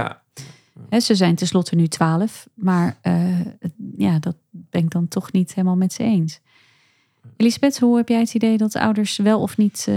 Ja, 0.89 0.99
ze 0.99 1.15
zijn 1.15 1.35
tenslotte 1.35 1.75
nu 1.75 1.87
twaalf, 1.87 2.47
maar 2.53 2.97
eh, 3.01 3.13
het- 3.59 3.73
ja, 3.97 4.19
dat 4.19 4.35
ben 4.51 4.83
ik 4.83 4.89
dan 4.89 5.07
toch 5.07 5.31
niet 5.31 5.53
helemaal 5.53 5.75
met 5.77 5.93
ze 5.93 6.03
eens. 6.03 6.39
Elisabeth, 7.37 7.79
hoe 7.79 7.97
heb 7.97 8.07
jij 8.09 8.19
het 8.19 8.33
idee 8.33 8.57
dat 8.57 8.75
ouders 8.75 9.17
wel 9.17 9.41
of 9.41 9.57
niet... 9.57 9.87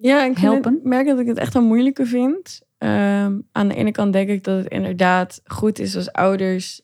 Ja, 0.00 0.24
ik 0.24 0.38
helpen? 0.38 0.74
het- 0.74 0.84
merk 0.84 1.06
dat 1.06 1.18
ik 1.18 1.26
het 1.26 1.38
echt 1.38 1.54
een 1.54 1.64
moeilijke 1.64 2.06
vind. 2.06 2.60
Ehm, 2.78 3.38
aan 3.52 3.68
de 3.68 3.74
ene 3.74 3.90
kant 3.90 4.12
denk 4.12 4.28
ik 4.28 4.44
dat 4.44 4.58
het 4.58 4.68
inderdaad 4.68 5.40
goed 5.44 5.78
is 5.78 5.96
als 5.96 6.12
ouders 6.12 6.80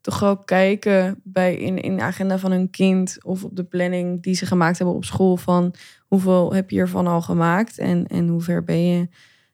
toch 0.00 0.24
ook 0.24 0.46
kijken 0.46 1.20
bij 1.22 1.54
in, 1.56 1.80
in 1.80 1.96
de 1.96 2.02
agenda 2.02 2.38
van 2.38 2.50
hun 2.50 2.70
kind 2.70 3.18
of 3.24 3.44
op 3.44 3.56
de 3.56 3.64
planning 3.64 4.22
die 4.22 4.34
ze 4.34 4.46
gemaakt 4.46 4.78
hebben 4.78 4.96
op 4.96 5.04
school 5.04 5.36
van 5.36 5.74
hoeveel 6.06 6.52
heb 6.54 6.70
je 6.70 6.78
ervan 6.78 7.06
al 7.06 7.22
gemaakt 7.22 7.78
en, 7.78 8.06
en 8.06 8.28
hoe 8.28 8.40
ver 8.40 8.64
ben 8.64 8.86
je 8.86 9.08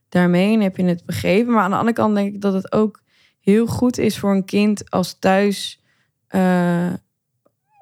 daarmee 0.09 0.55
en 0.55 0.61
heb 0.61 0.77
je 0.77 0.85
het 0.85 1.05
begrepen. 1.05 1.53
Maar 1.53 1.63
aan 1.63 1.71
de 1.71 1.77
andere 1.77 1.95
kant 1.97 2.15
denk 2.15 2.35
ik 2.35 2.41
dat 2.41 2.53
het 2.53 2.73
ook 2.73 3.03
heel 3.41 3.67
goed 3.67 3.99
is 3.99 4.19
voor 4.19 4.31
een 4.35 4.45
kind 4.45 4.91
als 4.91 5.19
thuis 5.19 5.83
eh, 6.27 6.93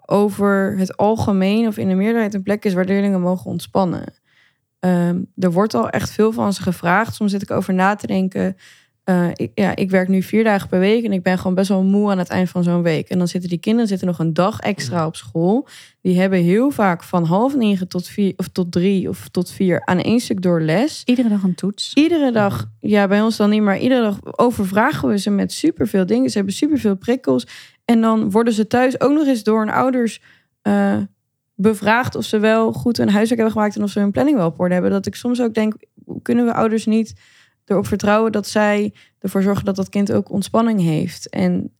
over 0.06 0.78
het 0.78 0.96
algemeen 0.96 1.66
of 1.66 1.76
in 1.76 1.88
de 1.88 1.94
meerderheid 1.94 2.34
een 2.34 2.42
plek 2.42 2.64
is 2.64 2.74
waar 2.74 2.84
leerlingen 2.84 3.20
mogen 3.20 3.50
ontspannen. 3.50 4.14
Ehm, 4.86 5.20
er 5.38 5.52
wordt 5.52 5.74
al 5.74 5.90
echt 5.90 6.10
veel 6.10 6.32
van 6.32 6.52
ze 6.52 6.62
gevraagd. 6.62 7.14
Soms 7.14 7.30
zit 7.30 7.42
ik 7.42 7.50
over 7.50 7.74
na 7.74 7.94
te 7.94 8.06
denken. 8.06 8.56
Eh, 9.04 9.28
ik, 9.32 9.50
ja, 9.54 9.76
ik 9.76 9.90
werk 9.90 10.08
nu 10.08 10.22
vier 10.22 10.44
dagen 10.44 10.68
per 10.68 10.78
week 10.78 11.04
en 11.04 11.12
ik 11.12 11.22
ben 11.22 11.38
gewoon 11.38 11.54
best 11.54 11.68
wel 11.68 11.82
moe 11.82 12.10
aan 12.10 12.18
het 12.18 12.28
eind 12.28 12.48
van 12.48 12.62
zo'n 12.62 12.82
week. 12.82 13.08
En 13.08 13.18
dan 13.18 13.28
zitten 13.28 13.50
die 13.50 13.58
kinderen 13.58 13.88
zitten 13.88 14.06
nog 14.06 14.18
een 14.18 14.34
dag 14.34 14.60
extra 14.60 15.06
op 15.06 15.16
school. 15.16 15.68
Die 16.00 16.20
hebben 16.20 16.38
heel 16.38 16.70
vaak 16.70 17.02
van 17.02 17.24
half 17.24 17.56
negen 17.56 17.88
tot 17.88 18.06
vier 18.06 18.32
of 18.36 18.48
tot 18.48 18.72
drie 18.72 19.08
of 19.08 19.28
tot 19.28 19.50
vier 19.50 19.84
aan 19.84 19.98
één 19.98 20.20
stuk 20.20 20.42
door 20.42 20.60
les. 20.60 21.02
Iedere 21.04 21.28
dag 21.28 21.42
een 21.42 21.54
toets. 21.54 21.94
Iedere 21.94 22.32
dag, 22.32 22.70
ja, 22.80 23.08
bij 23.08 23.22
ons 23.22 23.36
dan 23.36 23.50
niet, 23.50 23.62
maar 23.62 23.78
iedere 23.78 24.02
dag 24.02 24.38
overvragen 24.38 25.08
we 25.08 25.18
ze 25.18 25.30
met 25.30 25.52
superveel 25.52 26.06
dingen. 26.06 26.30
Ze 26.30 26.36
hebben 26.36 26.54
superveel 26.54 26.96
prikkels. 26.96 27.46
En 27.84 28.00
dan 28.00 28.30
worden 28.30 28.52
ze 28.52 28.66
thuis 28.66 29.00
ook 29.00 29.12
nog 29.12 29.26
eens 29.26 29.42
door 29.42 29.58
hun 29.58 29.74
ouders 29.74 30.20
eh, 30.62 30.96
bevraagd 31.56 32.14
of 32.14 32.24
ze 32.24 32.38
wel 32.38 32.72
goed 32.72 32.96
hun 32.96 33.10
huiswerk 33.10 33.40
hebben 33.40 33.52
gemaakt 33.52 33.76
en 33.76 33.82
of 33.82 33.90
ze 33.90 33.98
hun 33.98 34.10
planning 34.10 34.36
wel 34.36 34.46
op 34.46 34.60
orde 34.60 34.74
hebben. 34.74 34.92
Dat 34.92 35.06
ik 35.06 35.14
soms 35.14 35.40
ook 35.40 35.54
denk, 35.54 35.74
kunnen 36.22 36.44
we 36.44 36.54
ouders 36.54 36.86
niet 36.86 37.14
erop 37.64 37.86
vertrouwen 37.86 38.32
dat 38.32 38.46
zij 38.46 38.94
ervoor 39.18 39.42
zorgen 39.42 39.64
dat 39.64 39.76
dat 39.76 39.88
kind 39.88 40.12
ook 40.12 40.30
ontspanning 40.30 40.80
heeft 40.80 41.28
en 41.28 41.70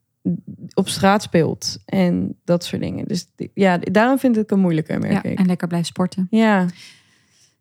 op 0.75 0.89
straat 0.89 1.23
speelt 1.23 1.79
en 1.85 2.39
dat 2.45 2.65
soort 2.65 2.83
dingen. 2.83 3.09
Dus 3.09 3.27
ja, 3.55 3.79
daarom 3.79 4.19
vind 4.19 4.35
ik 4.35 4.41
het 4.43 4.51
een 4.51 4.61
moeilijke, 4.61 4.99
merk 4.99 5.13
Ja, 5.13 5.23
ik. 5.23 5.39
en 5.39 5.47
lekker 5.47 5.69
blijven 5.69 5.89
sporten. 5.89 6.27
Ja, 6.31 6.67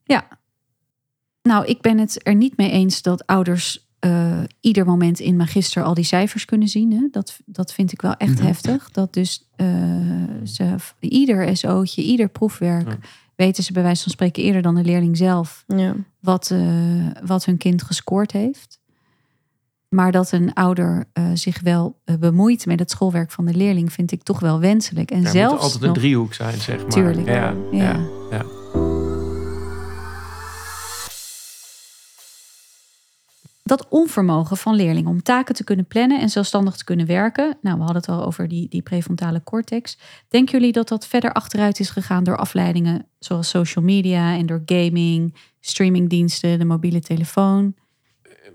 Ja. 0.04 0.28
Nou, 1.41 1.65
ik 1.65 1.82
ben 1.82 1.97
het 1.97 2.28
er 2.28 2.36
niet 2.36 2.58
mee 2.58 2.71
eens 2.71 3.01
dat 3.01 3.25
ouders 3.25 3.85
eh, 4.05 4.39
ieder 4.59 4.85
moment 4.85 5.19
in 5.19 5.35
magister 5.35 5.83
al 5.83 5.93
die 5.93 6.03
cijfers 6.03 6.45
kunnen 6.45 6.67
zien. 6.67 6.91
Hè? 6.91 7.07
Dat, 7.11 7.39
dat 7.45 7.73
vind 7.73 7.91
ik 7.91 8.01
wel 8.01 8.13
echt 8.13 8.35
Mhm. 8.37 8.45
heftig. 8.45 8.91
Dat 8.91 9.13
dus 9.13 9.47
eh, 9.55 9.67
ze 10.43 10.75
ieder 10.99 11.57
SO'tje, 11.57 12.01
ieder 12.01 12.29
proefwerk 12.29 12.87
Ja. 12.87 12.97
weten 13.35 13.63
ze 13.63 13.73
bij 13.73 13.83
wijze 13.83 14.03
van 14.03 14.11
spreken 14.11 14.43
eerder 14.43 14.61
dan 14.61 14.75
de 14.75 14.83
leerling 14.83 15.17
zelf 15.17 15.63
ja. 15.67 15.95
wat, 16.19 16.51
eh, 16.51 16.59
wat 17.25 17.45
hun 17.45 17.57
kind 17.57 17.83
gescoord 17.83 18.31
heeft. 18.31 18.79
Maar 19.89 20.11
dat 20.11 20.31
een 20.31 20.53
ouder 20.53 21.05
eh, 21.13 21.23
zich 21.33 21.61
wel 21.61 21.99
bemoeit 22.19 22.65
met 22.65 22.79
het 22.79 22.91
schoolwerk 22.91 23.31
van 23.31 23.45
de 23.45 23.53
leerling, 23.53 23.93
vind 23.93 24.11
ik 24.11 24.23
toch 24.23 24.39
wel 24.39 24.59
wenselijk. 24.59 25.11
En 25.11 25.17
Ja, 25.17 25.23
het 25.23 25.31
zelfs 25.33 25.53
moet 25.53 25.61
altijd 25.61 25.81
een 25.81 25.87
nog- 25.87 25.97
driehoek 25.97 26.33
zijn, 26.33 26.59
zeg 26.61 26.81
maar. 26.81 26.89
Tuurlijk. 26.89 27.27
Ja, 27.27 27.53
Ja. 27.71 28.05
Dat 33.65 33.88
onvermogen 33.89 34.58
van 34.58 34.75
leerlingen 34.75 35.10
om 35.10 35.21
taken 35.21 35.56
te 35.56 35.63
kunnen 35.63 35.88
plannen 35.88 36.21
en 36.21 36.30
zelfstandig 36.30 36.75
te 36.75 36.84
kunnen 36.84 37.06
werken. 37.06 37.58
Nou, 37.62 37.78
we 37.78 37.84
hadden 37.84 38.01
het 38.01 38.10
al 38.10 38.25
over 38.25 38.47
die, 38.47 38.69
die 38.69 38.82
prefrontale 38.82 39.43
cortex. 39.43 39.97
Denken 40.28 40.60
jullie 40.60 40.73
dat 40.73 40.88
dat 40.88 41.08
verder 41.08 41.34
achteruit 41.34 41.80
is 41.80 41.89
gegaan 41.89 42.23
door 42.23 42.38
afleidingen 42.38 43.08
zoals 43.19 43.49
social 43.49 43.86
media 43.86 44.36
en 44.36 44.45
door 44.45 44.62
gaming, 44.65 45.36
streamingdiensten, 45.60 46.60
de 46.60 46.65
mobiele 46.65 46.99
telefoon? 46.99 47.75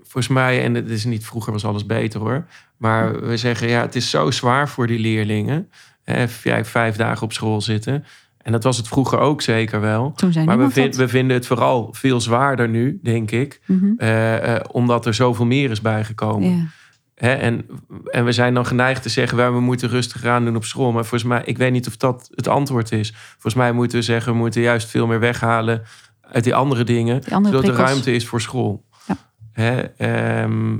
Volgens 0.01 0.27
mij, 0.27 0.63
en 0.63 0.73
het 0.73 0.89
is 0.89 1.05
niet 1.05 1.25
vroeger 1.25 1.51
was 1.51 1.65
alles 1.65 1.85
beter 1.85 2.19
hoor. 2.19 2.47
Maar 2.77 3.21
we 3.27 3.37
zeggen, 3.37 3.67
ja, 3.67 3.81
het 3.81 3.95
is 3.95 4.09
zo 4.09 4.31
zwaar 4.31 4.69
voor 4.69 4.87
die 4.87 4.99
leerlingen. 4.99 5.69
Hè, 6.03 6.27
vijf, 6.27 6.95
dagen 6.95 7.23
op 7.23 7.33
school 7.33 7.61
zitten. 7.61 8.05
En 8.43 8.51
dat 8.51 8.63
was 8.63 8.77
het 8.77 8.87
vroeger 8.87 9.19
ook 9.19 9.41
zeker 9.41 9.81
wel. 9.81 10.11
Toen 10.15 10.31
zijn 10.31 10.45
Maar 10.45 10.57
we, 10.57 10.69
vind- 10.69 10.95
we 10.95 11.07
vinden 11.07 11.35
het 11.37 11.45
vooral 11.47 11.89
veel 11.91 12.21
zwaarder 12.21 12.69
nu, 12.69 12.99
denk 13.03 13.31
ik. 13.31 13.61
Mhm. 13.65 13.85
eh, 13.97 14.55
eh, 14.55 14.61
omdat 14.71 15.05
er 15.05 15.13
zoveel 15.13 15.45
meer 15.45 15.71
is 15.71 15.81
bijgekomen. 15.81 16.71
Hè, 17.15 17.33
en, 17.33 17.65
en 18.11 18.25
we 18.25 18.31
zijn 18.31 18.53
dan 18.53 18.65
geneigd 18.65 19.01
te 19.03 19.09
zeggen, 19.09 19.37
"Wij, 19.37 19.51
we 19.51 19.59
moeten 19.59 19.89
rustig 19.89 20.25
aan 20.25 20.45
doen 20.45 20.55
op 20.55 20.65
school. 20.65 20.91
Maar 20.91 21.05
volgens 21.05 21.29
mij, 21.29 21.41
ik 21.45 21.57
weet 21.57 21.71
niet 21.71 21.87
of 21.87 21.97
dat 21.97 22.29
het 22.35 22.47
antwoord 22.47 22.91
is. 22.91 23.13
Volgens 23.31 23.53
mij 23.53 23.71
moeten 23.71 23.97
we 23.97 24.03
zeggen, 24.03 24.31
we 24.31 24.37
moeten 24.37 24.61
juist 24.61 24.89
veel 24.89 25.07
meer 25.07 25.19
weghalen 25.19 25.81
uit 26.21 26.43
die 26.43 26.55
andere 26.55 26.83
dingen. 26.83 27.21
Die 27.21 27.33
andere 27.35 27.55
zodat 27.55 27.69
er 27.69 27.75
ruimte 27.83 28.11
is 28.13 28.27
voor 28.27 28.41
school. 28.41 28.85
Ja. 29.07 29.17
Hè, 29.51 29.79
ehm, 29.81 30.77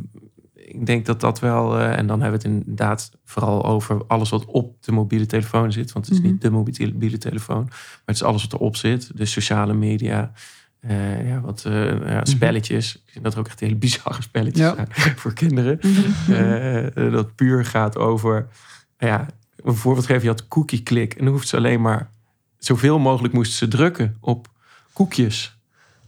ik 0.74 0.86
denk 0.86 1.06
dat 1.06 1.20
dat 1.22 1.40
wel, 1.40 1.78
eh, 1.80 1.98
en 1.98 2.08
dan 2.08 2.22
hebben 2.22 2.40
we 2.42 2.48
het 2.48 2.56
inderdaad 2.58 3.12
vooral 3.26 3.66
over 3.66 4.04
alles 4.08 4.30
wat 4.30 4.46
op 4.46 4.84
de 4.84 4.92
mobiele 4.92 5.26
telefoon 5.26 5.72
zit. 5.72 5.92
Want 5.92 6.06
het 6.06 6.14
is 6.16 6.22
Mhm. 6.22 6.32
niet 6.32 6.42
de 6.42 6.50
mobiele 6.52 7.18
telefoon, 7.18 7.64
maar 7.64 8.02
het 8.06 8.16
is 8.16 8.24
alles 8.24 8.42
wat 8.42 8.54
erop 8.54 8.76
zit. 8.76 9.12
De 9.18 9.26
sociale 9.26 9.74
media, 9.74 10.32
eh, 10.80 11.28
ja, 11.30 11.40
wat 11.42 11.66
eh, 11.66 12.08
ja, 12.10 12.26
spelletjes. 12.26 12.96
Ik 12.96 13.02
vind 13.12 13.24
dat 13.24 13.34
er 13.34 13.40
ook 13.40 13.48
echt 13.48 13.60
hele 13.60 13.76
bizarre 13.76 14.22
spelletjes 14.22 14.66
Ja. 14.66 14.76
zijn 14.96 15.18
voor 15.22 15.34
kinderen. 15.34 15.80
Mhm. 16.28 17.12
Dat 17.12 17.36
puur 17.36 17.66
gaat 17.66 17.98
over, 17.98 18.48
ja, 18.98 19.26
een 19.64 19.76
voorbeeld 19.76 20.06
geven, 20.06 20.22
je 20.24 20.28
had 20.30 20.48
cookie 20.48 20.84
klik. 20.84 21.14
En 21.14 21.24
dan 21.26 21.34
hoeft 21.34 21.48
ze 21.48 21.58
alleen 21.58 21.82
maar, 21.82 22.10
zoveel 22.58 23.00
mogelijk 23.00 23.34
moesten 23.34 23.58
ze 23.58 23.68
drukken 23.68 24.18
op 24.20 24.48
koekjes. 24.94 25.60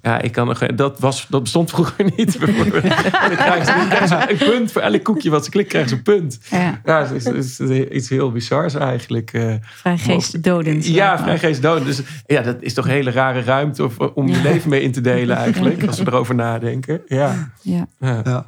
Ja, 0.06 0.22
ik 0.22 0.32
kan 0.32 0.48
nog, 0.48 0.60
dat, 0.60 1.00
was, 1.00 1.28
dat 1.30 1.44
bestond 1.44 1.70
vroeger 1.70 2.06
niet. 2.16 2.38
bijvoorbeeld. 2.46 2.84
Dan 2.84 3.36
krijgen 3.36 3.66
ze, 3.66 3.86
krijgen 3.90 4.08
ze 4.08 4.26
een 4.32 4.38
punt 4.38 4.72
voor 4.72 4.82
elk 4.82 5.04
koekje 5.04 5.30
wat 5.30 5.44
ze 5.46 5.50
klikt, 5.52 5.70
krijgen 5.70 5.90
ze 5.90 5.96
een 5.96 6.02
punt. 6.02 6.40
Ja, 6.50 6.82
Ja, 6.86 7.00
het 7.08 7.12
is, 7.12 7.58
het 7.58 7.70
is 7.70 7.88
iets 7.90 8.10
heel 8.10 8.32
bizars 8.32 8.74
eigenlijk. 8.76 9.34
eh. 9.34 9.54
vrij 9.62 9.98
geestdodend. 9.98 10.88
Ja, 10.88 11.18
vrij 11.20 11.40
geestdodend. 11.40 11.86
Dus 11.86 12.02
ja, 12.26 12.42
dat 12.42 12.56
is 12.60 12.74
toch 12.74 12.86
een 12.86 12.92
hele 12.92 13.12
rare 13.12 13.42
ruimte 13.42 13.90
om 14.14 14.28
je 14.28 14.42
leven 14.42 14.70
mee 14.70 14.82
in 14.82 14.92
te 14.92 15.02
delen 15.02 15.36
eigenlijk. 15.46 15.88
Als 15.88 16.00
we 16.00 16.06
erover 16.08 16.36
nadenken. 16.36 17.02
Ja. 17.08 17.52
Ja. 17.62 17.88
Ja. 18.00 18.44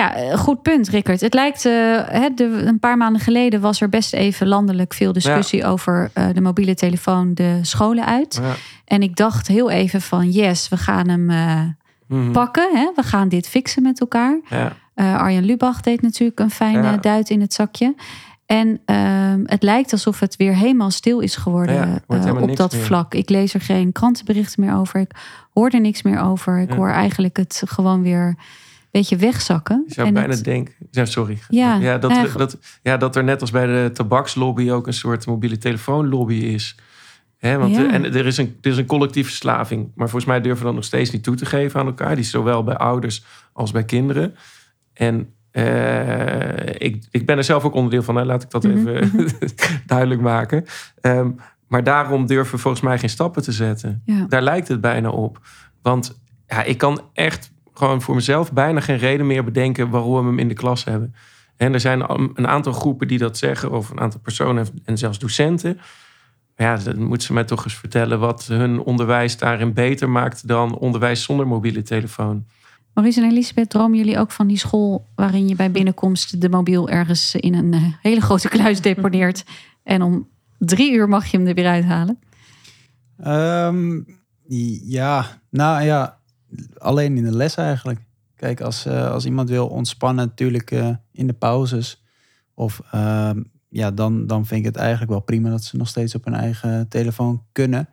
Ja. 0.00 0.14
Eh, 0.14 0.38
goed 0.38 0.62
punt, 0.62 0.88
Rickert. 0.88 1.20
Het 1.20 1.34
lijkt, 1.34 1.62
hè, 1.62 2.28
de, 2.34 2.44
een 2.44 2.78
paar 2.78 2.96
maanden 2.96 3.20
geleden 3.22 3.60
was 3.60 3.80
er 3.80 3.88
best 3.88 4.12
even 4.14 4.46
landelijk 4.46 4.94
veel 4.94 5.12
discussie 5.12 5.64
over 5.64 6.10
eh, 6.14 6.26
de 6.32 6.40
mobiele 6.40 6.74
telefoon 6.74 7.34
de 7.34 7.58
scholen 7.62 8.06
uit. 8.06 8.38
Ja. 8.42 8.52
En 8.84 9.02
ik 9.02 9.16
dacht 9.16 9.46
heel 9.46 9.70
even 9.70 10.00
van, 10.00 10.30
yes, 10.30 10.68
we 10.68 10.76
gaan 10.76 11.08
hem 11.08 11.24
Mhm. 12.06 12.32
pakken. 12.32 12.70
Hè? 12.76 12.90
We 12.94 13.02
gaan 13.02 13.28
dit 13.28 13.48
fixen 13.48 13.82
met 13.82 14.00
elkaar. 14.00 14.40
Ja. 14.48 14.72
Arjan 15.16 15.44
Lubach 15.44 15.80
deed 15.80 16.02
natuurlijk 16.02 16.40
een 16.40 16.50
fijne 16.50 16.98
duit 17.00 17.30
in 17.30 17.40
het 17.40 17.54
zakje. 17.54 17.94
En 18.46 18.80
ehm, 18.84 19.40
het 19.44 19.62
lijkt 19.62 19.92
alsof 19.92 20.20
het 20.20 20.36
weer 20.36 20.54
helemaal 20.54 20.90
stil 20.90 21.20
is 21.20 21.36
geworden 21.36 21.74
Ja, 21.74 22.30
op 22.40 22.56
dat 22.56 22.72
meer. 22.72 22.82
vlak. 22.82 23.14
Ik 23.14 23.28
lees 23.28 23.54
er 23.54 23.60
geen 23.60 23.92
krantenberichten 23.92 24.64
meer 24.64 24.74
over. 24.74 25.00
Ik 25.00 25.10
hoor 25.52 25.68
er 25.70 25.80
niks 25.80 26.02
meer 26.02 26.20
over. 26.20 26.58
Ik 26.58 26.70
Ja. 26.70 26.76
hoor 26.76 26.88
eigenlijk 26.90 27.36
het 27.36 27.62
gewoon 27.66 28.02
weer 28.02 28.34
beetje 28.90 29.16
wegzakken. 29.16 29.84
Je 29.86 29.94
zou 29.94 30.06
En 30.06 30.14
bijna 30.14 30.34
het- 30.34 30.44
denken... 30.44 30.74
Ja, 30.90 31.04
sorry. 31.04 31.38
Ja, 31.48 31.74
Ja, 31.76 31.98
dat, 31.98 32.10
nou, 32.10 32.26
er- 32.26 32.38
dat, 32.38 32.58
ja, 32.82 32.96
dat 32.96 33.16
er 33.16 33.24
net 33.24 33.40
als 33.40 33.50
bij 33.50 33.66
de 33.66 33.90
tabakslobby 33.92 34.70
ook 34.70 34.86
een 34.86 34.92
soort 34.92 35.26
mobiele 35.26 35.58
telefoonlobby 35.58 36.34
is. 36.34 36.76
Hè, 37.36 37.58
want 37.58 37.76
Ja. 37.76 37.90
en 37.92 38.04
er 38.04 38.26
is, 38.26 38.36
een, 38.36 38.56
er 38.60 38.70
is 38.70 38.76
een 38.76 38.86
collectieve 38.86 39.28
verslaving. 39.28 39.92
Maar 39.94 40.08
volgens 40.08 40.30
mij 40.30 40.40
durven 40.40 40.58
we 40.60 40.64
dat 40.66 40.74
nog 40.74 40.84
steeds 40.84 41.10
niet 41.10 41.22
toe 41.22 41.34
te 41.34 41.46
geven 41.46 41.80
aan 41.80 41.86
elkaar. 41.86 42.14
Die 42.14 42.24
is 42.24 42.30
zowel 42.30 42.64
bij 42.64 42.76
ouders 42.76 43.24
als 43.52 43.70
bij 43.70 43.84
kinderen. 43.84 44.34
En 44.92 45.32
eh, 45.50 46.66
ik, 46.78 47.04
ik 47.10 47.26
ben 47.26 47.36
er 47.36 47.44
zelf 47.44 47.64
ook 47.64 47.74
onderdeel 47.74 48.02
van. 48.02 48.16
Hè. 48.16 48.24
Laat 48.24 48.42
ik 48.42 48.50
dat 48.50 48.62
Mhm, 48.62 48.88
even 48.88 49.28
duidelijk 49.86 50.20
maken. 50.20 50.64
Ehm, 51.00 51.30
maar 51.68 51.84
daarom 51.84 52.26
durven 52.26 52.54
we 52.54 52.60
volgens 52.60 52.82
mij 52.82 52.98
geen 52.98 53.08
stappen 53.10 53.42
te 53.42 53.52
zetten. 53.52 54.02
ja. 54.04 54.24
Daar 54.28 54.42
lijkt 54.42 54.68
het 54.68 54.80
bijna 54.80 55.10
op. 55.10 55.40
Want 55.82 56.20
ja, 56.46 56.62
ik 56.62 56.78
kan 56.78 57.00
echt 57.12 57.50
gewoon 57.80 58.02
voor 58.02 58.14
mezelf 58.14 58.52
bijna 58.52 58.80
geen 58.80 58.98
reden 58.98 59.26
meer 59.26 59.44
bedenken 59.44 59.90
waarom 59.90 60.22
we 60.22 60.28
hem 60.28 60.38
in 60.38 60.48
de 60.48 60.54
klas 60.54 60.84
hebben. 60.84 61.14
En 61.56 61.72
er 61.72 61.80
zijn 61.80 62.02
al 62.02 62.30
een 62.34 62.46
aantal 62.46 62.72
groepen 62.72 63.08
die 63.08 63.18
dat 63.18 63.38
zeggen, 63.38 63.72
of 63.72 63.90
een 63.90 64.00
aantal 64.00 64.20
personen 64.20 64.66
en 64.84 64.98
zelfs 64.98 65.18
docenten. 65.18 65.80
Maar 66.56 66.66
ja, 66.66 66.76
dan 66.76 67.02
moeten 67.02 67.26
ze 67.26 67.32
mij 67.32 67.44
toch 67.44 67.64
eens 67.64 67.74
vertellen 67.74 68.18
wat 68.18 68.46
hun 68.46 68.80
onderwijs 68.80 69.38
daarin 69.38 69.72
beter 69.72 70.10
maakt 70.10 70.48
dan 70.48 70.78
onderwijs 70.78 71.22
zonder 71.22 71.46
mobiele 71.46 71.82
telefoon. 71.82 72.46
Maurice 72.94 73.20
en 73.20 73.30
Elisabeth, 73.30 73.70
dromen 73.70 73.98
jullie 73.98 74.18
ook 74.18 74.30
van 74.30 74.46
die 74.46 74.58
school 74.58 75.06
waarin 75.14 75.48
je 75.48 75.54
bij 75.54 75.70
binnenkomst 75.70 76.40
de 76.40 76.48
mobiel 76.48 76.88
ergens 76.88 77.34
in 77.34 77.54
een 77.54 77.72
eh, 77.72 77.82
hele 78.02 78.20
grote 78.20 78.48
kluis 78.48 78.80
deponeert 78.90 79.44
en 79.82 80.02
om 80.02 80.28
drie 80.58 80.92
uur 80.92 81.08
mag 81.08 81.26
je 81.26 81.36
hem 81.36 81.46
er 81.46 81.54
weer 81.54 81.68
uithalen? 81.68 82.18
Ehm, 83.16 84.00
ja, 84.84 85.26
nou 85.50 85.82
ja, 85.82 86.19
alleen 86.78 87.16
in 87.16 87.24
de 87.24 87.36
les 87.36 87.54
eigenlijk. 87.54 88.00
Kijk, 88.40 88.60
als, 88.60 88.86
eh, 88.86 89.10
als 89.10 89.24
iemand 89.24 89.48
wil 89.48 89.68
ontspannen, 89.68 90.26
natuurlijk 90.26 90.70
eh, 90.70 90.88
in 91.12 91.26
de 91.26 91.32
pauzes. 91.32 92.02
Of 92.54 92.82
ehm, 92.90 93.42
ja, 93.68 93.90
dan, 93.90 94.26
dan 94.26 94.46
vind 94.46 94.60
ik 94.60 94.66
het 94.66 94.76
eigenlijk 94.76 95.10
wel 95.10 95.20
prima 95.20 95.50
dat 95.50 95.64
ze 95.64 95.76
nog 95.76 95.88
steeds 95.88 96.14
op 96.14 96.24
hun 96.24 96.34
eigen 96.34 96.88
telefoon 96.88 97.42
kunnen. 97.52 97.88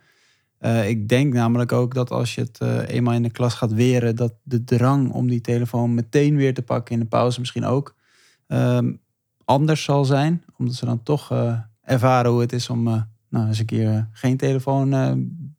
Eh, 0.57 0.89
ik 0.89 1.09
denk 1.09 1.33
namelijk 1.33 1.71
ook 1.71 1.93
dat 1.93 2.11
als 2.11 2.35
je 2.35 2.41
het 2.41 2.61
eenmaal 2.87 3.13
in 3.13 3.23
de 3.23 3.31
klas 3.31 3.53
gaat 3.53 3.73
weren, 3.73 4.15
dat 4.15 4.33
de 4.43 4.63
drang 4.63 5.11
om 5.11 5.27
die 5.27 5.41
telefoon 5.41 5.93
meteen 5.93 6.35
weer 6.35 6.53
te 6.53 6.61
pakken 6.61 6.93
in 6.93 6.99
de 6.99 7.07
pauze 7.07 7.39
misschien 7.39 7.65
ook 7.65 7.95
ehm, 8.47 8.93
anders 9.45 9.83
zal 9.83 10.05
zijn. 10.05 10.43
Omdat 10.57 10.75
ze 10.75 10.85
dan 10.85 11.03
toch 11.03 11.31
ervaren 11.81 12.31
hoe 12.31 12.41
het 12.41 12.53
is 12.53 12.69
om 12.69 12.83
nou, 13.29 13.47
eens 13.47 13.59
een 13.59 13.65
keer 13.65 14.09
geen 14.11 14.37
telefoon 14.37 14.89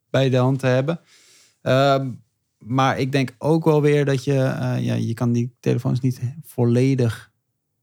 bij 0.09 0.29
de 0.29 0.37
hand 0.37 0.59
te 0.59 0.67
hebben. 0.67 0.99
Maar 2.69 2.99
ik 2.99 3.11
denk 3.11 3.35
ook 3.37 3.65
wel 3.65 3.81
weer 3.81 4.05
dat 4.05 4.23
je, 4.23 4.33
eh, 4.33 4.83
ja, 4.83 4.93
je 4.93 5.13
kan 5.13 5.31
die 5.31 5.55
telefoons 5.59 5.99
niet 5.99 6.21
volledig 6.43 7.31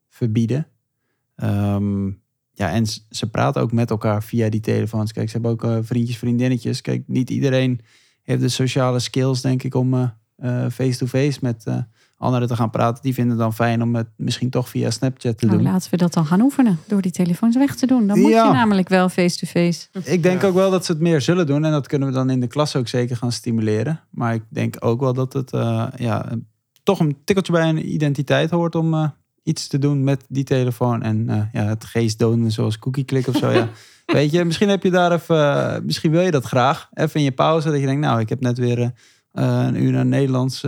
verbieden. 0.09 0.66
Ehm, 1.37 2.07
ja, 2.53 2.70
en 2.70 2.87
ze 3.11 3.31
praten 3.31 3.62
ook 3.62 3.72
met 3.72 3.90
elkaar 3.90 4.22
via 4.22 4.49
die 4.49 4.61
telefoons. 4.61 5.12
Kijk, 5.12 5.27
ze 5.27 5.33
hebben 5.33 5.51
ook 5.51 5.64
eh, 5.64 5.79
vriendjes, 5.83 6.18
vriendinnetjes. 6.18 6.81
Kijk, 6.81 7.03
niet 7.07 7.31
iedereen 7.31 7.81
heeft 8.22 8.40
de 8.40 8.49
sociale 8.49 8.99
skills, 8.99 9.40
denk 9.40 9.62
ik, 9.62 9.75
om 9.75 10.14
eh, 10.37 10.66
face-to-face 10.70 11.38
met 11.42 11.64
eh, 11.64 11.79
anderen 12.18 12.48
te 12.48 12.57
gaan 12.57 12.70
praten. 12.70 13.02
Die 13.02 13.14
vinden 13.14 13.33
het 13.33 13.40
dan 13.42 13.55
fijn 13.55 13.83
om 13.83 13.94
het 13.94 14.07
misschien 14.16 14.50
toch 14.50 14.68
via 14.68 14.90
Snapchat 14.90 15.38
te 15.38 15.46
Nou, 15.46 15.59
doen. 15.59 15.66
laten 15.72 15.90
we 15.90 15.96
dat 15.96 16.12
dan 16.12 16.26
gaan 16.26 16.40
oefenen 16.40 16.79
door 16.87 17.02
die 17.02 17.12
telefoons 17.12 17.57
weg 17.57 17.74
te 17.74 17.87
doen. 17.87 18.07
Dan 18.07 18.18
moet 18.20 18.31
Ja. 18.31 18.46
je 18.46 18.52
namelijk 18.52 18.88
wel 18.88 19.09
face-to-face. 19.09 19.87
Ik 20.05 20.22
denk 20.22 20.42
Ja. 20.42 20.48
ook 20.48 20.55
wel 20.55 20.70
dat 20.70 20.85
ze 20.85 20.92
het 20.92 21.00
meer 21.00 21.20
zullen 21.20 21.46
doen. 21.46 21.64
En 21.64 21.70
dat 21.70 21.87
kunnen 21.87 22.09
we 22.09 22.14
dan 22.14 22.31
in 22.31 22.40
de 22.40 22.46
klas 22.46 22.76
ook 22.76 22.88
zeker 22.88 23.16
gaan 23.16 23.33
stimuleren. 23.33 24.00
Maar 24.11 24.35
ik 24.35 24.42
denk 24.48 24.76
ook 24.79 25.00
wel 25.00 25.12
dat 25.12 25.33
het 25.33 25.52
eh, 25.52 25.87
ja, 25.96 26.29
toch 26.83 27.00
een 27.00 27.16
tikkeltje 27.24 27.52
bij 27.52 27.68
een 27.68 27.92
identiteit 27.94 28.50
hoort 28.50 28.74
om 28.74 28.94
eh, 28.94 29.09
iets 29.42 29.66
te 29.66 29.79
doen 29.79 30.05
met 30.05 30.24
die 30.29 30.44
telefoon. 30.44 31.02
En 31.02 31.29
eh, 31.29 31.42
ja, 31.52 31.64
het 31.68 31.85
geestdoden 31.85 32.50
zoals 32.52 32.79
cookie 32.79 33.05
click 33.05 33.26
of 33.26 33.37
zo. 33.37 33.50
ja. 33.50 33.68
Weet 34.07 34.31
je, 34.31 34.44
misschien 34.44 34.68
heb 34.68 34.83
je 34.83 34.90
daar 34.90 35.12
even, 35.12 35.83
misschien 35.87 36.11
wil 36.11 36.20
je 36.20 36.31
dat 36.31 36.44
graag. 36.44 36.88
Even 36.94 37.14
in 37.20 37.22
je 37.26 37.33
pauze 37.33 37.70
dat 37.70 37.81
je 37.81 37.87
denkt, 37.87 38.00
nou, 38.00 38.20
ik 38.20 38.29
heb 38.29 38.40
net 38.40 38.59
weer 38.59 38.79
eh, 39.33 39.64
een 39.66 39.83
uur 39.83 39.92
naar 39.92 40.07
Nederlands. 40.07 40.64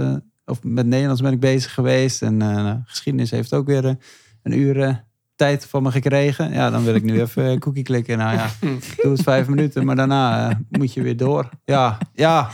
Of 0.49 0.59
met 0.63 0.87
Nederlands 0.87 1.21
ben 1.23 1.33
ik 1.33 1.41
bezig 1.41 1.75
geweest. 1.75 2.23
En 2.23 2.43
eh, 2.43 2.73
geschiedenis 2.85 3.31
heeft 3.31 3.55
ook 3.55 3.67
weer 3.67 3.85
eh, 3.85 3.95
een 4.43 4.59
uur 4.59 4.83
eh, 4.83 4.95
tijd 5.37 5.67
van 5.67 5.83
me 5.83 5.91
gekregen. 5.91 6.53
Ja, 6.53 6.71
dan 6.71 6.85
wil 6.85 6.95
ik 6.95 7.03
nu 7.03 7.21
even 7.21 7.59
cookie 7.59 7.83
klikken. 7.83 8.19
Nou 8.19 8.37
ja, 8.37 8.51
doe 9.03 9.13
het 9.13 9.23
vijf 9.23 9.49
minuten, 9.49 9.85
maar 9.87 9.97
daarna 9.97 10.59
moet 10.71 10.93
je 10.95 11.03
weer 11.03 11.17
door. 11.17 11.49
Ja, 11.65 11.99
ja. 12.13 12.51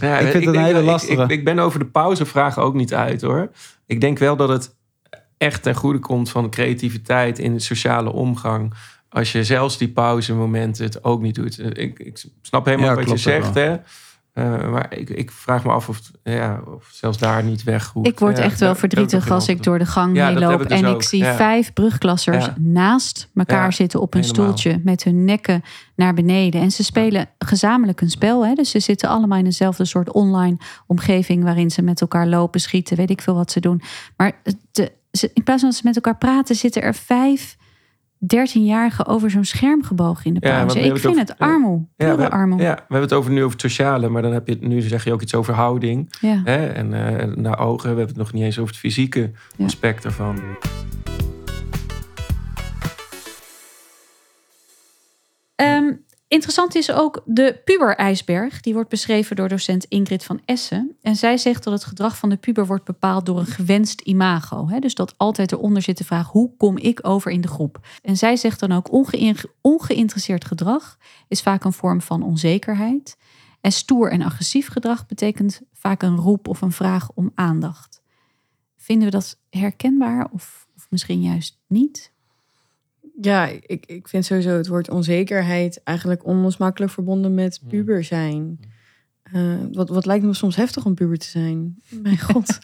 Ja, 0.00 0.18
Ik 0.18 0.30
vind 0.30 0.44
het 0.44 0.54
een 0.54 0.62
hele 0.64 0.78
ik- 0.78 0.84
lastige. 0.84 1.22
Ik, 1.22 1.30
ik 1.30 1.44
ben 1.44 1.58
over 1.58 1.78
de 1.78 1.86
pauzevraag 1.86 2.58
ook 2.58 2.74
niet 2.74 2.94
uit 2.94 3.22
hoor. 3.22 3.50
Ik 3.86 4.00
denk 4.00 4.18
wel 4.18 4.36
dat 4.36 4.48
het 4.48 4.74
echt 5.36 5.62
ten 5.62 5.74
goede 5.74 5.98
komt 5.98 6.30
van 6.30 6.50
creativiteit 6.50 7.38
in 7.38 7.52
de 7.52 7.60
sociale 7.60 8.12
omgang. 8.12 8.72
Als 9.08 9.32
je 9.32 9.44
zelfs 9.44 9.78
die 9.78 9.88
pauzemomenten 9.88 10.84
het 10.84 11.04
ook 11.04 11.22
niet 11.22 11.34
doet. 11.34 11.78
Ik, 11.78 12.24
snap 12.42 12.64
helemaal 12.64 12.88
Ja, 12.88 12.94
wat 12.94 13.10
je 13.10 13.16
zegt, 13.16 13.54
hè. 13.54 13.76
Eh, 14.36 14.70
maar 14.70 14.94
ik, 14.96 15.10
ik 15.10 15.30
vraag 15.30 15.64
me 15.64 15.70
af 15.70 15.88
of, 15.88 16.00
ja, 16.22 16.60
of 16.76 16.88
zelfs 16.92 17.18
daar 17.18 17.42
niet 17.44 17.62
weg. 17.62 17.92
Ik 18.02 18.18
word 18.18 18.36
Ja, 18.36 18.42
echt 18.42 18.60
wel 18.60 18.74
verdrietig 18.74 19.30
als 19.30 19.48
ik 19.48 19.62
door 19.62 19.78
de 19.78 19.86
gang 19.86 20.16
Ja, 20.16 20.26
heen 20.28 20.38
loop 20.38 20.60
ik 20.62 20.68
dus 20.68 20.78
en 20.80 20.86
ook. 20.86 20.94
ik 20.96 21.02
zie 21.08 21.22
Ja. 21.22 21.34
vijf 21.34 21.72
brugklassers 21.72 22.48
naast 22.58 23.28
elkaar 23.34 23.72
zitten 23.72 24.00
op 24.00 24.14
een 24.14 24.20
helemaal. 24.20 24.44
stoeltje 24.44 24.80
met 24.84 25.04
hun 25.04 25.24
nekken 25.24 25.62
naar 25.94 26.14
beneden. 26.14 26.60
En 26.60 26.70
ze 26.70 26.84
spelen 26.84 27.26
gezamenlijk 27.38 28.00
een 28.00 28.10
spel. 28.10 28.46
Hè? 28.46 28.54
Dus 28.54 28.70
ze 28.70 28.80
zitten 28.80 29.08
allemaal 29.08 29.38
in 29.38 29.44
dezelfde 29.44 29.84
soort 29.84 30.12
online 30.12 30.56
omgeving 30.86 31.42
waarin 31.44 31.70
ze 31.70 31.82
met 31.82 32.00
elkaar 32.00 32.26
lopen, 32.26 32.60
schieten, 32.60 32.96
weet 32.96 33.10
ik 33.10 33.20
veel 33.20 33.34
wat 33.34 33.50
ze 33.50 33.60
doen. 33.60 33.82
Maar 34.16 34.32
de, 34.72 34.92
ze, 35.12 35.30
in 35.34 35.42
plaats 35.42 35.60
van 35.60 35.70
dat 35.70 35.78
ze 35.78 35.86
met 35.86 35.96
elkaar 35.96 36.18
praten, 36.18 36.56
zitten 36.56 36.82
er 36.82 36.94
vijf 36.94 37.56
13-jarigen 38.24 39.06
over 39.06 39.30
zo'n 39.30 39.44
scherm 39.44 39.82
gebogen 39.84 40.24
in 40.24 40.34
de 40.34 40.40
pauze. 40.40 40.80
ik 40.80 40.96
vind 40.98 41.18
het 41.18 41.28
het 41.28 41.40
over- 41.40 41.54
armoe. 41.54 41.78
Ja, 41.96 42.06
Pure 42.06 42.16
we, 42.16 42.30
armoe. 42.30 42.60
ja, 42.60 42.74
we 42.74 42.80
hebben 42.80 43.00
het 43.00 43.12
over 43.12 43.30
nu 43.30 43.38
over 43.38 43.52
het 43.52 43.60
sociale, 43.60 44.08
maar 44.08 44.22
dan 44.22 44.32
heb 44.32 44.46
je 44.46 44.52
het, 44.52 44.62
nu 44.62 44.80
zeg 44.80 45.04
je 45.04 45.12
ook 45.12 45.22
iets 45.22 45.34
over 45.34 45.54
houding. 45.54 46.14
Ja. 46.20 46.40
Hè? 46.44 46.66
En 46.66 47.18
eh, 47.18 47.26
naar 47.36 47.58
ogen, 47.58 47.82
we 47.82 47.86
hebben 47.96 48.06
het 48.06 48.16
nog 48.16 48.32
niet 48.32 48.42
eens 48.42 48.58
over 48.58 48.70
het 48.70 48.80
fysieke 48.80 49.30
Ja. 49.56 49.64
aspect 49.64 50.04
ervan. 50.04 50.40
Ehm, 55.54 55.92
interessant 56.28 56.74
is 56.74 56.92
ook 56.92 57.22
de 57.24 57.60
puberijsberg. 57.64 58.60
Die 58.60 58.74
wordt 58.74 58.88
beschreven 58.88 59.36
door 59.36 59.48
docent 59.48 59.84
Ingrid 59.84 60.24
van 60.24 60.40
Essen. 60.44 60.96
En 61.02 61.16
zij 61.16 61.36
zegt 61.36 61.64
dat 61.64 61.72
het 61.72 61.84
gedrag 61.84 62.18
van 62.18 62.28
de 62.28 62.36
puber 62.36 62.66
wordt 62.66 62.84
bepaald 62.84 63.26
door 63.26 63.38
een 63.38 63.46
gewenst 63.46 64.00
imago. 64.00 64.78
Dus 64.80 64.94
dat 64.94 65.14
altijd 65.16 65.52
eronder 65.52 65.82
zit 65.82 65.98
de 65.98 66.04
vraag, 66.04 66.28
hoe 66.28 66.56
kom 66.56 66.78
ik 66.78 67.06
over 67.06 67.30
in 67.30 67.40
de 67.40 67.48
groep? 67.48 67.86
En 68.02 68.16
zij 68.16 68.36
zegt 68.36 68.60
dan 68.60 68.72
ook, 68.72 68.92
ongeïn- 68.92 69.50
ongeïnteresseerd 69.60 70.44
gedrag 70.44 70.98
is 71.28 71.42
vaak 71.42 71.64
een 71.64 71.72
vorm 71.72 72.00
van 72.00 72.22
onzekerheid. 72.22 73.16
En 73.60 73.72
stoer 73.72 74.10
en 74.10 74.22
agressief 74.22 74.68
gedrag 74.68 75.06
betekent 75.06 75.60
vaak 75.72 76.02
een 76.02 76.16
roep 76.16 76.48
of 76.48 76.60
een 76.60 76.72
vraag 76.72 77.10
om 77.14 77.30
aandacht. 77.34 78.02
Vinden 78.76 79.04
we 79.04 79.12
dat 79.14 79.38
herkenbaar 79.50 80.28
of, 80.32 80.66
of 80.76 80.86
misschien 80.90 81.22
juist 81.22 81.58
niet? 81.66 82.12
Ja, 83.20 83.46
ik, 83.46 83.86
ik 83.86 84.08
vind 84.08 84.24
sowieso 84.24 84.50
het 84.50 84.66
woord 84.66 84.90
onzekerheid 84.90 85.80
eigenlijk 85.84 86.26
onlosmakelijk 86.26 86.92
verbonden 86.92 87.34
met 87.34 87.60
puber 87.68 88.04
zijn. 88.04 88.60
Eh, 89.32 89.54
wat, 89.72 89.88
wat 89.88 90.06
lijkt 90.06 90.24
me 90.24 90.34
soms 90.34 90.56
heftig 90.56 90.84
om 90.84 90.94
puber 90.94 91.18
te 91.18 91.26
zijn. 91.26 91.76
Mijn 92.02 92.20
god. 92.20 92.58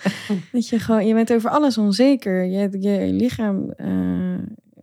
dat 0.53 0.69
je 0.69 0.79
gewoon, 0.79 1.07
je 1.07 1.15
bent 1.15 1.33
over 1.33 1.51
alles 1.51 1.79
onzeker. 1.79 2.45
Je, 2.45 2.81
je 2.81 3.13
lichaam 3.13 3.71
eh, 3.71 4.39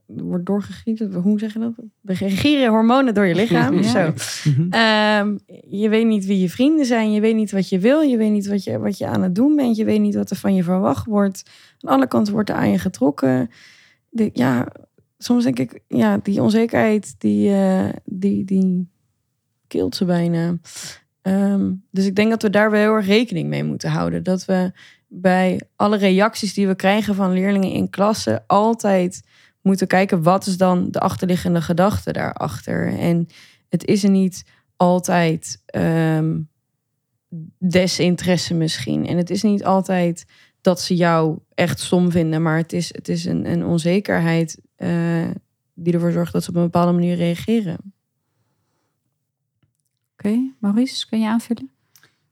wordt 0.05 0.45
doorgegieten. 0.45 1.13
Hoe 1.13 1.39
zeg 1.39 1.53
je 1.53 1.60
dat? 1.60 1.73
Er 2.03 2.15
gieren 2.15 2.69
hormonen 2.69 3.13
door 3.13 3.25
je 3.25 3.36
lichaam. 3.36 3.75
Ja. 3.82 3.84
Zo. 3.84 4.13
Mhm. 4.49 4.69
Ehm, 4.69 5.38
je 5.67 5.89
weet 5.89 6.08
niet 6.08 6.25
wie 6.25 6.39
je 6.39 6.49
vrienden 6.49 6.86
zijn. 6.86 7.12
Je 7.12 7.21
weet 7.21 7.36
niet 7.36 7.51
wat 7.51 7.69
je 7.69 7.79
wil. 7.79 8.01
Je 8.01 8.17
weet 8.17 8.32
niet 8.32 8.47
wat 8.47 8.63
je, 8.63 8.79
wat 8.79 8.97
je 8.97 9.08
aan 9.08 9.23
het 9.23 9.36
doen 9.36 9.55
bent. 9.55 9.75
Je 9.75 9.86
weet 9.86 10.01
niet 10.01 10.15
wat 10.15 10.29
er 10.29 10.36
van 10.36 10.55
je 10.55 10.63
verwacht 10.63 11.05
wordt. 11.05 11.49
Aan 11.79 11.95
alle 11.95 12.08
kanten 12.08 12.34
wordt 12.34 12.49
er 12.49 12.55
aan 12.55 12.71
je 12.71 12.79
getrokken. 12.79 13.49
De, 14.10 14.29
ja, 14.34 14.67
soms 15.23 15.43
denk 15.43 15.60
ik, 15.60 15.79
ja, 15.88 16.17
die 16.17 16.41
onzekerheid, 16.41 17.15
die, 17.17 17.53
eh, 17.53 17.89
die, 18.05 18.45
die 18.45 18.89
kilt 19.67 19.95
ze 19.95 20.05
bijna. 20.05 20.58
Ehm, 21.21 21.73
dus 21.91 22.05
ik 22.05 22.15
denk 22.15 22.29
dat 22.29 22.41
we 22.41 22.49
daar 22.49 22.71
wel 22.71 22.79
heel 22.79 22.95
erg 22.95 23.05
rekening 23.05 23.47
mee 23.47 23.63
moeten 23.63 23.89
houden. 23.89 24.23
Dat 24.23 24.45
we 24.45 24.71
bij 25.08 25.62
alle 25.75 25.97
reacties 25.97 26.53
die 26.53 26.67
we 26.67 26.75
krijgen 26.75 27.15
van 27.15 27.34
leerlingen 27.34 27.71
in 27.71 27.89
klassen 27.89 28.43
altijd 28.47 29.21
moeten 29.62 29.88
kijken 29.88 30.23
wat 30.23 30.45
is 30.45 30.58
dan 30.58 30.91
de 30.91 30.99
achterliggende 30.99 31.62
gedachte 31.62 32.12
daarachter. 32.12 32.97
En 32.97 33.27
het 33.69 33.86
is 33.86 34.03
er 34.03 34.10
niet 34.10 34.45
altijd 34.75 35.62
ehm, 35.65 36.39
desinteresse 37.58 38.53
misschien. 38.53 39.08
En 39.08 39.17
het 39.17 39.29
is 39.29 39.43
niet 39.43 39.63
altijd 39.65 40.25
dat 40.62 40.82
ze 40.82 40.95
jou 40.95 41.38
echt 41.53 41.79
stom 41.79 42.12
vinden, 42.12 42.41
maar 42.41 42.58
het 42.58 42.73
is, 42.73 42.93
het 42.93 43.10
is 43.10 43.25
een, 43.25 43.51
een 43.51 43.65
onzekerheid 43.65 44.58
eh, 44.80 45.30
die 45.74 45.94
ervoor 45.94 46.12
zorgt 46.12 46.34
dat 46.34 46.44
ze 46.44 46.50
op 46.50 46.56
een 46.56 46.63
bepaalde 46.63 46.92
manier 46.92 47.15
reageren. 47.15 47.78
Oké, 50.13 50.52
Maurice, 50.60 51.08
kun 51.08 51.20
je 51.20 51.28
aanvullen? 51.28 51.70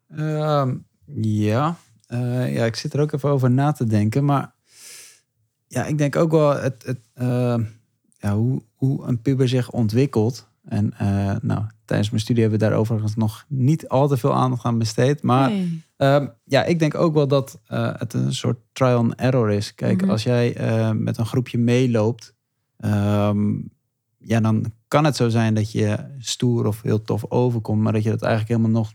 Ehm, 0.10 0.76
ja. 1.22 1.76
Eh, 2.08 2.54
ja, 2.56 2.66
ik 2.66 2.76
zit 2.76 2.94
er 2.94 3.00
ook 3.02 3.12
even 3.12 3.30
over 3.30 3.52
na 3.52 3.72
te 3.72 3.86
denken. 3.86 4.26
Maar 4.26 4.54
ja, 5.68 5.86
ik 5.86 5.98
denk 5.98 6.16
ook 6.16 6.32
wel 6.32 6.56
het, 6.56 6.84
het, 6.86 7.00
ehm, 7.14 7.64
ja, 8.18 8.36
hoe, 8.36 8.62
hoe 8.74 9.04
een 9.08 9.22
puber 9.22 9.48
zich 9.48 9.72
ontwikkelt. 9.72 10.48
En 10.64 10.94
eh, 10.98 11.36
nou, 11.42 11.64
tijdens 11.86 12.10
mijn 12.10 12.22
studie 12.22 12.42
hebben 12.42 12.60
we 12.60 12.66
daar 12.66 12.78
overigens 12.78 13.16
nog 13.16 13.46
niet 13.48 13.88
al 13.88 14.08
te 14.08 14.18
veel 14.18 14.34
aandacht 14.34 14.66
aan 14.66 14.78
besteed. 14.78 15.24
Maar 15.24 15.50
Nee. 15.50 15.82
Ehm, 15.98 16.28
ja, 16.44 16.64
ik 16.64 16.80
denk 16.80 16.96
ook 16.96 17.14
wel 17.14 17.28
dat 17.28 17.60
eh, 17.66 17.94
het 17.98 18.14
een 18.14 18.34
soort 18.34 18.58
trial 18.74 18.98
and 18.98 19.16
error 19.16 19.52
is. 19.52 19.76
Kijk, 19.76 20.02
Mhm. 20.02 20.10
als 20.12 20.24
jij 20.24 20.56
eh, 20.56 20.92
met 20.92 21.18
een 21.18 21.26
groepje 21.26 21.58
meeloopt, 21.58 22.36
ehm, 22.78 23.56
ja, 24.18 24.40
dan 24.40 24.72
kan 24.88 25.04
het 25.04 25.16
zo 25.16 25.30
zijn 25.30 25.54
dat 25.54 25.72
je 25.72 26.16
stoer 26.18 26.66
of 26.66 26.82
heel 26.82 27.02
tof 27.02 27.32
overkomt, 27.32 27.82
maar 27.82 27.94
dat 27.94 28.04
je 28.04 28.10
dat 28.10 28.22
eigenlijk 28.22 28.52
helemaal 28.52 28.82
nog 28.82 28.94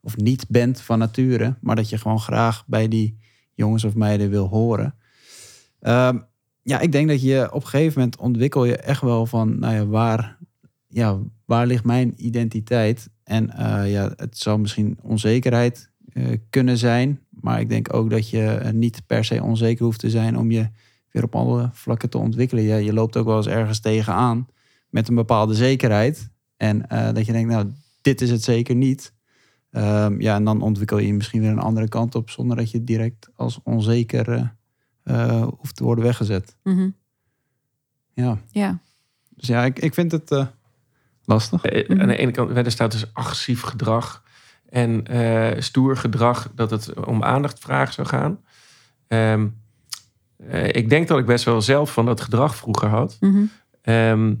of 0.00 0.16
niet 0.16 0.48
bent 0.48 0.80
van 0.80 0.98
nature, 0.98 1.56
maar 1.60 1.76
dat 1.76 1.88
je 1.88 1.98
gewoon 1.98 2.20
graag 2.20 2.66
bij 2.66 2.88
die 2.88 3.18
jongens 3.54 3.84
of 3.84 3.94
meiden 3.94 4.30
wil 4.30 4.48
horen. 4.48 4.94
Ehm, 5.80 6.18
ja, 6.62 6.80
ik 6.80 6.92
denk 6.92 7.08
dat 7.08 7.22
je 7.22 7.48
op 7.52 7.62
een 7.62 7.68
gegeven 7.68 8.00
moment 8.00 8.18
ontwikkel 8.18 8.64
je 8.64 8.76
echt 8.76 9.00
wel 9.00 9.26
van, 9.26 9.58
nou 9.58 9.74
ja, 9.74 9.86
waar, 9.86 10.38
ja, 10.86 11.18
waar 11.44 11.66
ligt 11.66 11.84
mijn 11.84 12.26
identiteit? 12.26 13.08
En 13.24 13.50
eh, 13.50 13.92
ja, 13.92 14.12
het 14.16 14.38
zal 14.38 14.58
misschien 14.58 14.98
onzekerheid 15.02 15.90
eh, 16.12 16.24
kunnen 16.50 16.78
zijn. 16.78 17.20
Maar 17.30 17.60
ik 17.60 17.68
denk 17.68 17.94
ook 17.94 18.10
dat 18.10 18.30
je 18.30 18.46
eh, 18.46 18.72
niet 18.72 19.02
per 19.06 19.24
se 19.24 19.42
onzeker 19.42 19.84
hoeft 19.84 20.00
te 20.00 20.10
zijn 20.10 20.38
om 20.38 20.50
je 20.50 20.68
weer 21.14 21.22
op 21.24 21.34
alle 21.34 21.70
vlakken 21.72 22.10
te 22.10 22.18
ontwikkelen. 22.18 22.64
Ja, 22.64 22.76
je 22.76 22.92
loopt 22.92 23.16
ook 23.16 23.26
wel 23.26 23.36
eens 23.36 23.46
ergens 23.46 23.80
tegenaan 23.80 24.46
met 24.88 25.08
een 25.08 25.14
bepaalde 25.14 25.54
zekerheid. 25.54 26.30
En 26.56 26.88
eh, 26.88 27.12
dat 27.12 27.26
je 27.26 27.32
denkt, 27.32 27.50
nou, 27.50 27.72
dit 28.00 28.20
is 28.20 28.30
het 28.30 28.42
zeker 28.42 28.74
niet. 28.74 29.12
Ehm, 29.70 30.20
ja, 30.20 30.34
en 30.34 30.44
dan 30.44 30.62
ontwikkel 30.62 30.98
je 30.98 31.14
misschien 31.14 31.40
weer 31.40 31.50
een 31.50 31.58
andere 31.58 31.88
kant 31.88 32.14
op 32.14 32.30
zonder 32.30 32.56
dat 32.56 32.70
je 32.70 32.84
direct 32.84 33.28
als 33.34 33.60
onzeker 33.62 34.28
eh, 34.32 34.46
eh, 35.02 35.42
hoeft 35.58 35.76
te 35.76 35.84
worden 35.84 36.04
weggezet. 36.04 36.56
Mhm. 36.62 36.88
Ja, 38.12 38.38
Ja. 38.50 38.78
dus 39.28 39.48
ja, 39.48 39.64
ik, 39.64 39.78
ik 39.78 39.94
vind 39.94 40.12
het 40.12 40.30
eh, 40.30 40.46
lastig. 41.24 41.62
Mhm. 41.62 42.00
Aan 42.00 42.08
de 42.08 42.16
ene 42.16 42.30
kant, 42.30 42.56
er 42.56 42.70
staat 42.70 42.92
dus 42.92 43.14
agressief 43.14 43.60
gedrag 43.60 44.22
en 44.68 45.06
eh, 45.06 45.60
stoer 45.60 45.96
gedrag, 45.96 46.52
dat 46.54 46.70
het 46.70 47.04
om 47.04 47.22
aandacht 47.22 47.58
vragen 47.58 47.94
zou 47.94 48.06
gaan. 48.06 48.38
Ehm, 49.06 49.48
eh, 50.48 50.68
ik 50.68 50.90
denk 50.90 51.08
dat 51.08 51.18
ik 51.18 51.26
best 51.26 51.44
wel 51.44 51.62
zelf 51.62 51.92
van 51.92 52.06
dat 52.06 52.20
gedrag 52.20 52.56
vroeger 52.56 52.88
had. 52.88 53.16
Mhm. 53.20 53.42
Ehm, 53.82 54.34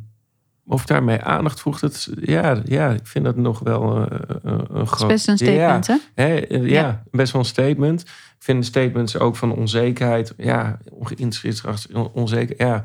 of 0.66 0.86
daarmee 0.86 1.20
aandacht 1.22 1.60
vroeg, 1.60 1.78
dat, 1.78 2.08
ja, 2.20 2.60
ja, 2.64 2.90
ik 2.90 3.06
vind 3.06 3.24
dat 3.24 3.36
nog 3.36 3.58
wel 3.58 3.96
eh, 4.10 4.18
een 4.42 4.64
een 4.72 4.86
groot... 4.86 5.08
best 5.08 5.28
een 5.28 5.36
statement, 5.36 5.86
hè? 5.86 5.96
Hè, 6.14 6.34
eh, 6.36 6.60
ja, 6.60 6.80
Ja. 6.80 7.02
best 7.10 7.32
wel 7.32 7.40
een 7.42 7.48
statement. 7.48 8.00
Ik 8.02 8.50
vind 8.50 8.64
statements 8.66 9.18
ook 9.18 9.36
van 9.36 9.52
onzekerheid. 9.54 10.34
Ja, 10.36 10.78
ongeïnteresseerd, 10.90 11.86
on- 11.94 12.10
onzeker. 12.12 12.66
Ja. 12.66 12.84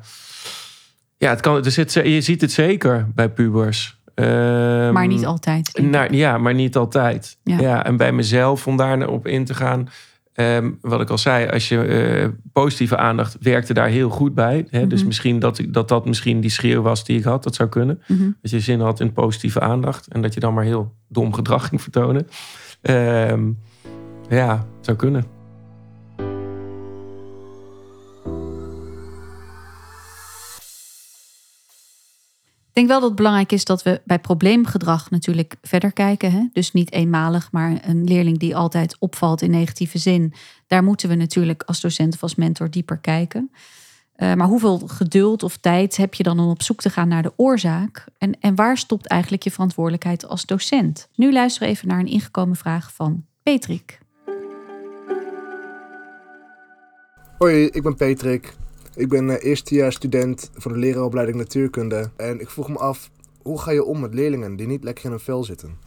Ja, 1.17 1.29
het 1.29 1.39
kan, 1.39 1.65
er 1.65 1.71
zit, 1.71 1.93
je 1.93 2.21
ziet 2.21 2.41
het 2.41 2.51
zeker 2.51 3.07
bij 3.15 3.29
pubers. 3.29 3.97
Ehm, 4.15 4.93
maar 4.93 5.07
niet 5.07 5.25
altijd. 5.25 5.79
Nou, 5.81 6.15
ja, 6.15 6.37
maar 6.37 6.53
niet 6.53 6.75
altijd. 6.75 7.37
Ja. 7.43 7.59
Ja. 7.59 7.85
en 7.85 7.97
bij 7.97 8.11
mezelf, 8.11 8.67
om 8.67 8.77
daar 8.77 9.07
op 9.07 9.27
in 9.27 9.45
te 9.45 9.53
gaan. 9.53 9.89
Ehm, 10.39 10.71
wat 10.81 11.01
ik 11.01 11.09
al 11.09 11.17
zei, 11.17 11.47
als 11.49 11.69
je 11.69 11.81
eh, 11.81 12.27
positieve 12.53 12.97
aandacht 12.97 13.37
werkte 13.39 13.73
daar 13.73 13.87
heel 13.87 14.09
goed 14.09 14.33
bij. 14.33 14.65
Hè? 14.69 14.87
Dus 14.87 14.99
Mhm. 14.99 15.07
misschien 15.07 15.39
dat, 15.39 15.61
dat 15.69 15.87
dat 15.87 16.05
misschien 16.05 16.39
die 16.41 16.49
schreeuw 16.49 16.81
was 16.81 17.05
die 17.05 17.17
ik 17.17 17.23
had. 17.23 17.43
Dat 17.43 17.55
zou 17.55 17.69
kunnen. 17.69 18.01
Mhm. 18.07 18.29
Dat 18.41 18.51
je 18.51 18.59
zin 18.59 18.79
had 18.79 18.99
in 18.99 19.13
positieve 19.13 19.59
aandacht. 19.59 20.07
En 20.07 20.21
dat 20.21 20.33
je 20.33 20.39
dan 20.39 20.53
maar 20.53 20.63
heel 20.63 20.93
dom 21.07 21.33
gedrag 21.33 21.67
ging 21.67 21.81
vertonen. 21.81 22.27
Ehm, 22.81 23.51
ja, 24.29 24.65
zou 24.81 24.97
kunnen. 24.97 25.23
Denk 32.79 32.91
wel 32.91 32.99
dat 32.99 33.09
het 33.09 33.17
belangrijk 33.17 33.51
is 33.51 33.65
dat 33.65 33.83
we 33.83 34.01
bij 34.05 34.19
probleemgedrag 34.19 35.09
natuurlijk 35.09 35.55
verder 35.61 35.91
kijken. 35.91 36.31
Hè? 36.31 36.47
Dus 36.53 36.71
niet 36.71 36.91
eenmalig, 36.91 37.51
maar 37.51 37.79
een 37.81 38.03
leerling 38.03 38.37
die 38.37 38.55
altijd 38.55 38.95
opvalt 38.99 39.41
in 39.41 39.51
negatieve 39.51 39.97
zin. 39.97 40.33
Daar 40.67 40.83
moeten 40.83 41.09
we 41.09 41.15
natuurlijk 41.15 41.63
als 41.63 41.81
docent 41.81 42.13
of 42.13 42.23
als 42.23 42.35
mentor 42.35 42.69
dieper 42.69 42.97
kijken. 42.97 43.51
Eh, 44.15 44.33
maar 44.33 44.47
hoeveel 44.47 44.77
geduld 44.77 45.43
of 45.43 45.57
tijd 45.57 45.97
heb 45.97 46.13
je 46.13 46.23
dan 46.23 46.39
om 46.39 46.49
op 46.49 46.61
zoek 46.61 46.81
te 46.81 46.89
gaan 46.89 47.07
naar 47.07 47.21
de 47.21 47.33
oorzaak? 47.35 48.05
En, 48.17 48.39
en 48.39 48.55
waar 48.55 48.77
stopt 48.77 49.07
eigenlijk 49.07 49.43
je 49.43 49.51
verantwoordelijkheid 49.51 50.27
als 50.27 50.45
docent? 50.45 51.07
Nu 51.15 51.31
luisteren 51.31 51.67
we 51.67 51.73
even 51.73 51.87
naar 51.87 51.99
een 51.99 52.07
ingekomen 52.07 52.55
vraag 52.55 52.93
van 52.93 53.25
Patrick. 53.43 53.99
Hoi, 57.37 57.65
ik 57.65 57.83
ben 57.83 57.95
Patrick. 57.95 58.53
Ik 58.99 59.09
ben 59.09 59.29
eh, 59.29 59.49
eerstejaars 59.49 59.95
student 59.95 60.49
van 60.53 60.71
de 60.73 60.77
leraaropleiding 60.77 61.37
natuurkunde. 61.37 62.11
En 62.17 62.39
ik 62.39 62.49
vroeg 62.49 62.69
me 62.69 62.77
af, 62.77 63.09
hoe 63.41 63.61
ga 63.61 63.71
je 63.71 63.83
om 63.83 63.99
met 63.99 64.13
leerlingen 64.13 64.55
die 64.55 64.67
niet 64.67 64.83
lekker 64.83 65.05
in 65.05 65.09
hun 65.11 65.19
vel 65.19 65.43
zitten? 65.43 65.77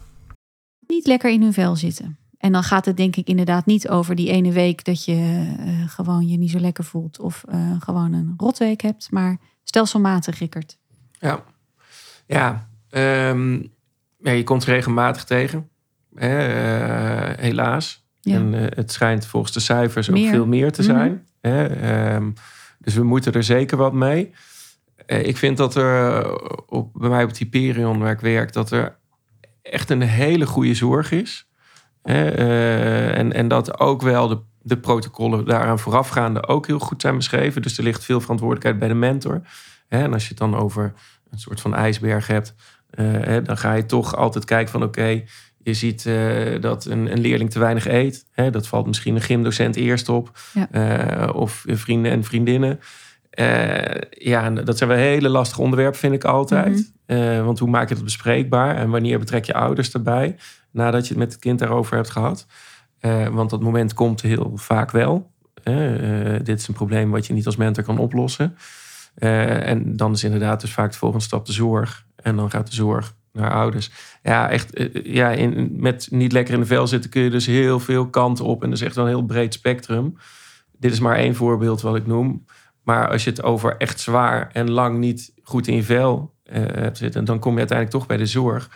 Niet 0.87 1.07
lekker 1.07 1.31
in 1.31 1.41
hun 1.41 1.53
vel 1.53 1.75
zitten. 1.75 2.17
En 2.37 2.51
dan 2.51 2.63
gaat 2.63 2.85
het 2.85 2.97
denk 2.97 3.15
ik 3.15 3.27
inderdaad 3.27 3.65
niet 3.65 3.89
over 3.89 4.15
die 4.15 4.29
ene 4.29 4.51
week 4.51 4.83
dat 4.85 5.05
je 5.05 5.53
eh, 5.59 5.89
gewoon 5.89 6.27
je 6.27 6.37
niet 6.37 6.49
zo 6.51 6.59
lekker 6.59 6.83
voelt. 6.83 7.19
Of 7.19 7.43
eh, 7.49 7.71
gewoon 7.79 8.13
een 8.13 8.33
rotweek 8.37 8.81
hebt. 8.81 9.11
Maar 9.11 9.37
stelselmatig, 9.63 10.39
Rickert. 10.39 10.77
Ja, 11.19 11.43
ja, 12.25 12.69
ehm, 12.89 13.53
ja 14.19 14.31
je 14.31 14.43
komt 14.43 14.63
regelmatig 14.63 15.23
tegen. 15.23 15.69
Hè, 16.15 16.47
eh, 16.47 17.37
helaas. 17.43 18.05
Ja. 18.21 18.35
En 18.35 18.53
eh, 18.53 18.77
het 18.77 18.91
schijnt 18.91 19.25
volgens 19.25 19.53
de 19.53 19.59
cijfers 19.59 20.09
ook 20.09 20.17
veel 20.17 20.45
meer 20.45 20.71
te 20.71 20.81
Mhm. 20.81 20.91
zijn. 20.91 21.27
Hè, 21.41 21.65
ehm, 21.65 22.31
dus 22.83 22.93
we 22.93 23.03
moeten 23.03 23.33
er 23.33 23.43
zeker 23.43 23.77
wat 23.77 23.93
mee. 23.93 24.33
Eh, 25.05 25.25
ik 25.25 25.37
vind 25.37 25.57
dat 25.57 25.75
er 25.75 26.21
eh, 26.23 26.31
op, 26.65 26.93
bij 26.93 27.09
mij 27.09 27.23
op 27.23 27.37
Hyperion 27.37 27.99
waar 27.99 28.11
ik 28.11 28.19
werk, 28.19 28.53
dat 28.53 28.71
er 28.71 28.97
echt 29.61 29.89
een 29.89 30.01
hele 30.01 30.45
goede 30.45 30.73
zorg 30.73 31.11
is. 31.11 31.47
Eh, 32.01 33.17
en, 33.17 33.33
en 33.33 33.47
dat 33.47 33.79
ook 33.79 34.01
wel 34.01 34.27
de, 34.27 34.39
de 34.61 34.77
protocollen 34.77 35.45
daaraan 35.45 35.79
voorafgaande 35.79 36.47
ook 36.47 36.67
heel 36.67 36.79
goed 36.79 37.01
zijn 37.01 37.15
beschreven. 37.15 37.61
Dus 37.61 37.77
er 37.77 37.83
ligt 37.83 38.03
veel 38.03 38.21
verantwoordelijkheid 38.21 38.79
bij 38.79 38.87
de 38.87 38.93
mentor. 38.93 39.41
En 39.87 40.13
als 40.13 40.23
je 40.23 40.29
het 40.29 40.37
dan 40.37 40.55
over 40.55 40.93
een 41.29 41.39
soort 41.39 41.61
van 41.61 41.75
ijsberg 41.75 42.27
hebt, 42.27 42.55
dan 43.43 43.57
ga 43.57 43.73
je 43.73 43.85
toch 43.85 44.15
altijd 44.15 44.45
kijken 44.45 44.71
van 44.71 44.83
oké, 44.83 45.23
je 45.63 45.73
ziet 45.73 46.05
eh, 46.05 46.61
dat 46.61 46.85
een, 46.85 47.11
een 47.11 47.19
leerling 47.19 47.51
te 47.51 47.59
weinig 47.59 47.87
eet. 47.87 48.25
Hè, 48.31 48.49
dat 48.49 48.67
valt 48.67 48.87
misschien 48.87 49.15
een 49.15 49.21
gymdocent 49.21 49.75
eerst 49.75 50.09
op. 50.09 50.39
Ja. 50.53 50.67
Eh, 50.71 51.35
of 51.35 51.63
vrienden 51.67 52.11
en 52.11 52.23
vriendinnen. 52.23 52.79
Eh, 53.33 54.01
ja, 54.09 54.49
dat 54.49 54.77
zijn 54.77 54.89
wel 54.89 54.97
hele 54.97 55.29
lastige 55.29 55.61
onderwerpen, 55.61 55.99
vind 55.99 56.13
ik 56.13 56.23
altijd. 56.23 56.93
Eh, 57.05 57.45
want 57.45 57.59
hoe 57.59 57.69
maak 57.69 57.89
je 57.89 57.95
dat 57.95 58.03
bespreekbaar? 58.03 58.75
En 58.75 58.89
wanneer 58.89 59.19
betrek 59.19 59.45
je 59.45 59.53
ouders 59.53 59.91
erbij? 59.91 60.35
Nadat 60.71 61.03
je 61.03 61.09
het 61.09 61.17
met 61.17 61.31
het 61.31 61.41
kind 61.41 61.59
daarover 61.59 61.95
hebt 61.95 62.09
gehad. 62.09 62.47
Eh, 62.99 63.27
want 63.27 63.49
dat 63.49 63.61
moment 63.61 63.93
komt 63.93 64.21
heel 64.21 64.51
vaak 64.55 64.91
wel. 64.91 65.31
Dit 66.43 66.59
is 66.59 66.67
een 66.67 66.73
probleem 66.73 67.11
wat 67.11 67.25
je 67.27 67.33
niet 67.33 67.45
als 67.45 67.55
mentor 67.55 67.83
kan 67.83 67.97
oplossen. 67.97 68.57
En 69.15 69.95
dan 69.95 70.11
is 70.11 70.23
inderdaad 70.23 70.61
dus 70.61 70.73
vaak 70.73 70.91
de 70.91 70.97
volgende 70.97 71.25
stap 71.25 71.45
de 71.45 71.51
zorg. 71.51 72.05
En 72.15 72.35
dan 72.35 72.49
gaat 72.49 72.67
de 72.69 72.75
zorg 72.75 73.15
naar 73.33 73.51
ouders. 73.53 73.91
Ja, 74.23 74.49
echt. 74.49 74.73
eh, 74.73 74.89
ja, 75.03 75.31
in, 75.31 75.71
met 75.79 76.07
niet 76.11 76.31
lekker 76.31 76.53
in 76.53 76.59
de 76.59 76.65
vel 76.65 76.87
zitten 76.87 77.09
kun 77.09 77.21
je 77.21 77.29
dus 77.29 77.45
heel 77.45 77.79
veel 77.79 78.09
kanten 78.09 78.45
op. 78.45 78.63
En 78.63 78.69
dat 78.69 78.79
is 78.79 78.85
echt 78.85 78.95
wel 78.95 79.03
een 79.03 79.09
heel 79.11 79.25
breed 79.25 79.53
spectrum. 79.53 80.17
Dit 80.77 80.91
is 80.91 80.99
maar 80.99 81.15
één 81.15 81.35
voorbeeld 81.35 81.81
wat 81.81 81.95
ik 81.95 82.07
noem. 82.07 82.45
Maar 82.83 83.09
als 83.09 83.23
je 83.23 83.29
het 83.29 83.43
over 83.43 83.77
echt 83.77 83.99
zwaar 83.99 84.49
en 84.51 84.71
lang 84.71 84.97
niet 84.97 85.33
goed 85.43 85.67
in 85.67 85.75
je 85.75 85.83
vel 85.83 86.33
eh, 86.43 86.61
hebt 86.61 86.97
zitten, 86.97 87.25
dan 87.25 87.39
kom 87.39 87.51
je 87.53 87.57
uiteindelijk 87.59 87.97
toch 87.97 88.07
bij 88.07 88.17
de 88.17 88.25
zorg. 88.25 88.69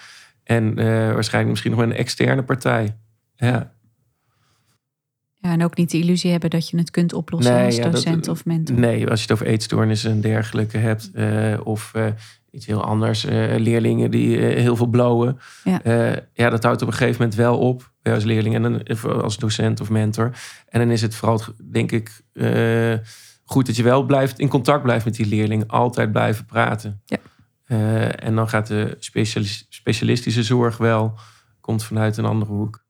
En 0.44 0.78
eh, 0.78 0.86
waarschijnlijk 1.14 1.50
misschien 1.50 1.72
nog 1.72 1.80
met 1.80 1.90
een 1.90 1.96
externe 1.96 2.44
partij. 2.44 2.98
Ja, 3.36 3.76
Ja, 5.40 5.52
en 5.52 5.64
ook 5.64 5.78
niet 5.78 5.92
de 5.92 5.98
illusie 5.98 6.32
hebben 6.32 6.50
dat 6.50 6.70
je 6.70 6.78
het 6.78 6.92
kunt 6.92 7.14
oplossen 7.14 7.54
Nee, 7.54 7.66
als 7.66 7.76
ja, 7.76 7.84
dat- 7.84 7.92
docent 7.92 8.28
of 8.28 8.46
mentor. 8.46 8.80
Nee, 8.80 9.10
als 9.10 9.20
je 9.20 9.26
het 9.26 9.32
over 9.32 9.46
eetstoornissen 9.46 10.12
en 10.12 10.22
dergelijke 10.22 10.78
hebt. 10.78 11.12
eh, 11.14 11.60
of 11.64 11.94
eh, 11.94 12.06
iets 12.58 12.66
heel 12.66 12.84
anders. 12.84 13.26
eh, 13.26 13.56
leerlingen 13.58 14.12
die 14.12 14.38
eh, 14.40 14.62
heel 14.62 14.76
veel 14.76 14.88
blowen. 14.88 15.40
Ja. 15.64 15.84
Eh, 15.84 16.22
ja, 16.34 16.50
dat 16.50 16.64
houdt 16.64 16.82
op 16.82 16.88
een 16.88 16.94
gegeven 16.94 17.22
moment 17.22 17.36
wel 17.36 17.58
op. 17.58 17.92
Als 18.04 18.24
leerling 18.24 18.56
en 18.56 18.62
dan, 18.62 18.84
als 19.22 19.38
docent 19.38 19.82
of 19.82 19.90
mentor. 19.90 20.32
En 20.70 20.80
dan 20.80 20.90
is 20.90 21.02
het 21.02 21.16
vooral, 21.16 21.42
denk 21.72 21.92
ik, 21.92 22.22
goed 23.44 23.66
dat 23.66 23.76
je 23.76 23.84
wel 23.84 24.04
blijft, 24.04 24.40
in 24.40 24.48
contact 24.48 24.84
blijft 24.84 25.06
met 25.06 25.16
die 25.16 25.26
leerling. 25.26 25.68
Altijd 25.68 26.12
blijven 26.12 26.46
praten. 26.46 27.02
Ja. 27.06 27.18
En 28.12 28.36
dan 28.36 28.50
gaat 28.50 28.68
de 28.68 28.96
specialis- 29.00 29.66
specialistische 29.70 30.44
zorg 30.44 30.78
wel, 30.78 31.14
komt 31.62 31.84
vanuit 31.84 32.18
een 32.18 32.26
andere 32.26 32.52
hoek. 32.52 32.86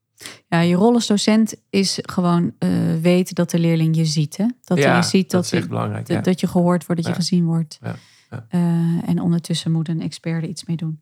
Ja, 0.47 0.59
je 0.59 0.75
rol 0.75 0.93
als 0.93 1.07
docent 1.07 1.55
is 1.69 1.99
gewoon 2.01 2.53
weten 3.01 3.35
dat 3.35 3.49
de 3.49 3.59
leerling 3.59 3.95
je 3.95 4.05
ziet. 4.05 4.37
Hè? 4.37 4.45
Dat 4.63 4.77
ja, 4.77 4.97
je 4.97 5.03
ziet 5.03 5.31
dat, 5.31 5.51
echt 5.51 5.63
je, 5.63 5.69
belangrijk. 5.69 6.07
dat, 6.07 6.15
ja. 6.15 6.21
dat 6.21 6.39
je 6.39 6.47
gehoord 6.47 6.85
wordt, 6.85 7.03
dat 7.03 7.11
je 7.11 7.17
gezien 7.21 7.45
wordt. 7.45 7.77
Ja, 7.81 7.95
Eh, 8.29 9.09
en 9.09 9.21
ondertussen 9.21 9.71
moet 9.71 9.87
een 9.87 10.01
expert 10.01 10.43
er 10.43 10.49
iets 10.49 10.65
mee 10.65 10.75
doen. 10.75 11.01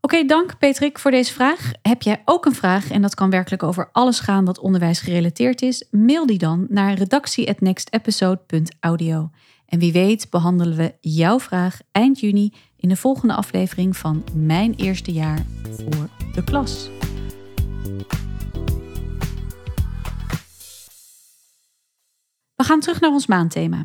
Oké, 0.00 0.24
dank 0.24 0.58
Patrick 0.58 0.98
voor 0.98 1.10
deze 1.10 1.32
vraag. 1.32 1.72
Heb 1.82 2.02
jij 2.02 2.22
ook 2.24 2.44
een 2.44 2.54
vraag 2.54 2.90
en 2.90 3.02
dat 3.02 3.14
kan 3.14 3.30
werkelijk 3.30 3.62
over 3.62 3.88
alles 3.92 4.20
gaan 4.20 4.44
wat 4.44 4.58
onderwijs 4.58 5.00
gerelateerd 5.00 5.62
is? 5.62 5.86
Mail 5.90 6.26
die 6.26 6.38
dan 6.38 6.66
naar 6.68 6.94
redactie@nextepisode.audio. 6.94 9.30
En 9.66 9.78
wie 9.78 9.92
weet 9.92 10.30
behandelen 10.30 10.76
we 10.76 10.94
jouw 11.00 11.40
vraag 11.40 11.80
eind 11.92 12.20
juni 12.20 12.52
in 12.76 12.88
de 12.88 12.96
volgende 12.96 13.34
aflevering 13.34 13.96
van 13.96 14.24
Mijn 14.34 14.74
Eerste 14.74 15.12
Jaar 15.12 15.46
voor 15.70 16.08
de 16.32 16.44
Klas. 16.44 16.90
We 22.54 22.64
gaan 22.64 22.80
terug 22.80 23.00
naar 23.00 23.10
ons 23.10 23.26
maandthema. 23.26 23.84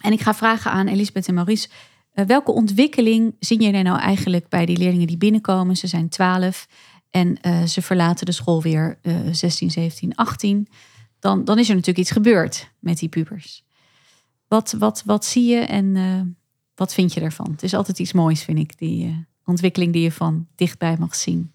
En 0.00 0.12
ik 0.12 0.20
ga 0.20 0.34
vragen 0.34 0.70
aan 0.70 0.86
Elisabeth 0.86 1.28
en 1.28 1.34
Maurice. 1.34 1.68
eh, 2.12 2.24
welke 2.24 2.52
ontwikkeling 2.52 3.34
zien 3.38 3.60
jullie 3.62 3.82
nou 3.82 3.98
eigenlijk 3.98 4.48
bij 4.48 4.66
die 4.66 4.76
leerlingen 4.76 5.06
die 5.06 5.16
binnenkomen? 5.16 5.76
Ze 5.76 5.86
zijn 5.86 6.08
12 6.08 6.68
en 7.10 7.40
eh, 7.40 7.62
ze 7.62 7.82
verlaten 7.82 8.26
de 8.26 8.32
school 8.32 8.62
weer 8.62 8.98
eh 9.02 9.14
16, 9.32 9.70
17, 9.70 10.14
18. 10.14 10.68
Dan, 11.18 11.44
dan 11.44 11.58
is 11.58 11.68
er 11.68 11.74
natuurlijk 11.74 11.98
iets 11.98 12.10
gebeurd 12.10 12.70
met 12.78 12.98
die 12.98 13.08
pubers. 13.08 13.64
Wat, 14.48 14.74
wat, 14.78 15.02
wat 15.04 15.24
zie 15.24 15.48
je 15.48 15.58
en 15.58 15.96
eh, 15.96 16.20
wat 16.74 16.94
vind 16.94 17.12
je 17.12 17.20
ervan? 17.20 17.50
Het 17.50 17.62
is 17.62 17.74
altijd 17.74 17.98
iets 17.98 18.12
moois, 18.12 18.42
vind 18.42 18.58
ik, 18.58 18.78
die 18.78 19.26
ontwikkeling 19.44 19.92
die 19.92 20.02
je 20.02 20.12
van 20.12 20.46
dichtbij 20.54 20.96
mag 20.98 21.14
zien. 21.14 21.52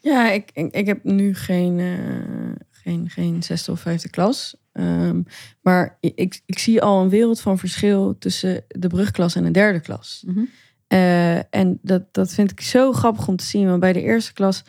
Ja, 0.00 0.30
ik, 0.30 0.50
ik, 0.52 0.74
ik 0.74 0.86
heb 0.86 1.04
nu 1.04 1.34
geen, 1.34 1.78
geen, 2.70 3.10
geen 3.10 3.42
zesde 3.42 3.72
of 3.72 3.80
vijfde 3.80 4.08
klas. 4.08 4.56
Ehm, 4.80 5.22
maar 5.60 5.96
ik, 6.00 6.40
ik 6.46 6.58
zie 6.58 6.82
al 6.82 7.02
een 7.02 7.08
wereld 7.08 7.40
van 7.40 7.58
verschil 7.58 8.16
tussen 8.18 8.64
de 8.68 8.88
brugklas 8.88 9.34
en 9.34 9.44
de 9.44 9.50
derde 9.50 9.80
klas. 9.80 10.24
Mhm. 10.26 10.44
Eh, 10.86 11.54
en 11.54 11.78
dat, 11.82 12.02
dat 12.12 12.32
vind 12.32 12.50
ik 12.50 12.60
zo 12.60 12.92
grappig 12.92 13.28
om 13.28 13.36
te 13.36 13.44
zien. 13.44 13.68
Want 13.68 13.80
bij 13.80 13.92
de 13.92 14.02
eerste 14.02 14.32
klas 14.32 14.64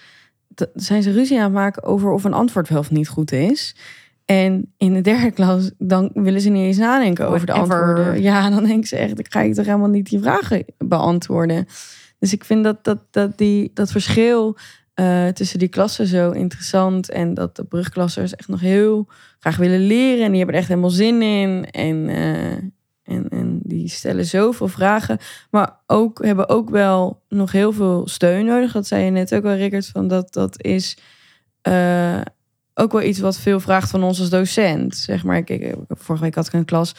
zijn 0.74 1.04
ze 1.04 1.12
ruzie 1.12 1.38
aan 1.38 1.44
het 1.44 1.54
maken 1.54 1.84
over 1.84 2.12
of 2.12 2.24
een 2.24 2.34
antwoord 2.34 2.70
wel 2.70 2.80
of 2.80 2.92
niet 2.92 3.08
goed 3.08 3.32
is. 3.32 3.76
En 4.26 4.74
in 4.78 4.94
de 4.94 5.02
derde 5.02 5.32
klas, 5.32 5.72
dan 5.78 6.12
willen 6.14 6.42
ze 6.42 6.50
niet 6.50 6.64
eens 6.64 6.78
nadenken 6.78 7.28
over 7.28 7.46
de 7.46 7.52
antwoorden. 7.52 8.22
Ja, 8.22 8.50
dan 8.50 8.64
denken 8.64 8.88
ze 8.88 8.96
echt, 8.96 9.20
ik 9.20 9.32
ga 9.32 9.42
je 9.42 9.54
toch 9.54 9.66
helemaal 9.66 9.90
niet 9.90 10.10
die 10.10 10.20
vragen 10.20 10.66
beantwoorden. 10.78 11.66
Dus 12.20 12.34
ik 12.34 12.44
vind 12.44 12.64
dat, 12.64 12.84
dat, 12.84 13.00
dat, 13.12 13.38
die, 13.38 13.72
dat 13.74 13.92
verschil 13.92 14.58
eh, 15.02 15.28
tussen 15.28 15.60
die 15.60 15.68
klassen 15.68 16.08
zo 16.08 16.32
interessant. 16.32 17.10
En 17.10 17.34
dat 17.34 17.56
de 17.56 17.64
brugklassers 17.64 18.36
echt 18.36 18.48
nog 18.48 18.60
heel 18.60 19.08
graag 19.40 19.58
willen 19.58 19.88
leren. 19.88 20.24
En 20.26 20.30
die 20.30 20.38
hebben 20.38 20.56
er 20.56 20.62
echt 20.62 20.70
helemaal 20.70 20.90
zin 20.90 21.22
in. 21.22 21.66
En, 21.72 22.10
eh, 22.10 22.52
en, 23.16 23.30
en 23.30 23.60
die 23.64 23.90
stellen 23.90 24.26
zoveel 24.26 24.68
vragen. 24.68 25.18
Maar 25.50 25.78
ook 25.88 26.26
hebben 26.26 26.50
ook 26.50 26.70
wel 26.70 27.22
nog 27.30 27.52
heel 27.52 27.72
veel 27.72 28.08
steun 28.08 28.46
nodig. 28.46 28.72
Dat 28.72 28.88
zei 28.88 29.04
je 29.04 29.12
net 29.12 29.36
ook 29.36 29.44
wel, 29.44 29.56
Rickert. 29.56 29.86
Van 29.88 30.08
dat, 30.08 30.34
dat 30.34 30.64
is 30.64 30.98
eh, 31.62 32.22
ook 32.74 32.92
wel 32.92 33.02
iets 33.02 33.20
wat 33.20 33.40
veel 33.40 33.60
vraagt 33.60 33.90
van 33.90 34.04
ons 34.04 34.20
als 34.20 34.30
docent. 34.30 34.96
Zeg 34.96 35.24
maar, 35.24 35.38
ik, 35.38 35.50
ik, 35.50 35.76
vorige 35.88 36.24
week 36.24 36.36
had 36.36 36.48
ik 36.48 36.54
een 36.54 36.66
klas. 36.66 36.96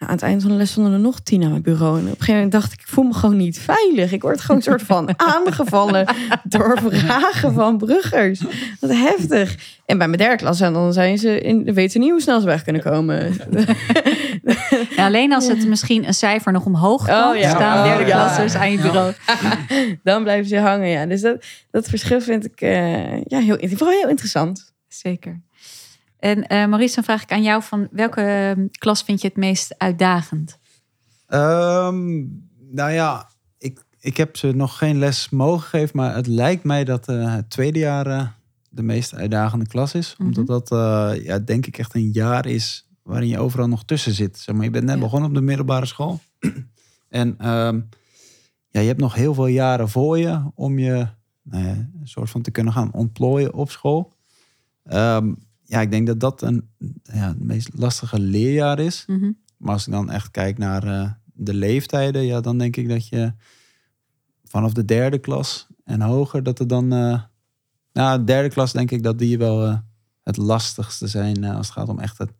Nou, 0.00 0.12
aan 0.12 0.18
het 0.18 0.26
eind 0.28 0.42
van 0.42 0.50
de 0.50 0.56
les 0.56 0.70
stonden 0.70 0.92
er 0.92 0.98
nog 0.98 1.20
tien 1.20 1.42
aan 1.44 1.50
mijn 1.50 1.62
bureau. 1.62 1.98
En 1.98 2.02
op 2.02 2.08
een 2.08 2.10
gegeven 2.10 2.34
moment 2.34 2.52
dacht 2.52 2.72
ik, 2.72 2.80
ik 2.80 2.86
voel 2.86 3.04
me 3.04 3.14
gewoon 3.14 3.36
niet 3.36 3.58
veilig. 3.58 4.12
Ik 4.12 4.22
word 4.22 4.40
gewoon 4.40 4.56
een 4.56 4.62
soort 4.62 4.82
van 4.82 5.08
aangevallen 5.34 6.06
door 6.44 6.78
vragen 6.88 7.52
van 7.52 7.78
bruggers. 7.78 8.40
Wat 8.80 8.90
heftig. 8.90 9.56
En 9.86 9.98
bij 9.98 10.06
mijn 10.06 10.18
derde 10.18 10.36
klas, 10.36 10.58
dan 10.58 10.92
zijn 10.92 11.18
ze 11.18 11.40
in, 11.40 11.74
weten 11.74 12.00
niet 12.00 12.10
hoe 12.10 12.20
snel 12.20 12.40
ze 12.40 12.46
weg 12.46 12.62
kunnen 12.62 12.82
komen. 12.82 13.32
Ja, 14.96 15.06
alleen 15.06 15.32
als 15.32 15.46
het 15.48 15.66
misschien 15.68 16.06
een 16.06 16.14
cijfer 16.14 16.52
nog 16.52 16.64
omhoog 16.64 17.06
kan 17.06 17.30
Oh, 17.30 17.36
ja. 17.36 17.48
staan, 17.50 17.78
Oh, 17.78 17.84
derde 17.84 18.04
ja. 18.06 18.16
klassers 18.16 18.54
aan 18.54 18.70
je 18.70 18.78
bureau. 18.78 19.12
dan 20.02 20.22
blijven 20.22 20.48
ze 20.48 20.58
hangen, 20.58 20.88
ja. 20.88 21.06
Dus 21.06 21.20
dat, 21.20 21.44
dat 21.70 21.88
verschil 21.88 22.20
vind 22.20 22.44
ik 22.44 22.60
eh, 22.60 23.22
ja, 23.24 23.38
heel, 23.38 23.58
vooral 23.60 23.98
heel 23.98 24.08
interessant. 24.08 24.72
Zeker. 24.88 25.40
En 26.20 26.46
eh 26.46 26.66
Maurice, 26.66 26.94
dan 26.94 27.04
vraag 27.04 27.22
ik 27.22 27.32
aan 27.32 27.42
jou 27.42 27.62
van 27.62 27.88
welke 27.90 28.20
eh, 28.20 28.64
klas 28.78 29.02
vind 29.02 29.20
je 29.20 29.28
het 29.28 29.36
meest 29.36 29.74
uitdagend? 29.78 30.58
Ehm, 31.26 32.18
nou 32.70 32.90
ja, 32.90 33.28
ik, 33.58 33.84
ik 34.00 34.16
heb 34.16 34.36
ze 34.36 34.52
nog 34.52 34.78
geen 34.78 34.98
les 34.98 35.28
mogen 35.30 35.68
geven, 35.68 35.96
maar 35.96 36.14
het 36.14 36.26
lijkt 36.26 36.64
mij 36.64 36.84
dat 36.84 37.08
eh, 37.08 37.34
het 37.34 37.50
tweede 37.50 37.78
jaar 37.78 38.06
eh, 38.06 38.26
de 38.68 38.82
meest 38.82 39.14
uitdagende 39.14 39.66
klas 39.66 39.94
is. 39.94 40.14
Mhm. 40.18 40.28
Omdat 40.38 40.68
dat, 40.68 40.68
ja, 41.22 41.38
denk 41.38 41.66
ik, 41.66 41.78
echt 41.78 41.94
een 41.94 42.10
jaar 42.12 42.46
is 42.46 42.88
waarin 43.02 43.28
je 43.28 43.38
overal 43.38 43.68
nog 43.68 43.84
tussen 43.84 44.12
zit. 44.14 44.38
Zeg 44.38 44.54
maar, 44.54 44.64
je 44.64 44.70
bent 44.70 44.84
net 44.84 44.94
Ja. 44.94 45.00
begonnen 45.00 45.28
op 45.28 45.34
de 45.34 45.40
middelbare 45.40 45.86
school. 45.86 46.20
en 47.08 47.34
ehm, 47.38 47.80
ja, 48.68 48.80
je 48.80 48.86
hebt 48.86 49.00
nog 49.00 49.14
heel 49.14 49.34
veel 49.34 49.46
jaren 49.46 49.88
voor 49.88 50.18
je 50.18 50.50
om 50.54 50.78
je 50.78 51.06
nou 51.42 51.64
ja, 51.64 51.70
een 51.70 52.00
soort 52.04 52.30
van 52.30 52.42
te 52.42 52.50
kunnen 52.50 52.72
gaan 52.72 52.92
ontplooien 52.92 53.54
op 53.54 53.70
school. 53.70 54.12
Ehm, 54.84 55.32
ja, 55.70 55.80
ik 55.80 55.90
denk 55.90 56.06
dat 56.06 56.20
dat 56.20 56.42
een, 56.42 56.68
ja, 57.02 57.28
het 57.28 57.44
meest 57.44 57.68
lastige 57.74 58.18
leerjaar 58.18 58.78
is. 58.78 59.04
Mhm. 59.06 59.32
Maar 59.56 59.72
als 59.72 59.86
ik 59.86 59.92
dan 59.92 60.10
echt 60.10 60.30
kijk 60.30 60.58
naar 60.58 60.84
eh, 60.84 61.10
de 61.24 61.54
leeftijden, 61.54 62.22
ja, 62.22 62.40
dan 62.40 62.58
denk 62.58 62.76
ik 62.76 62.88
dat 62.88 63.08
je 63.08 63.32
vanaf 64.44 64.72
de 64.72 64.84
derde 64.84 65.18
klas 65.18 65.66
en 65.84 66.00
hoger, 66.00 66.42
dat 66.42 66.58
er 66.58 66.66
dan. 66.66 66.92
eh 66.92 67.22
nou, 67.92 68.18
de 68.18 68.24
derde 68.24 68.48
klas 68.48 68.72
denk 68.72 68.90
ik 68.90 69.02
dat 69.02 69.18
die 69.18 69.38
wel 69.38 69.66
eh, 69.66 69.78
het 70.22 70.36
lastigste 70.36 71.06
zijn 71.06 71.44
eh, 71.44 71.56
als 71.56 71.66
het 71.66 71.76
gaat 71.76 71.88
om 71.88 71.98
echt 71.98 72.18
het, 72.18 72.32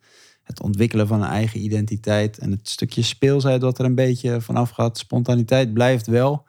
het 0.43 0.63
ontwikkelen 0.63 1.07
van 1.07 1.23
een 1.23 1.29
eigen 1.29 1.61
identiteit. 1.61 2.39
En 2.39 2.51
het 2.51 2.69
stukje 2.69 3.03
speelsheid 3.03 3.63
wat 3.63 3.79
er 3.79 3.85
een 3.85 3.95
beetje 3.95 4.41
vanaf 4.41 4.71
gaat. 4.71 4.99
Spontaniteit 4.99 5.73
blijft 5.73 6.07
wel. 6.07 6.47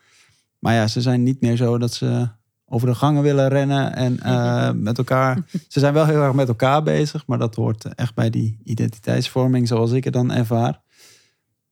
Maar 0.59 0.73
ja, 0.73 0.87
ze 0.87 1.01
zijn 1.01 1.23
niet 1.23 1.41
meer 1.41 1.55
zo 1.55 1.77
dat 1.77 1.93
ze 1.93 2.29
over 2.73 2.87
de 2.87 2.95
gangen 2.95 3.23
willen 3.23 3.47
rennen 3.49 3.95
en 3.95 4.19
eh, 4.19 4.71
met 4.71 4.97
elkaar. 4.97 5.39
Ze 5.67 5.79
zijn 5.79 5.93
wel 5.93 6.05
heel 6.05 6.21
erg 6.21 6.33
met 6.33 6.47
elkaar 6.47 6.83
bezig, 6.83 7.27
maar 7.27 7.37
dat 7.37 7.55
hoort 7.55 7.95
echt 7.95 8.15
bij 8.15 8.29
die 8.29 8.57
identiteitsvorming 8.63 9.67
zoals 9.67 9.91
ik 9.91 10.03
het 10.03 10.13
dan 10.13 10.31
ervaar. 10.31 10.81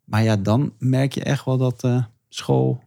Maar 0.05 0.23
ja, 0.23 0.35
dan 0.35 0.73
merk 0.79 1.13
je 1.13 1.23
echt 1.23 1.45
wel 1.45 1.57
dat 1.57 1.83
eh 1.83 2.03
school 2.29 2.83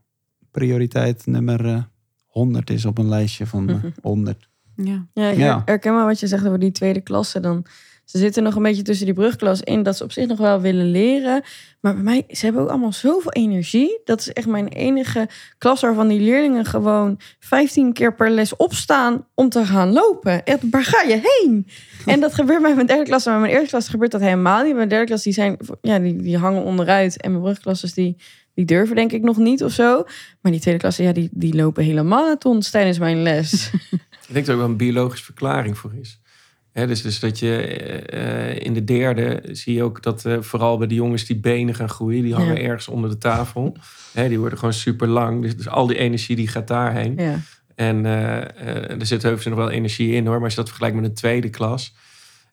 prioriteit 0.50 1.26
nummer 1.26 1.66
eh, 1.66 1.82
100 2.26 2.70
is 2.70 2.84
op 2.84 2.98
een 2.98 3.08
lijstje 3.08 3.46
van 3.46 3.68
eh, 3.68 3.76
100. 4.02 4.48
Ja. 4.76 5.06
Ja, 5.12 5.28
ik 5.28 5.38
Ja. 5.38 5.62
herken 5.64 5.94
maar 5.94 6.06
wat 6.06 6.20
je 6.20 6.26
zegt 6.26 6.46
over 6.46 6.58
die 6.58 6.70
tweede 6.72 7.00
klasse. 7.00 7.40
Dan, 7.40 7.64
ze 8.05 8.18
zitten 8.18 8.42
nog 8.42 8.55
een 8.55 8.62
beetje 8.62 8.82
tussen 8.82 9.07
die 9.07 9.14
brugklas 9.14 9.61
in 9.61 9.82
dat 9.82 9.96
ze 9.96 10.05
op 10.05 10.12
zich 10.12 10.26
nog 10.26 10.38
wel 10.38 10.61
willen 10.61 10.90
leren. 10.90 11.42
Maar 11.80 11.94
bij 11.94 12.03
mij, 12.03 12.24
ze 12.28 12.44
hebben 12.44 12.62
ook 12.62 12.68
allemaal 12.68 12.92
zoveel 12.92 13.32
energie. 13.32 14.00
Dat 14.05 14.20
is 14.20 14.32
echt 14.32 14.46
mijn 14.46 14.68
enige 14.68 15.28
klas 15.59 15.80
waarvan 15.80 16.09
die 16.09 16.20
leerlingen 16.20 16.64
gewoon 16.64 17.20
15 17.38 17.92
keer 17.92 18.14
per 18.14 18.30
les 18.30 18.57
opstaan 18.57 19.26
om 19.34 19.48
te 19.48 19.64
gaan 19.64 19.92
lopen. 19.92 20.44
Echt, 20.44 20.59
waar 20.70 20.84
ga 20.84 21.03
je 21.03 21.20
heen? 21.22 21.66
En 22.07 22.20
dat 22.20 22.34
gebeurt 22.34 22.62
bij 22.62 22.74
mijn 22.74 22.86
derde 22.86 23.05
klas. 23.05 23.24
Maar 23.24 23.34
bij 23.34 23.42
mijn 23.42 23.55
eerste 23.55 23.70
klas 23.70 23.88
gebeurt 23.88 24.11
dat 24.11 24.20
helemaal 24.20 24.64
niet. 24.64 24.74
Mijn 24.74 24.88
derde 24.88 25.07
klas, 25.07 25.22
die, 25.22 25.32
zijn, 25.32 25.57
ja, 25.80 25.98
die, 25.98 26.16
die 26.16 26.38
hangen 26.38 26.62
onderuit. 26.62 27.20
En 27.20 27.30
mijn 27.30 27.42
brugklasses, 27.42 27.94
die, 27.94 28.16
die 28.55 28.64
durven 28.64 28.96
denk 28.96 29.12
ik 29.12 29.22
nog 29.22 29.36
niet 29.36 29.64
of 29.64 29.72
zo. 29.72 30.05
Maar 30.40 30.53
die 30.53 30.61
tweede 30.61 30.80
klasse, 30.80 31.03
ja, 31.03 31.12
die, 31.12 31.28
die 31.32 31.55
lopen 31.55 31.84
hele 31.84 32.03
marathons 32.03 32.70
tijdens 32.70 32.98
mijn 32.98 33.22
les. 33.22 33.70
Ik 34.28 34.38
denk 34.38 34.46
dat 34.46 34.46
er 34.46 34.53
ook 34.53 34.61
wel 34.61 34.70
een 34.70 34.76
biologische 34.76 35.24
verklaring 35.24 35.78
voor 35.78 35.92
is. 36.00 36.20
Dus, 36.73 37.03
dus 37.03 37.20
dat 37.20 37.39
je 37.39 37.57
eh, 37.57 38.61
in 38.66 38.75
de 38.75 38.85
derde 38.85 39.43
zie 39.51 39.75
je 39.75 39.83
ook 39.83 40.03
dat 40.03 40.25
eh, 40.25 40.37
vooral 40.41 40.79
bij 40.79 40.87
de 40.87 40.95
jongens 40.95 41.25
die 41.25 41.37
benen 41.37 41.75
gaan 41.75 41.89
groeien, 41.89 42.23
die 42.23 42.35
hangen 42.35 42.57
Ja. 42.57 42.62
ergens 42.62 42.89
onder 42.89 43.11
de 43.11 43.18
tafel. 43.18 43.77
Die 44.12 44.39
worden 44.39 44.59
gewoon 44.59 44.75
super 44.75 45.09
lang. 45.09 45.43
Dus, 45.43 45.57
dus 45.57 45.68
al 45.68 45.87
die 45.87 45.99
energie 45.99 46.37
die 46.37 46.49
gaat 46.49 46.68
daarheen. 46.68 47.14
Ja. 47.16 47.39
En 47.75 48.07
eh, 48.07 48.37
eh, 48.41 49.01
er 49.01 49.07
zit 49.07 49.23
heus 49.23 49.45
nog 49.45 49.55
wel 49.55 49.70
energie 49.70 50.12
in 50.12 50.27
hoor. 50.27 50.35
Maar 50.35 50.45
als 50.45 50.53
je 50.53 50.59
dat 50.59 50.68
vergelijkt 50.68 50.97
met 50.97 51.05
een 51.05 51.14
tweede 51.14 51.51
klas. 51.51 51.95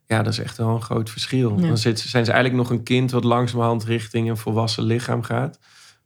Ja, 0.07 0.23
dat 0.23 0.33
is 0.33 0.39
echt 0.39 0.57
wel 0.57 0.69
een 0.69 0.81
groot 0.81 1.09
verschil. 1.09 1.59
Ja. 1.59 1.67
Dan 1.67 1.77
zit, 1.77 1.99
zijn 1.99 2.25
ze 2.25 2.31
eigenlijk 2.31 2.63
nog 2.63 2.77
een 2.77 2.83
kind 2.83 3.11
wat 3.11 3.23
langzamerhand 3.23 3.83
richting 3.83 4.29
een 4.29 4.37
volwassen 4.37 4.83
lichaam 4.83 5.23
gaat. 5.23 5.59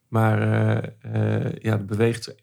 Maar 0.08 0.42
eh, 0.42 0.78
eh, 1.46 1.52
ja, 1.62 1.72
het 1.72 1.86
beweegt. 1.86 2.36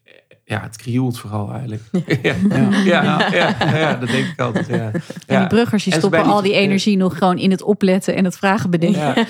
Ja, 0.51 0.61
het 0.61 0.77
krioelt 0.77 1.19
vooral 1.19 1.51
eigenlijk. 1.51 1.81
Ja, 2.21 2.35
ja, 2.49 2.69
ja, 2.83 3.27
ja, 3.31 3.77
ja, 3.77 3.95
dat 3.95 4.09
denk 4.09 4.27
ik 4.27 4.39
altijd. 4.39 4.67
Ja. 4.67 4.91
En 5.25 5.39
die 5.39 5.47
bruggers 5.47 5.83
die 5.83 5.93
stoppen 5.93 6.23
al 6.23 6.41
die- 6.41 6.53
energie 6.53 6.97
nog 6.97 7.17
gewoon 7.17 7.37
in 7.37 7.51
het 7.51 7.61
opletten 7.61 8.15
en 8.15 8.23
het 8.25 8.37
vragen 8.37 8.69
bedenken. 8.69 9.01
Ja, 9.01 9.25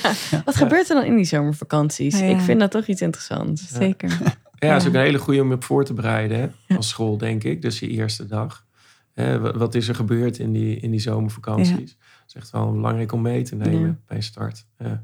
Wat 0.46 0.56
gebeurt 0.56 0.90
er 0.90 0.96
dan 0.96 1.04
in 1.06 1.16
die 1.16 1.26
zomervakanties? 1.26 2.20
Ja. 2.20 2.26
Ik 2.26 2.40
vind 2.40 2.60
dat 2.60 2.72
toch 2.72 2.86
iets 2.86 3.02
interessants. 3.02 3.68
Zeker. 3.68 4.10
ja, 4.60 4.72
dat 4.72 4.82
is 4.82 4.88
ook 4.88 4.94
een 4.94 5.00
hele 5.02 5.18
goede 5.20 5.42
om 5.42 5.48
je 5.48 5.54
op 5.56 5.64
voor 5.64 5.86
te 5.86 5.94
bereiden 5.94 6.40
hè, 6.68 6.76
als 6.76 6.90
school, 6.90 7.18
denk 7.18 7.44
ik. 7.44 7.62
Dus 7.62 7.80
die 7.80 7.90
eerste 7.90 8.26
dag. 8.26 8.66
Wat 9.54 9.76
is 9.76 9.88
er 9.88 9.96
gebeurd 9.96 10.38
in 10.40 10.52
die, 10.52 10.76
in 10.80 10.92
die 10.92 11.00
zomervakanties? 11.00 11.98
Dat 11.98 12.28
is 12.28 12.34
echt 12.36 12.52
wel 12.52 12.72
belangrijk 12.72 13.12
om 13.12 13.22
mee 13.22 13.42
te 13.44 13.56
nemen 13.56 13.88
Ja. 13.88 13.96
bij 14.08 14.22
start. 14.22 14.66
Ja. 14.80 15.04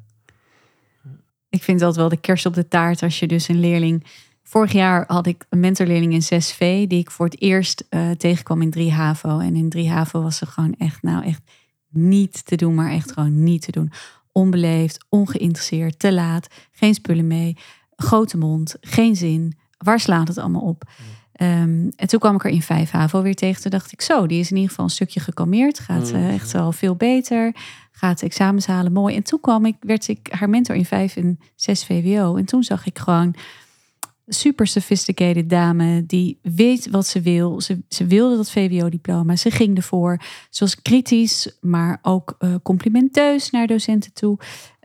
Ik 1.49 1.63
vind 1.63 1.79
dat 1.79 1.95
wel 1.95 2.09
de 2.09 2.17
kerst 2.19 2.45
op 2.45 2.53
de 2.53 2.67
taart 2.67 3.03
als 3.03 3.19
je 3.19 3.27
dus 3.27 3.47
een 3.47 3.59
leerling... 3.59 4.05
Vorig 4.47 4.71
jaar 4.71 5.03
had 5.07 5.27
ik 5.27 5.45
een 5.49 5.59
mentorleerling 5.59 6.13
in 6.13 6.41
6V 6.41 6.57
die 6.87 6.99
ik 6.99 7.11
voor 7.11 7.25
het 7.25 7.41
eerst 7.41 7.85
eh, 7.89 8.11
tegenkwam 8.11 8.61
in 8.61 8.69
3 8.69 8.91
HAVO. 8.91 9.39
En 9.39 9.55
in 9.55 9.69
3 9.69 9.89
HAVO 9.89 10.21
was 10.21 10.37
ze 10.37 10.45
gewoon 10.45 10.75
echt, 10.77 11.01
nou 11.01 11.25
echt 11.25 11.41
niet 11.89 12.45
te 12.45 12.55
doen, 12.55 12.75
maar 12.75 12.91
echt 12.91 13.11
gewoon 13.11 13.43
niet 13.43 13.61
te 13.61 13.71
doen. 13.71 13.91
Onbeleefd, 14.31 15.05
ongeïnteresseerd, 15.09 15.99
te 15.99 16.13
laat, 16.13 16.47
geen 16.71 16.93
spullen 16.93 17.27
mee, 17.27 17.57
grote 17.95 18.37
mond, 18.37 18.75
geen 18.81 19.15
zin. 19.15 19.57
Waar 19.77 19.99
slaat 19.99 20.27
het 20.27 20.37
allemaal 20.37 20.61
op? 20.61 20.83
Ehm, 21.31 21.89
en 21.95 22.07
toen 22.07 22.19
kwam 22.19 22.35
ik 22.35 22.43
er 22.43 22.51
in 22.51 22.61
5 22.61 22.91
HAVO 22.91 23.21
weer 23.21 23.35
tegen. 23.35 23.61
Toen 23.61 23.71
dacht 23.71 23.91
ik 23.91 24.01
zo, 24.01 24.27
die 24.27 24.39
is 24.39 24.49
in 24.49 24.55
ieder 24.55 24.69
geval 24.69 24.85
een 24.85 24.91
stukje 24.91 25.19
gekalmeerd. 25.19 25.79
Gaat 25.79 26.11
eh, 26.11 26.33
echt 26.33 26.51
wel 26.51 26.71
veel 26.71 26.95
beter. 26.95 27.55
Gaat 27.91 28.21
examens 28.21 28.65
halen, 28.65 28.91
mooi. 28.91 29.15
En 29.15 29.23
toen 29.23 29.39
kwam 29.39 29.65
ik, 29.65 29.75
werd 29.79 30.07
ik 30.07 30.27
haar 30.31 30.49
mentor 30.49 30.75
in 30.75 30.85
5 30.85 31.15
en 31.15 31.39
6 31.55 31.85
VWO. 31.85 32.35
En 32.35 32.45
toen 32.45 32.63
zag 32.63 32.85
ik 32.85 32.99
gewoon 32.99 33.35
super 34.27 34.67
sophisticated 34.67 35.49
dame 35.49 36.05
die 36.05 36.39
weet 36.41 36.89
wat 36.89 37.07
ze 37.07 37.21
wil. 37.21 37.61
Ze, 37.61 37.79
ze 37.89 38.05
wilde 38.05 38.35
dat 38.35 38.51
VWO-diploma. 38.51 39.35
Ze 39.35 39.51
ging 39.51 39.77
ervoor. 39.77 40.21
Ze 40.49 40.63
was 40.63 40.81
kritisch, 40.81 41.57
maar 41.61 41.99
ook 42.01 42.35
eh, 42.39 42.55
complimenteus 42.63 43.49
naar 43.49 43.67
docenten 43.67 44.13
toe. 44.13 44.37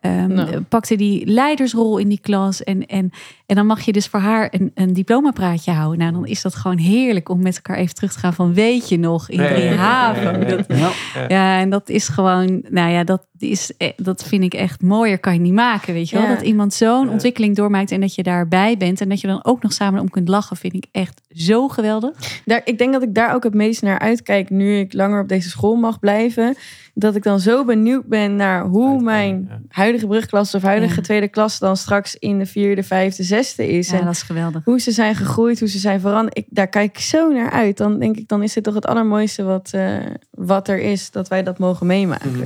Ehm, 0.02 0.32
Nou. 0.32 0.60
Pakte 0.60 0.96
die 0.96 1.26
leidersrol 1.26 1.98
in 1.98 2.08
die 2.08 2.20
klas. 2.22 2.64
En, 2.64 2.86
en, 2.86 3.10
en 3.46 3.56
dan 3.56 3.66
mag 3.66 3.80
je 3.80 3.92
dus 3.92 4.06
voor 4.06 4.20
haar 4.20 4.48
een, 4.50 4.70
een 4.74 4.92
diplomapraatje 4.92 5.70
houden. 5.72 5.98
Nou, 5.98 6.12
dan 6.12 6.26
is 6.26 6.42
dat 6.42 6.54
gewoon 6.54 6.78
heerlijk 6.78 7.28
om 7.28 7.42
met 7.42 7.56
elkaar 7.56 7.76
even 7.76 7.94
terug 7.94 8.12
te 8.12 8.18
gaan 8.18 8.34
van 8.34 8.54
weet 8.54 8.88
je 8.88 8.98
nog 8.98 9.28
in 9.30 9.36
Ja, 9.42 9.48
ja, 9.48 9.54
drie 9.54 9.64
ja, 9.64 9.74
haven. 9.74 10.22
ja, 10.22 10.30
ja, 10.30 10.38
ja. 10.38 10.56
Dat, 10.56 10.66
Ja. 10.78 11.24
ja, 11.28 11.58
en 11.60 11.70
dat 11.70 11.88
is 11.88 12.08
gewoon, 12.08 12.62
nou 12.70 12.90
ja, 12.90 13.04
dat, 13.04 13.26
is, 13.38 13.72
eh, 13.76 13.88
dat 13.96 14.24
vind 14.24 14.42
ik 14.44 14.54
echt 14.54 14.82
mooier 14.82 15.18
kan 15.18 15.32
je 15.32 15.40
niet 15.40 15.52
maken, 15.52 15.94
weet 15.94 16.08
je 16.10 16.16
wel. 16.16 16.24
Ja. 16.26 16.34
Dat 16.34 16.42
iemand 16.44 16.74
zo'n 16.74 17.06
Ja. 17.06 17.12
ontwikkeling 17.12 17.56
doormaakt 17.56 17.90
en 17.90 18.00
dat 18.00 18.14
je 18.14 18.22
daarbij 18.22 18.76
bent 18.76 19.00
en 19.00 19.08
dat 19.08 19.20
je 19.20 19.26
dan 19.26 19.44
ook 19.44 19.62
nog 19.62 19.72
samen 19.72 20.00
om 20.00 20.10
kunt 20.10 20.28
lachen, 20.28 20.56
vind 20.56 20.74
ik 20.74 20.86
echt 20.92 21.20
zo 21.30 21.68
geweldig. 21.68 22.10
Daar, 22.44 22.60
ik 22.64 22.78
denk 22.78 22.92
dat 22.92 23.02
ik 23.02 23.14
daar 23.14 23.34
ook 23.34 23.44
het 23.44 23.54
meest 23.54 23.82
naar 23.82 23.98
uitkijk 23.98 24.50
nu 24.50 24.78
ik 24.78 24.92
langer 24.92 25.22
op 25.22 25.28
deze 25.28 25.48
school 25.48 25.74
mag 25.74 25.98
blijven. 25.98 26.56
Dat 26.94 27.16
ik 27.16 27.22
dan 27.22 27.40
zo 27.40 27.64
benieuwd 27.64 28.06
ben 28.06 28.36
naar 28.36 28.62
hoe 28.64 28.82
Uitkomen, 28.82 29.04
mijn 29.04 29.46
ja. 29.48 29.60
huidige 29.68 30.06
brugklas 30.06 30.54
of 30.54 30.62
huidige 30.62 30.96
Ja. 30.96 31.02
tweede 31.02 31.28
klas 31.28 31.58
dan 31.58 31.76
straks 31.76 32.16
in 32.16 32.38
de 32.38 32.46
vierde, 32.46 32.82
vijfde, 32.82 33.22
zesde 33.22 33.68
is. 33.68 33.90
Ja, 33.90 33.98
en 33.98 34.04
dat 34.04 34.14
is 34.14 34.22
geweldig. 34.22 34.64
hoe 34.64 34.80
ze 34.80 34.90
zijn 34.90 35.14
gegroeid, 35.14 35.58
hoe 35.58 35.68
ze 35.68 35.78
zijn 35.78 36.00
veranderd. 36.00 36.36
Ik, 36.38 36.46
daar 36.48 36.68
kijk 36.68 36.96
ik 36.96 37.02
zo 37.02 37.32
naar 37.32 37.50
uit. 37.50 37.76
Dan 37.76 37.98
denk 37.98 38.16
ik, 38.16 38.28
dan 38.28 38.42
is 38.42 38.52
dit 38.52 38.64
toch 38.64 38.74
het 38.74 38.86
allermooiste 38.86 39.42
wat, 39.42 39.70
eh, 39.72 39.96
wat 40.30 40.68
er 40.68 40.78
is, 40.80 41.10
dat 41.10 41.28
wij 41.28 41.42
dat 41.42 41.58
mogen 41.58 41.86
meemaken. 41.86 42.30
Mhm. 42.30 42.42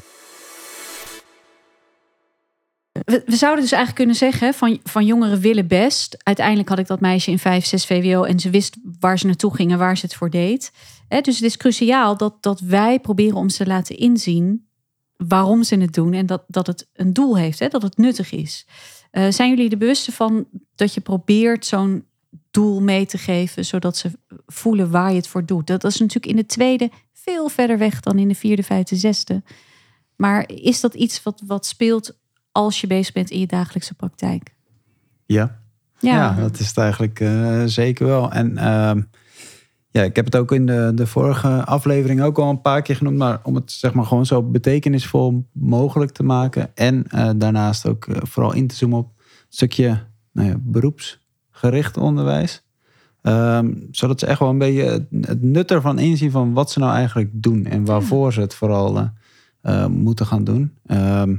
We, 3.04 3.22
we 3.26 3.36
zouden 3.36 3.62
dus 3.62 3.72
eigenlijk 3.72 3.94
kunnen 3.94 4.16
zeggen 4.16 4.54
van, 4.54 4.78
van 4.84 5.04
jongeren 5.06 5.40
willen 5.40 5.66
best. 5.66 6.16
Uiteindelijk 6.22 6.68
had 6.68 6.78
ik 6.78 6.86
dat 6.86 7.00
meisje 7.00 7.30
in 7.30 7.38
5, 7.38 7.64
6 7.66 7.86
VWO 7.86 8.22
en 8.22 8.40
ze 8.40 8.50
wist 8.50 8.76
waar 9.00 9.18
ze 9.18 9.26
naartoe 9.26 9.54
ging 9.54 9.72
en 9.72 9.78
waar 9.78 9.96
ze 9.96 10.06
het 10.06 10.14
voor 10.14 10.30
deed. 10.30 10.72
Hè, 11.08 11.20
dus 11.20 11.34
het 11.34 11.44
is 11.44 11.56
cruciaal 11.56 12.16
dat, 12.16 12.42
dat 12.42 12.60
wij 12.60 13.00
proberen 13.00 13.36
om 13.36 13.48
ze 13.48 13.56
te 13.64 13.70
laten 13.70 13.96
inzien 13.96 14.68
waarom 15.16 15.62
ze 15.62 15.76
het 15.76 15.94
doen 15.94 16.12
en 16.12 16.26
dat, 16.26 16.44
dat 16.48 16.66
het 16.66 16.88
een 16.92 17.12
doel 17.12 17.36
heeft, 17.36 17.58
hè, 17.58 17.68
dat 17.68 17.82
het 17.82 17.96
nuttig 17.96 18.32
is. 18.32 18.66
Eh, 19.10 19.30
zijn 19.30 19.50
jullie 19.50 19.70
er 19.70 19.78
bewust 19.78 20.12
van 20.12 20.46
dat 20.74 20.94
je 20.94 21.00
probeert 21.00 21.66
zo'n 21.66 22.04
doel 22.50 22.80
mee 22.80 23.06
te 23.06 23.18
geven, 23.18 23.64
zodat 23.64 23.96
ze 23.96 24.10
voelen 24.46 24.90
waar 24.90 25.10
je 25.10 25.16
het 25.16 25.28
voor 25.28 25.46
doet? 25.46 25.66
Dat 25.66 25.84
is 25.84 25.98
natuurlijk 25.98 26.26
in 26.26 26.36
de 26.36 26.46
tweede 26.46 26.90
veel 27.12 27.48
verder 27.48 27.78
weg 27.78 28.00
dan 28.00 28.18
in 28.18 28.28
de 28.28 28.34
vierde, 28.34 28.62
vijfde, 28.62 28.96
zesde. 28.96 29.42
Maar 30.16 30.48
is 30.48 30.80
dat 30.80 30.94
iets 30.94 31.22
wat, 31.22 31.42
wat 31.46 31.66
speelt 31.66 32.18
als 32.52 32.80
je 32.80 32.86
bezig 32.86 33.12
bent 33.12 33.30
in 33.30 33.40
je 33.40 33.46
dagelijkse 33.46 33.94
praktijk. 33.94 34.54
Ja. 35.26 35.64
Ja, 35.98 36.34
dat 36.34 36.58
is 36.58 36.68
het 36.68 36.78
eigenlijk 36.78 37.20
eh, 37.20 37.62
zeker 37.64 38.06
wel. 38.06 38.32
En 38.32 38.58
ehm, 38.58 39.02
ja, 39.96 40.02
ik 40.02 40.16
heb 40.16 40.24
het 40.24 40.36
ook 40.36 40.52
in 40.52 40.66
de, 40.66 40.92
de 40.94 41.06
vorige 41.06 41.64
aflevering 41.64 42.22
ook 42.22 42.38
al 42.38 42.50
een 42.50 42.60
paar 42.60 42.82
keer 42.82 42.96
genoemd. 42.96 43.16
Maar 43.16 43.40
om 43.42 43.54
het 43.54 43.72
zeg 43.72 43.94
maar 43.94 44.04
gewoon 44.04 44.26
zo 44.26 44.42
betekenisvol 44.42 45.46
mogelijk 45.52 46.10
te 46.10 46.22
maken. 46.22 46.70
En 46.74 47.04
eh, 47.08 47.30
daarnaast 47.36 47.86
ook 47.86 48.06
eh, 48.06 48.16
vooral 48.22 48.54
in 48.54 48.66
te 48.66 48.74
zoomen 48.74 48.98
op 48.98 49.12
een 49.16 49.44
stukje 49.48 49.98
nou 50.32 50.48
ja, 50.48 50.56
beroepsgericht 50.60 51.96
onderwijs. 51.96 52.64
Ehm, 53.22 53.74
zodat 53.90 54.20
ze 54.20 54.26
echt 54.26 54.38
wel 54.38 54.48
een 54.48 54.58
beetje 54.58 54.82
het, 54.82 55.06
het 55.20 55.42
nut 55.42 55.70
ervan 55.70 55.98
inzien 55.98 56.30
van 56.30 56.52
wat 56.52 56.70
ze 56.70 56.78
nou 56.78 56.94
eigenlijk 56.94 57.30
doen. 57.32 57.66
En 57.66 57.84
waarvoor 57.84 58.32
ze 58.32 58.40
het 58.40 58.54
vooral 58.54 59.10
eh, 59.60 59.86
moeten 59.86 60.26
gaan 60.26 60.44
doen. 60.44 60.72
Ehm, 60.86 61.36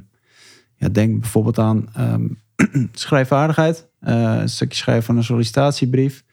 ja, 0.75 0.89
denk 0.89 1.19
bijvoorbeeld 1.19 1.59
aan 1.59 1.87
ehm, 1.93 2.27
schrijfvaardigheid. 2.91 3.87
een 3.99 4.49
stukje 4.49 4.77
schrijven 4.77 5.03
van 5.03 5.17
een 5.17 5.23
sollicitatiebrief. 5.23 6.25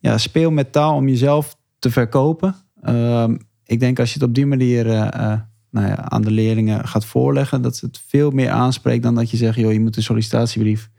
Ja, 0.00 0.18
speel 0.18 0.50
met 0.50 0.72
taal 0.72 0.94
om 0.94 1.08
jezelf 1.08 1.56
te 1.78 1.90
verkopen. 1.90 2.54
Ehm, 2.82 3.36
ik 3.64 3.80
denk 3.80 3.98
als 3.98 4.12
je 4.12 4.18
het 4.18 4.28
op 4.28 4.34
die 4.34 4.46
manier 4.46 4.86
eh, 4.86 5.32
eh, 5.32 5.40
nou 5.70 5.86
ja, 5.86 6.08
aan 6.08 6.22
de 6.22 6.30
leerlingen 6.30 6.88
gaat 6.88 7.04
voorleggen, 7.04 7.62
dat 7.62 7.80
het 7.80 8.02
veel 8.06 8.30
meer 8.30 8.50
aanspreekt 8.50 9.02
dan 9.02 9.14
dat 9.14 9.30
je 9.30 9.36
zegt, 9.36 9.56
joh, 9.56 9.72
je 9.72 9.80
moet 9.80 9.96
een 9.96 10.02
sollicitatiebrief 10.02 10.90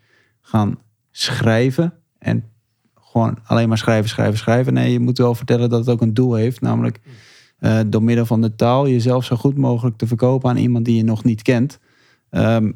gaan 0.41 0.78
schrijven. 1.12 1.93
En 2.18 2.43
gewoon 2.95 3.38
alleen 3.43 3.68
maar 3.68 3.78
schrijven, 3.78 4.10
schrijven, 4.10 4.38
schrijven. 4.38 4.74
Nee, 4.74 4.91
je 4.91 4.99
moet 4.99 5.18
wel 5.18 5.36
vertellen 5.36 5.70
dat 5.70 5.80
het 5.80 5.89
ook 5.89 6.02
een 6.02 6.14
doel 6.14 6.34
heeft. 6.34 6.62
Namelijk 6.62 6.99
eh, 7.58 7.80
door 7.88 8.04
middel 8.04 8.26
van 8.26 8.41
de 8.41 8.56
taal 8.56 8.88
jezelf 8.88 9.26
zo 9.26 9.36
goed 9.36 9.58
mogelijk 9.58 9.97
te 9.97 10.08
verkopen 10.08 10.49
aan 10.49 10.58
iemand 10.58 10.86
die 10.86 10.95
je 10.95 11.04
nog 11.04 11.24
niet 11.24 11.41
kent. 11.41 11.80
Ehm, 12.30 12.72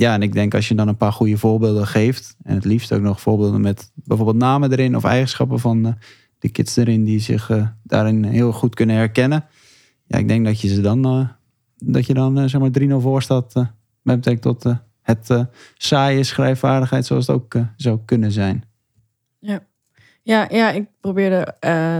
ja, 0.00 0.14
en 0.14 0.22
ik 0.22 0.32
denk 0.32 0.54
als 0.54 0.68
je 0.68 0.74
dan 0.74 0.88
een 0.88 0.96
paar 0.96 1.12
goede 1.12 1.38
voorbeelden 1.38 1.86
geeft. 1.86 2.36
En 2.42 2.54
het 2.54 2.64
liefst 2.64 2.92
ook 2.92 3.00
nog 3.00 3.20
voorbeelden 3.20 3.60
met 3.60 3.90
bijvoorbeeld 3.94 4.36
namen 4.36 4.72
erin 4.72 4.96
of 4.96 5.04
eigenschappen 5.04 5.58
van 5.58 5.86
eh, 5.86 5.92
de 6.38 6.48
kids 6.48 6.76
erin 6.76 7.04
die 7.04 7.20
zich 7.20 7.50
eh, 7.50 7.66
daarin 7.82 8.24
heel 8.24 8.52
goed 8.52 8.74
kunnen 8.74 8.96
herkennen. 8.96 9.44
Ja, 10.06 10.18
ik 10.18 10.28
denk 10.28 10.44
dat 10.44 10.60
je 10.60 10.68
ze 10.68 10.80
dan, 10.80 11.04
eh, 11.04 11.28
dat 11.76 12.06
je 12.06 12.14
dan 12.14 12.48
zeg 12.48 12.60
maar 12.60 12.70
3-0 12.70 13.00
voor 13.00 13.22
staat 13.22 13.54
met 14.02 14.16
betrekking 14.16 14.58
tot 14.58 14.74
het 15.02 15.48
saaie 15.74 16.24
schrijfvaardigheid 16.24 17.06
zoals 17.06 17.26
het 17.26 17.36
ook 17.36 17.54
zou 17.76 17.98
kunnen 18.04 18.32
zijn. 18.32 18.64
Ja, 20.22 20.46
ja 20.50 20.70
ik 20.70 20.86
probeerde 21.00 21.54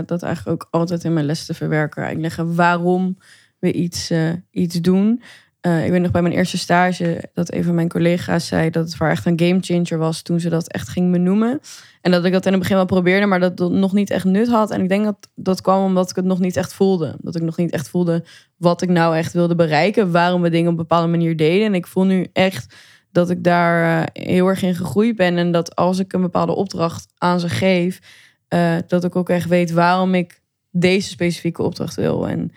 dat 0.05 0.23
eigenlijk 0.23 0.47
ook 0.63 0.67
altijd 0.71 1.03
in 1.03 1.13
mijn 1.13 1.25
les 1.25 1.45
te 1.45 1.53
verwerken. 1.53 2.03
Eigenlijk 2.03 2.35
leggen 2.35 2.55
waarom 2.55 3.17
we 3.59 3.73
iets, 3.73 4.11
iets 4.51 4.81
doen. 4.81 5.21
Eh, 5.61 5.85
ik 5.85 5.91
weet 5.91 6.01
nog 6.01 6.11
bij 6.11 6.21
mijn 6.21 6.33
eerste 6.33 6.57
stage 6.57 7.29
dat 7.33 7.53
een 7.53 7.63
van 7.63 7.75
mijn 7.75 7.89
collega's 7.89 8.47
zei 8.47 8.69
dat 8.69 8.85
het 8.85 8.99
haar 8.99 9.11
echt 9.11 9.25
een 9.25 9.39
game 9.39 9.57
changer 9.61 9.97
was 9.97 10.21
toen 10.21 10.39
ze 10.39 10.49
dat 10.49 10.67
echt 10.67 10.89
ging 10.89 11.11
benoemen. 11.11 11.59
En 12.01 12.11
dat 12.11 12.25
ik 12.25 12.31
dat 12.31 12.45
in 12.45 12.51
het 12.51 12.61
begin 12.61 12.75
wel 12.75 12.85
probeerde, 12.85 13.25
maar 13.25 13.39
dat 13.39 13.57
dat 13.57 13.71
nog 13.71 13.93
niet 13.93 14.09
echt 14.09 14.25
nut 14.25 14.47
had. 14.47 14.71
En 14.71 14.81
ik 14.81 14.89
denk 14.89 15.03
dat 15.03 15.29
dat 15.35 15.61
kwam 15.61 15.83
omdat 15.83 16.09
ik 16.09 16.15
het 16.15 16.25
nog 16.25 16.39
niet 16.39 16.55
echt 16.55 16.73
voelde. 16.73 17.15
Dat 17.19 17.35
ik 17.35 17.41
nog 17.41 17.57
niet 17.57 17.71
echt 17.71 17.89
voelde 17.89 18.23
wat 18.57 18.81
ik 18.81 18.89
nou 18.89 19.15
echt 19.15 19.33
wilde 19.33 19.55
bereiken. 19.55 20.11
Waarom 20.11 20.41
we 20.41 20.49
dingen 20.49 20.65
op 20.65 20.71
een 20.71 20.87
bepaalde 20.87 21.07
manier 21.07 21.37
deden. 21.37 21.65
En 21.65 21.75
ik 21.75 21.87
voel 21.87 22.05
nu 22.05 22.27
echt 22.33 22.75
dat 23.11 23.29
ik 23.29 23.43
daar 23.43 24.03
eh, 24.03 24.25
heel 24.25 24.47
erg 24.47 24.61
in 24.61 24.75
gegroeid 24.75 25.15
ben. 25.15 25.37
En 25.37 25.51
dat 25.51 25.75
als 25.75 25.99
ik 25.99 26.13
een 26.13 26.21
bepaalde 26.21 26.55
opdracht 26.55 27.07
aan 27.17 27.39
ze 27.39 27.49
geef, 27.49 27.99
eh, 28.47 28.75
dat 28.87 29.03
ik 29.03 29.15
ook 29.15 29.29
echt 29.29 29.47
weet 29.47 29.71
waarom 29.71 30.15
ik 30.15 30.41
deze 30.71 31.09
specifieke 31.09 31.61
opdracht 31.61 31.95
wil. 31.95 32.27
En 32.27 32.51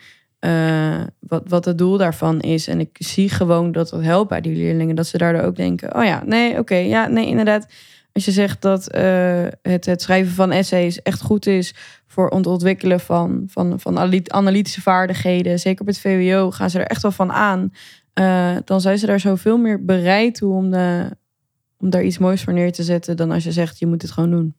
eh, 0.45 1.01
wat, 1.19 1.43
wat 1.47 1.65
het 1.65 1.77
doel 1.77 1.97
daarvan 1.97 2.39
is. 2.39 2.67
En 2.67 2.79
ik 2.79 2.89
zie 2.99 3.29
gewoon 3.29 3.71
dat 3.71 3.91
het 3.91 4.03
helpt 4.03 4.29
bij 4.29 4.41
die 4.41 4.55
leerlingen. 4.55 4.95
Dat 4.95 5.07
ze 5.07 5.17
daardoor 5.17 5.41
ook 5.41 5.55
denken: 5.55 5.95
oh 5.95 6.03
ja, 6.03 6.23
nee, 6.25 6.59
oké, 6.59 6.75
ja, 6.75 7.07
nee, 7.07 7.27
inderdaad. 7.27 7.67
Als 8.11 8.25
je 8.25 8.31
zegt 8.31 8.61
dat 8.61 8.87
eh, 8.87 9.45
het, 9.61 9.85
het 9.85 10.01
schrijven 10.01 10.33
van 10.33 10.51
essays 10.51 11.01
echt 11.01 11.21
goed 11.21 11.45
is 11.45 11.75
voor 12.07 12.29
het 12.29 12.47
ontwikkelen 12.47 12.99
van, 12.99 13.43
van, 13.47 13.79
van 13.79 13.97
analy- 13.97 14.27
analytische 14.27 14.81
vaardigheden, 14.81 15.59
zeker 15.59 15.81
op 15.81 15.87
het 15.87 15.99
VWO, 15.99 16.51
gaan 16.51 16.69
ze 16.69 16.79
er 16.79 16.87
echt 16.87 17.01
wel 17.01 17.11
van 17.11 17.31
aan. 17.31 17.71
Eh, 18.13 18.55
dan 18.65 18.81
zijn 18.81 18.97
ze 18.97 19.05
daar 19.05 19.19
zoveel 19.19 19.57
meer 19.57 19.85
bereid 19.85 20.35
toe 20.35 20.53
om, 20.53 20.71
de, 20.71 21.09
om 21.77 21.89
daar 21.89 22.03
iets 22.03 22.17
moois 22.17 22.43
voor 22.43 22.53
neer 22.53 22.71
te 22.71 22.83
zetten 22.83 23.17
dan 23.17 23.31
als 23.31 23.43
je 23.43 23.51
zegt 23.51 23.79
je 23.79 23.87
moet 23.87 24.01
het 24.01 24.11
gewoon 24.11 24.31
doen. 24.31 24.55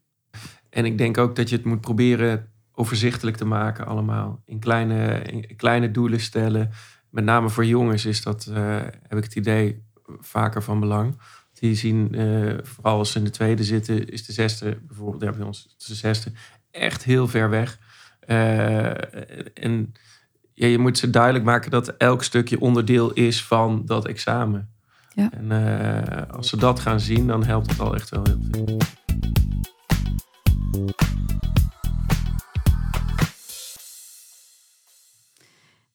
En 0.70 0.84
ik 0.84 0.98
denk 0.98 1.18
ook 1.18 1.36
dat 1.36 1.48
je 1.48 1.56
het 1.56 1.64
moet 1.64 1.80
proberen 1.80 2.50
overzichtelijk 2.78 3.36
te 3.36 3.44
maken 3.44 3.86
allemaal. 3.86 4.42
In 4.44 4.58
kleine, 4.58 5.22
in 5.22 5.56
kleine 5.56 5.90
doelen 5.90 6.20
stellen. 6.20 6.70
Met 7.10 7.24
name 7.24 7.48
voor 7.48 7.64
jongens 7.64 8.04
is 8.04 8.22
dat, 8.22 8.46
eh, 8.46 8.76
heb 8.82 9.18
ik 9.18 9.24
het 9.24 9.34
idee, 9.34 9.84
vaker 10.20 10.62
van 10.62 10.80
belang. 10.80 11.18
Die 11.52 11.74
zien, 11.74 12.14
eh, 12.14 12.54
vooral 12.62 12.98
als 12.98 13.12
ze 13.12 13.18
in 13.18 13.24
de 13.24 13.30
tweede 13.30 13.64
zitten, 13.64 14.08
is 14.08 14.26
de 14.26 14.32
zesde, 14.32 14.78
bijvoorbeeld 14.86 15.22
ja, 15.22 15.32
bij 15.32 15.46
ons 15.46 15.74
is 15.78 15.86
de 15.86 15.94
zesde, 15.94 16.32
echt 16.70 17.04
heel 17.04 17.28
ver 17.28 17.50
weg. 17.50 17.78
Eh, 18.20 19.64
en 19.64 19.92
ja, 20.54 20.66
je 20.66 20.78
moet 20.78 20.98
ze 20.98 21.10
duidelijk 21.10 21.44
maken 21.44 21.70
dat 21.70 21.88
elk 21.88 22.24
stukje 22.24 22.60
onderdeel 22.60 23.12
is 23.12 23.44
van 23.44 23.82
dat 23.86 24.06
examen. 24.06 24.70
Ja. 25.14 25.30
En 25.32 25.50
als 26.30 26.48
ze 26.48 26.56
dat 26.56 26.80
gaan 26.80 27.00
zien, 27.00 27.26
dan 27.26 27.44
helpt 27.44 27.70
het 27.70 27.80
al 27.80 27.94
echt 27.94 28.08
wel 28.08 28.24
heel 28.24 28.38
veel. 28.50 28.78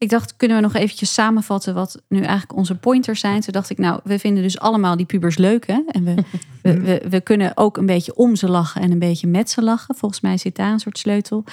Ik 0.02 0.10
dacht, 0.10 0.36
kunnen 0.38 0.58
we 0.58 0.64
nog 0.64 0.74
eventjes 0.74 1.14
samenvatten 1.14 1.74
wat 1.74 2.02
nu 2.08 2.18
eigenlijk 2.18 2.56
onze 2.56 2.76
pointers 2.76 3.20
zijn? 3.20 3.42
Toen 3.42 3.54
dacht 3.54 3.70
ik, 3.70 3.78
nou, 3.78 4.00
we 4.04 4.20
vinden 4.20 4.44
dus 4.44 4.60
allemaal 4.60 4.98
die 4.98 5.06
pubers 5.06 5.38
leuk, 5.38 5.68
hè? 5.68 5.82
En 5.88 6.04
we, 6.04 6.16
we, 6.64 6.82
we, 6.82 7.06
we 7.10 7.22
kunnen 7.22 7.58
ook 7.58 7.78
een 7.78 7.86
beetje 7.86 8.16
om 8.16 8.36
ze 8.36 8.50
lachen 8.50 8.82
en 8.82 8.92
een 8.92 9.00
beetje 9.00 9.28
met 9.28 9.50
ze 9.50 9.62
lachen. 9.62 9.96
Volgens 9.96 10.22
mij 10.22 10.38
zit 10.38 10.56
daar 10.56 10.72
een 10.72 10.80
soort 10.80 10.98
sleutel. 10.98 11.44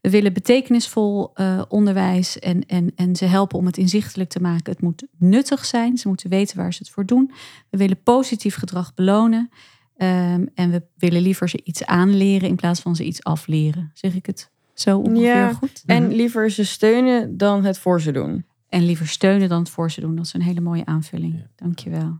We 0.00 0.10
willen 0.10 0.32
betekenisvol 0.32 1.30
eh, 1.34 1.62
onderwijs 1.68 2.38
en, 2.38 2.66
en, 2.66 2.92
en 2.96 3.16
ze 3.16 3.24
helpen 3.24 3.58
om 3.58 3.66
het 3.66 3.76
inzichtelijk 3.76 4.30
te 4.30 4.40
maken. 4.40 4.72
Het 4.72 4.82
moet 4.82 5.06
nuttig 5.18 5.64
zijn, 5.64 5.98
ze 5.98 6.08
moeten 6.08 6.30
weten 6.30 6.56
waar 6.56 6.72
ze 6.72 6.78
het 6.78 6.92
voor 6.92 7.06
doen. 7.06 7.32
We 7.70 7.78
willen 7.78 8.02
positief 8.02 8.54
gedrag 8.54 8.94
belonen. 8.94 9.50
Ehm, 9.96 10.46
en 10.54 10.70
we 10.70 10.82
willen 10.96 11.22
liever 11.22 11.48
ze 11.48 11.60
iets 11.64 11.84
aanleren 11.84 12.48
in 12.48 12.56
plaats 12.56 12.80
van 12.80 12.96
ze 12.96 13.04
iets 13.04 13.24
afleren. 13.24 13.90
Zeg 13.94 14.14
ik 14.14 14.26
het 14.26 14.50
zo 14.80 14.98
ongeveer 14.98 15.22
Ja. 15.24 15.52
goed? 15.52 15.82
En 15.86 16.14
liever 16.14 16.50
ze 16.50 16.64
steunen 16.64 17.36
dan 17.36 17.64
het 17.64 17.78
voor 17.78 18.00
ze 18.00 18.12
doen. 18.12 18.44
En 18.68 18.84
liever 18.84 19.08
steunen 19.08 19.48
dan 19.48 19.58
het 19.58 19.70
voor 19.70 19.90
ze 19.90 20.00
doen. 20.00 20.16
Dat 20.16 20.24
is 20.24 20.32
een 20.34 20.42
hele 20.42 20.60
mooie 20.60 20.86
aanvulling. 20.86 21.34
Ja. 21.34 21.46
Dankjewel. 21.56 22.18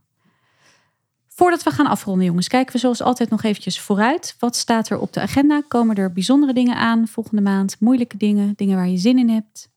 Voordat 1.28 1.62
we 1.62 1.70
gaan 1.70 1.86
afronden, 1.86 2.24
jongens, 2.26 2.48
kijken 2.48 2.72
we 2.72 2.78
zoals 2.78 3.02
altijd 3.02 3.30
nog 3.30 3.42
eventjes 3.42 3.80
vooruit. 3.80 4.36
Wat 4.38 4.56
staat 4.56 4.88
er 4.90 4.98
op 4.98 5.12
de 5.12 5.20
agenda? 5.20 5.62
Komen 5.68 5.96
er 5.96 6.12
bijzondere 6.12 6.52
dingen 6.52 6.76
aan 6.76 7.09
volgende 7.09 7.42
maand? 7.42 7.76
Moeilijke 7.80 8.16
dingen? 8.16 8.52
Dingen 8.56 8.76
waar 8.76 8.88
je 8.88 8.96
zin 8.96 9.18
in 9.18 9.28
hebt? 9.28 9.70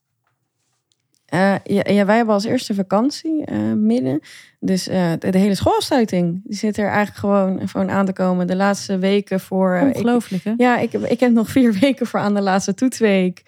Eh, 1.32 1.54
ja, 1.64 1.82
ja, 1.84 2.04
wij 2.04 2.16
hebben 2.16 2.34
als 2.34 2.44
eerste 2.44 2.74
vakantie 2.74 3.44
eh, 3.44 3.58
midden. 3.76 4.20
Dus 4.60 4.88
eh, 4.88 5.10
de, 5.18 5.30
de 5.30 5.38
hele 5.38 5.54
schoolsluiting 5.54 6.40
die 6.44 6.56
zit 6.56 6.76
er 6.76 6.86
eigenlijk 6.86 7.16
gewoon, 7.16 7.68
gewoon 7.68 7.90
aan 7.90 8.06
te 8.06 8.12
komen. 8.12 8.46
De 8.46 8.56
laatste 8.56 8.98
weken 8.98 9.40
voor... 9.40 9.74
ik- 9.76 9.96
Ongelooflijk, 9.96 10.44
hè? 10.44 10.52
ja, 10.56 10.78
ik 10.78 10.92
heb, 10.92 11.04
ik 11.04 11.20
heb 11.20 11.32
nog 11.32 11.48
vier 11.48 11.72
weken 11.80 12.06
voor 12.06 12.20
aan 12.20 12.34
de 12.34 12.40
laatste 12.40 12.74
toetsweek. 12.74 13.42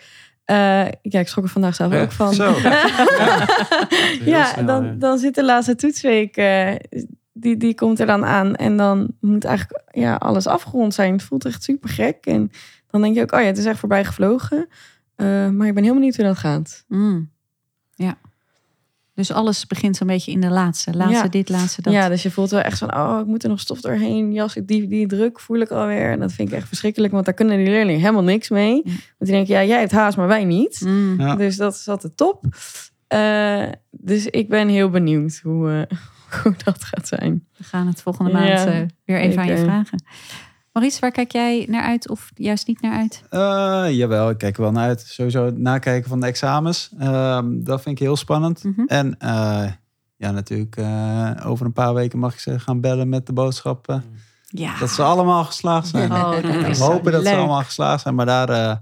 Eh, 0.45 0.57
ja, 1.03 1.19
ik 1.21 1.29
schrok 1.29 1.45
er 1.45 1.51
vandaag 1.51 1.75
zelf 1.75 1.95
ook 1.95 2.13
van. 2.13 2.35
Zo. 2.35 2.55
Ja, 4.25 4.45
snel, 4.45 4.65
dan, 4.67 4.85
ja. 4.85 4.93
dan 4.99 5.19
zit 5.19 5.35
de 5.35 5.45
laatste 5.45 5.75
toetsweek, 5.75 6.37
eh, 6.37 6.71
die, 7.33 7.57
die 7.57 7.75
komt 7.75 8.01
er 8.01 8.07
dan 8.07 8.25
aan. 8.25 8.55
En 8.55 8.77
dan 8.77 9.09
moet 9.21 9.45
eigenlijk 9.45 9.83
ja, 9.91 10.15
alles 10.15 10.47
afgerond 10.47 10.95
zijn. 10.95 11.13
Het 11.13 11.23
voelt 11.23 11.45
echt 11.45 11.63
super 11.63 11.89
gek. 11.89 12.17
En 12.27 12.51
dan 12.91 13.01
denk 13.03 13.15
je 13.15 13.23
ook, 13.23 13.33
oh 13.33 13.41
ja, 13.41 13.47
het 13.47 13.59
is 13.59 13.65
echt 13.65 13.79
voorbij 13.79 14.05
gevlogen. 14.05 14.69
Eh, 15.17 15.49
maar 15.49 15.67
ik 15.67 15.75
ben 15.75 15.85
heel 15.85 15.95
benieuwd 15.95 16.17
hoe 16.17 16.25
dat 16.25 16.39
gaat. 16.39 16.85
Mm. 16.89 17.33
Ja. 17.95 18.19
Dus 19.15 19.33
alles 19.33 19.67
begint 19.67 19.97
zo'n 19.97 20.07
beetje 20.07 20.33
in 20.33 20.41
de 20.41 20.51
laatste. 20.51 20.95
Laatste 20.97 21.25
Ja. 21.25 21.29
dit, 21.29 21.49
laatste 21.49 21.83
dat. 21.83 21.93
Ja, 21.93 22.09
dus 22.09 22.23
je 22.23 22.31
voelt 22.31 22.51
wel 22.51 22.61
echt 22.61 22.79
van, 22.79 22.95
oh, 22.95 23.19
ik 23.21 23.27
moet 23.27 23.43
er 23.43 23.49
nog 23.49 23.61
stof 23.61 23.81
doorheen. 23.81 24.33
Jas, 24.33 24.57
ik 24.57 24.67
die, 24.69 24.89
die 24.89 25.07
druk 25.07 25.41
voel 25.41 25.59
ik 25.59 25.71
alweer. 25.71 26.11
En 26.11 26.21
dat 26.21 26.33
vind 26.33 26.49
ik 26.49 26.55
echt 26.55 26.69
verschrikkelijk, 26.69 27.13
want 27.13 27.25
daar 27.25 27.35
kunnen 27.35 27.57
die 27.57 27.67
leerlingen 27.67 28.01
helemaal 28.01 28.23
niks 28.23 28.49
mee. 28.49 28.75
Ja. 28.75 28.91
Want 28.91 29.01
die 29.19 29.31
denken, 29.31 29.55
ja, 29.55 29.65
jij 29.65 29.79
hebt 29.79 29.93
haast, 29.93 30.17
maar 30.17 30.27
wij 30.27 30.45
niet. 30.45 30.81
Mm. 30.81 31.21
Ja. 31.21 31.37
Dus 31.37 31.57
dat 31.57 31.75
is 31.75 31.89
altijd 31.89 32.17
top. 32.17 32.45
Eh, 33.07 33.65
dus 33.91 34.27
ik 34.27 34.49
ben 34.49 34.69
heel 34.69 34.91
benieuwd 34.91 35.41
hoe, 35.43 35.87
eh, 35.89 35.99
hoe 36.43 36.55
dat 36.65 36.85
gaat 36.85 37.09
zijn. 37.09 37.47
We 37.57 37.65
gaan 37.65 37.87
het 37.87 38.03
volgende 38.03 38.31
Ja, 38.31 38.39
maand 38.39 38.69
eh, 38.69 38.81
weer 39.05 39.19
even 39.21 39.43
aan 39.43 39.47
je 39.49 39.57
vragen. 39.57 40.05
Maurice, 40.75 41.01
waar 41.01 41.11
kijk 41.11 41.33
jij 41.33 41.67
naar 41.69 41.83
uit 41.83 42.09
of 42.09 42.31
juist 42.35 42.67
niet 42.67 42.81
naar 42.81 42.97
uit? 42.99 43.23
Eh, 43.31 43.97
jawel, 43.97 44.31
ik 44.31 44.39
kijk 44.39 44.57
er 44.57 44.63
wel 44.63 44.73
naar 44.73 44.87
uit. 44.89 45.01
Sowieso 45.09 45.51
nakijken 45.51 46.09
van 46.09 46.21
de 46.21 46.27
examens. 46.27 46.91
Ehm, 46.99 47.63
dat 47.63 47.83
vind 47.83 47.97
ik 47.99 48.05
heel 48.05 48.17
spannend. 48.17 48.65
Mhm. 48.65 48.81
En 48.87 49.19
eh, 49.19 49.67
ja, 50.17 50.31
natuurlijk 50.31 50.77
eh, 50.77 51.31
over 51.45 51.67
een 51.67 51.73
paar 51.73 51.95
weken 51.95 52.19
mag 52.19 52.33
ik 52.33 52.39
ze 52.41 52.59
gaan 52.59 52.81
bellen 52.81 53.09
met 53.09 53.27
de 53.27 53.33
boodschap 53.33 53.89
eh, 53.89 53.97
Ja. 54.47 54.79
dat 54.79 54.91
ze 54.91 55.03
allemaal 55.03 55.45
geslaagd 55.45 55.87
zijn. 55.89 56.13
Oh, 56.13 56.31
dat 56.43 56.45
is 56.67 56.79
hopen 56.79 57.13
dat 57.13 57.23
leuk. 57.23 57.33
ze 57.33 57.39
allemaal 57.39 57.63
geslaagd 57.65 58.03
zijn. 58.03 58.15
Maar 58.15 58.27
daar, 58.27 58.81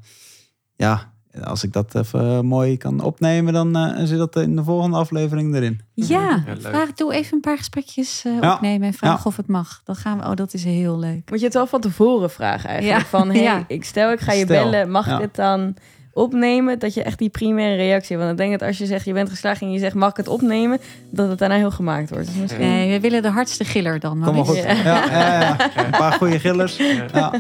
ja, 0.77 1.12
als 1.45 1.65
ik 1.65 1.73
dat 1.73 1.95
even 1.95 2.47
mooi 2.47 2.77
kan 2.77 3.01
opnemen, 3.01 3.53
dan 3.53 3.77
eh, 3.77 4.05
zit 4.05 4.19
dat 4.19 4.37
in 4.37 4.57
de 4.57 4.65
volgende 4.65 4.97
aflevering 4.97 5.55
erin. 5.55 5.81
Ja, 5.95 6.45
vraag, 6.59 6.93
doe 6.93 7.15
even 7.15 7.35
een 7.35 7.41
paar 7.41 7.57
gesprekjes 7.57 8.23
eh, 8.27 8.33
Ja. 8.41 8.55
opnemen 8.55 8.87
en 8.87 8.95
vraag 8.95 9.17
Ja. 9.19 9.23
of 9.25 9.37
het 9.37 9.47
mag. 9.47 9.81
Dan 9.85 9.97
gaan 9.97 10.19
we, 10.19 10.25
oh, 10.25 10.35
dat 10.35 10.55
is 10.55 10.65
heel 10.65 10.99
leuk. 10.99 11.31
Moet 11.31 11.39
je 11.39 11.45
het 11.45 11.55
wel 11.55 11.67
van 11.67 11.81
tevoren 11.81 12.31
vragen 12.31 12.69
eigenlijk. 12.69 13.01
Ja. 13.03 13.07
Van, 13.09 13.29
hey, 13.31 13.43
Ja. 13.43 13.65
ik 13.69 13.85
stel 13.85 14.13
ik 14.13 14.21
ga 14.21 14.33
je 14.33 14.45
Stel, 14.45 14.71
bellen, 14.71 14.91
mag 14.91 15.07
ja. 15.07 15.15
ik 15.17 15.21
het 15.23 15.35
dan 15.35 15.75
opnemen? 16.13 16.79
Dat 16.79 16.95
je 16.95 17.03
echt 17.03 17.19
die 17.19 17.29
primaire 17.29 17.77
reactie... 17.77 18.17
Want 18.17 18.31
ik 18.31 18.37
denk 18.37 18.51
dat 18.59 18.69
als 18.69 18.79
je 18.79 18.87
zegt, 18.87 19.05
je 19.05 19.13
bent 19.13 19.29
geslaagd 19.31 19.61
en 19.61 19.73
je 19.73 19.79
zegt, 19.79 19.95
mag 19.95 20.11
ik 20.11 20.17
het 20.17 20.29
opnemen? 20.29 20.79
Dat 21.11 21.29
het 21.29 21.39
daarna 21.39 21.57
heel 21.57 21.71
gemaakt 21.71 22.11
wordt. 22.11 22.27
Dus 22.27 22.37
misschien... 22.37 22.69
Nee, 22.69 22.91
we 22.91 23.01
willen 23.01 23.23
de 23.23 23.29
hardste 23.31 23.65
giller 23.65 24.01
dan. 24.01 24.21
Kom 24.21 24.35
maar 24.35 24.45
goed. 24.45 24.57
Ja, 24.57 24.73
ja, 24.73 25.41
ja. 25.41 25.57
Een 25.85 25.91
paar 25.91 26.13
goede 26.13 26.39
gillers. 26.39 26.77
Ja, 26.77 27.33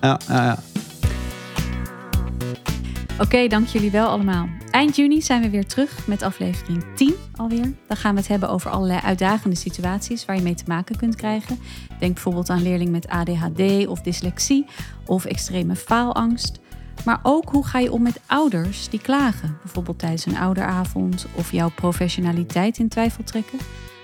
ja, 0.00 0.18
ja. 0.28 0.58
Oké, 3.20 3.46
dank 3.46 3.66
jullie 3.66 3.90
wel 3.90 4.08
allemaal. 4.08 4.48
Eind 4.70 4.96
juni 4.96 5.22
zijn 5.22 5.42
we 5.42 5.50
weer 5.50 5.66
terug 5.66 6.06
met 6.06 6.22
aflevering 6.22 6.84
10 6.94 7.14
alweer. 7.36 7.72
Dan 7.86 7.96
gaan 7.96 8.14
we 8.14 8.20
het 8.20 8.28
hebben 8.28 8.48
over 8.48 8.70
allerlei 8.70 9.00
uitdagende 9.00 9.56
situaties 9.56 10.24
waar 10.24 10.36
je 10.36 10.42
mee 10.42 10.54
te 10.54 10.64
maken 10.66 10.96
kunt 10.96 11.16
krijgen. 11.16 11.58
Denk 11.98 12.14
bijvoorbeeld 12.14 12.50
aan 12.50 12.62
leerling 12.62 12.90
met 12.90 13.08
ADHD 13.08 13.86
of 13.86 14.00
dyslexie 14.00 14.66
of 15.06 15.24
extreme 15.24 15.76
faalangst. 15.76 16.60
Maar 17.04 17.20
ook 17.22 17.48
hoe 17.48 17.66
ga 17.66 17.78
je 17.78 17.92
om 17.92 18.02
met 18.02 18.20
ouders 18.26 18.88
die 18.88 19.00
klagen, 19.00 19.58
bijvoorbeeld 19.62 19.98
tijdens 19.98 20.26
een 20.26 20.36
ouderavond 20.36 21.26
of 21.34 21.52
jouw 21.52 21.70
professionaliteit 21.74 22.78
in 22.78 22.88
twijfel 22.88 23.24
trekken. 23.24 23.58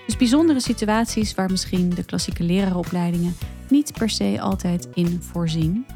Dus 0.07 0.17
bijzondere 0.17 0.61
situaties 0.61 1.35
waar 1.35 1.51
misschien 1.51 1.91
de 1.91 2.05
klassieke 2.05 2.43
lerarenopleidingen 2.43 3.37
niet 3.69 3.93
per 3.93 4.11
se 4.11 4.39
altijd 4.41 4.89
in 4.95 5.23
voorzien. 5.23 5.87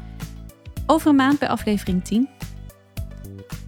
Over 0.85 1.09
een 1.09 1.15
maand 1.15 1.39
bij 1.39 1.49
aflevering 1.49 2.03
10 2.03 2.29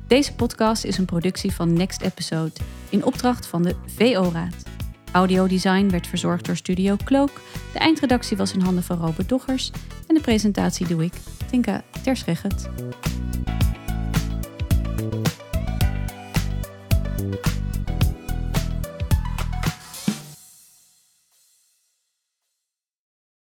deze 0.08 0.34
podcast 0.34 0.84
is 0.84 0.98
een 0.98 1.06
productie 1.06 1.52
van 1.52 1.74
Next 1.74 2.02
Episode 2.02 2.52
in 2.90 3.06
opdracht 3.06 3.46
van 3.46 3.64
de 3.64 3.76
VO-raad. 3.86 4.64
Audiodesign 5.12 5.90
werd 5.90 6.08
verzorgd 6.08 6.46
door 6.46 6.56
Studio 6.56 6.96
Cloak. 7.04 7.42
De 7.74 7.80
eindredactie 7.80 8.38
was 8.38 8.54
in 8.54 8.60
handen 8.60 8.84
van 8.84 8.98
Robert 8.98 9.30
Doggers. 9.30 9.72
En 10.08 10.16
de 10.16 10.22
presentatie 10.22 10.88
doe 10.88 11.04
ik, 11.04 11.14
Tinka 11.50 11.84
Terschreget. 12.04 12.70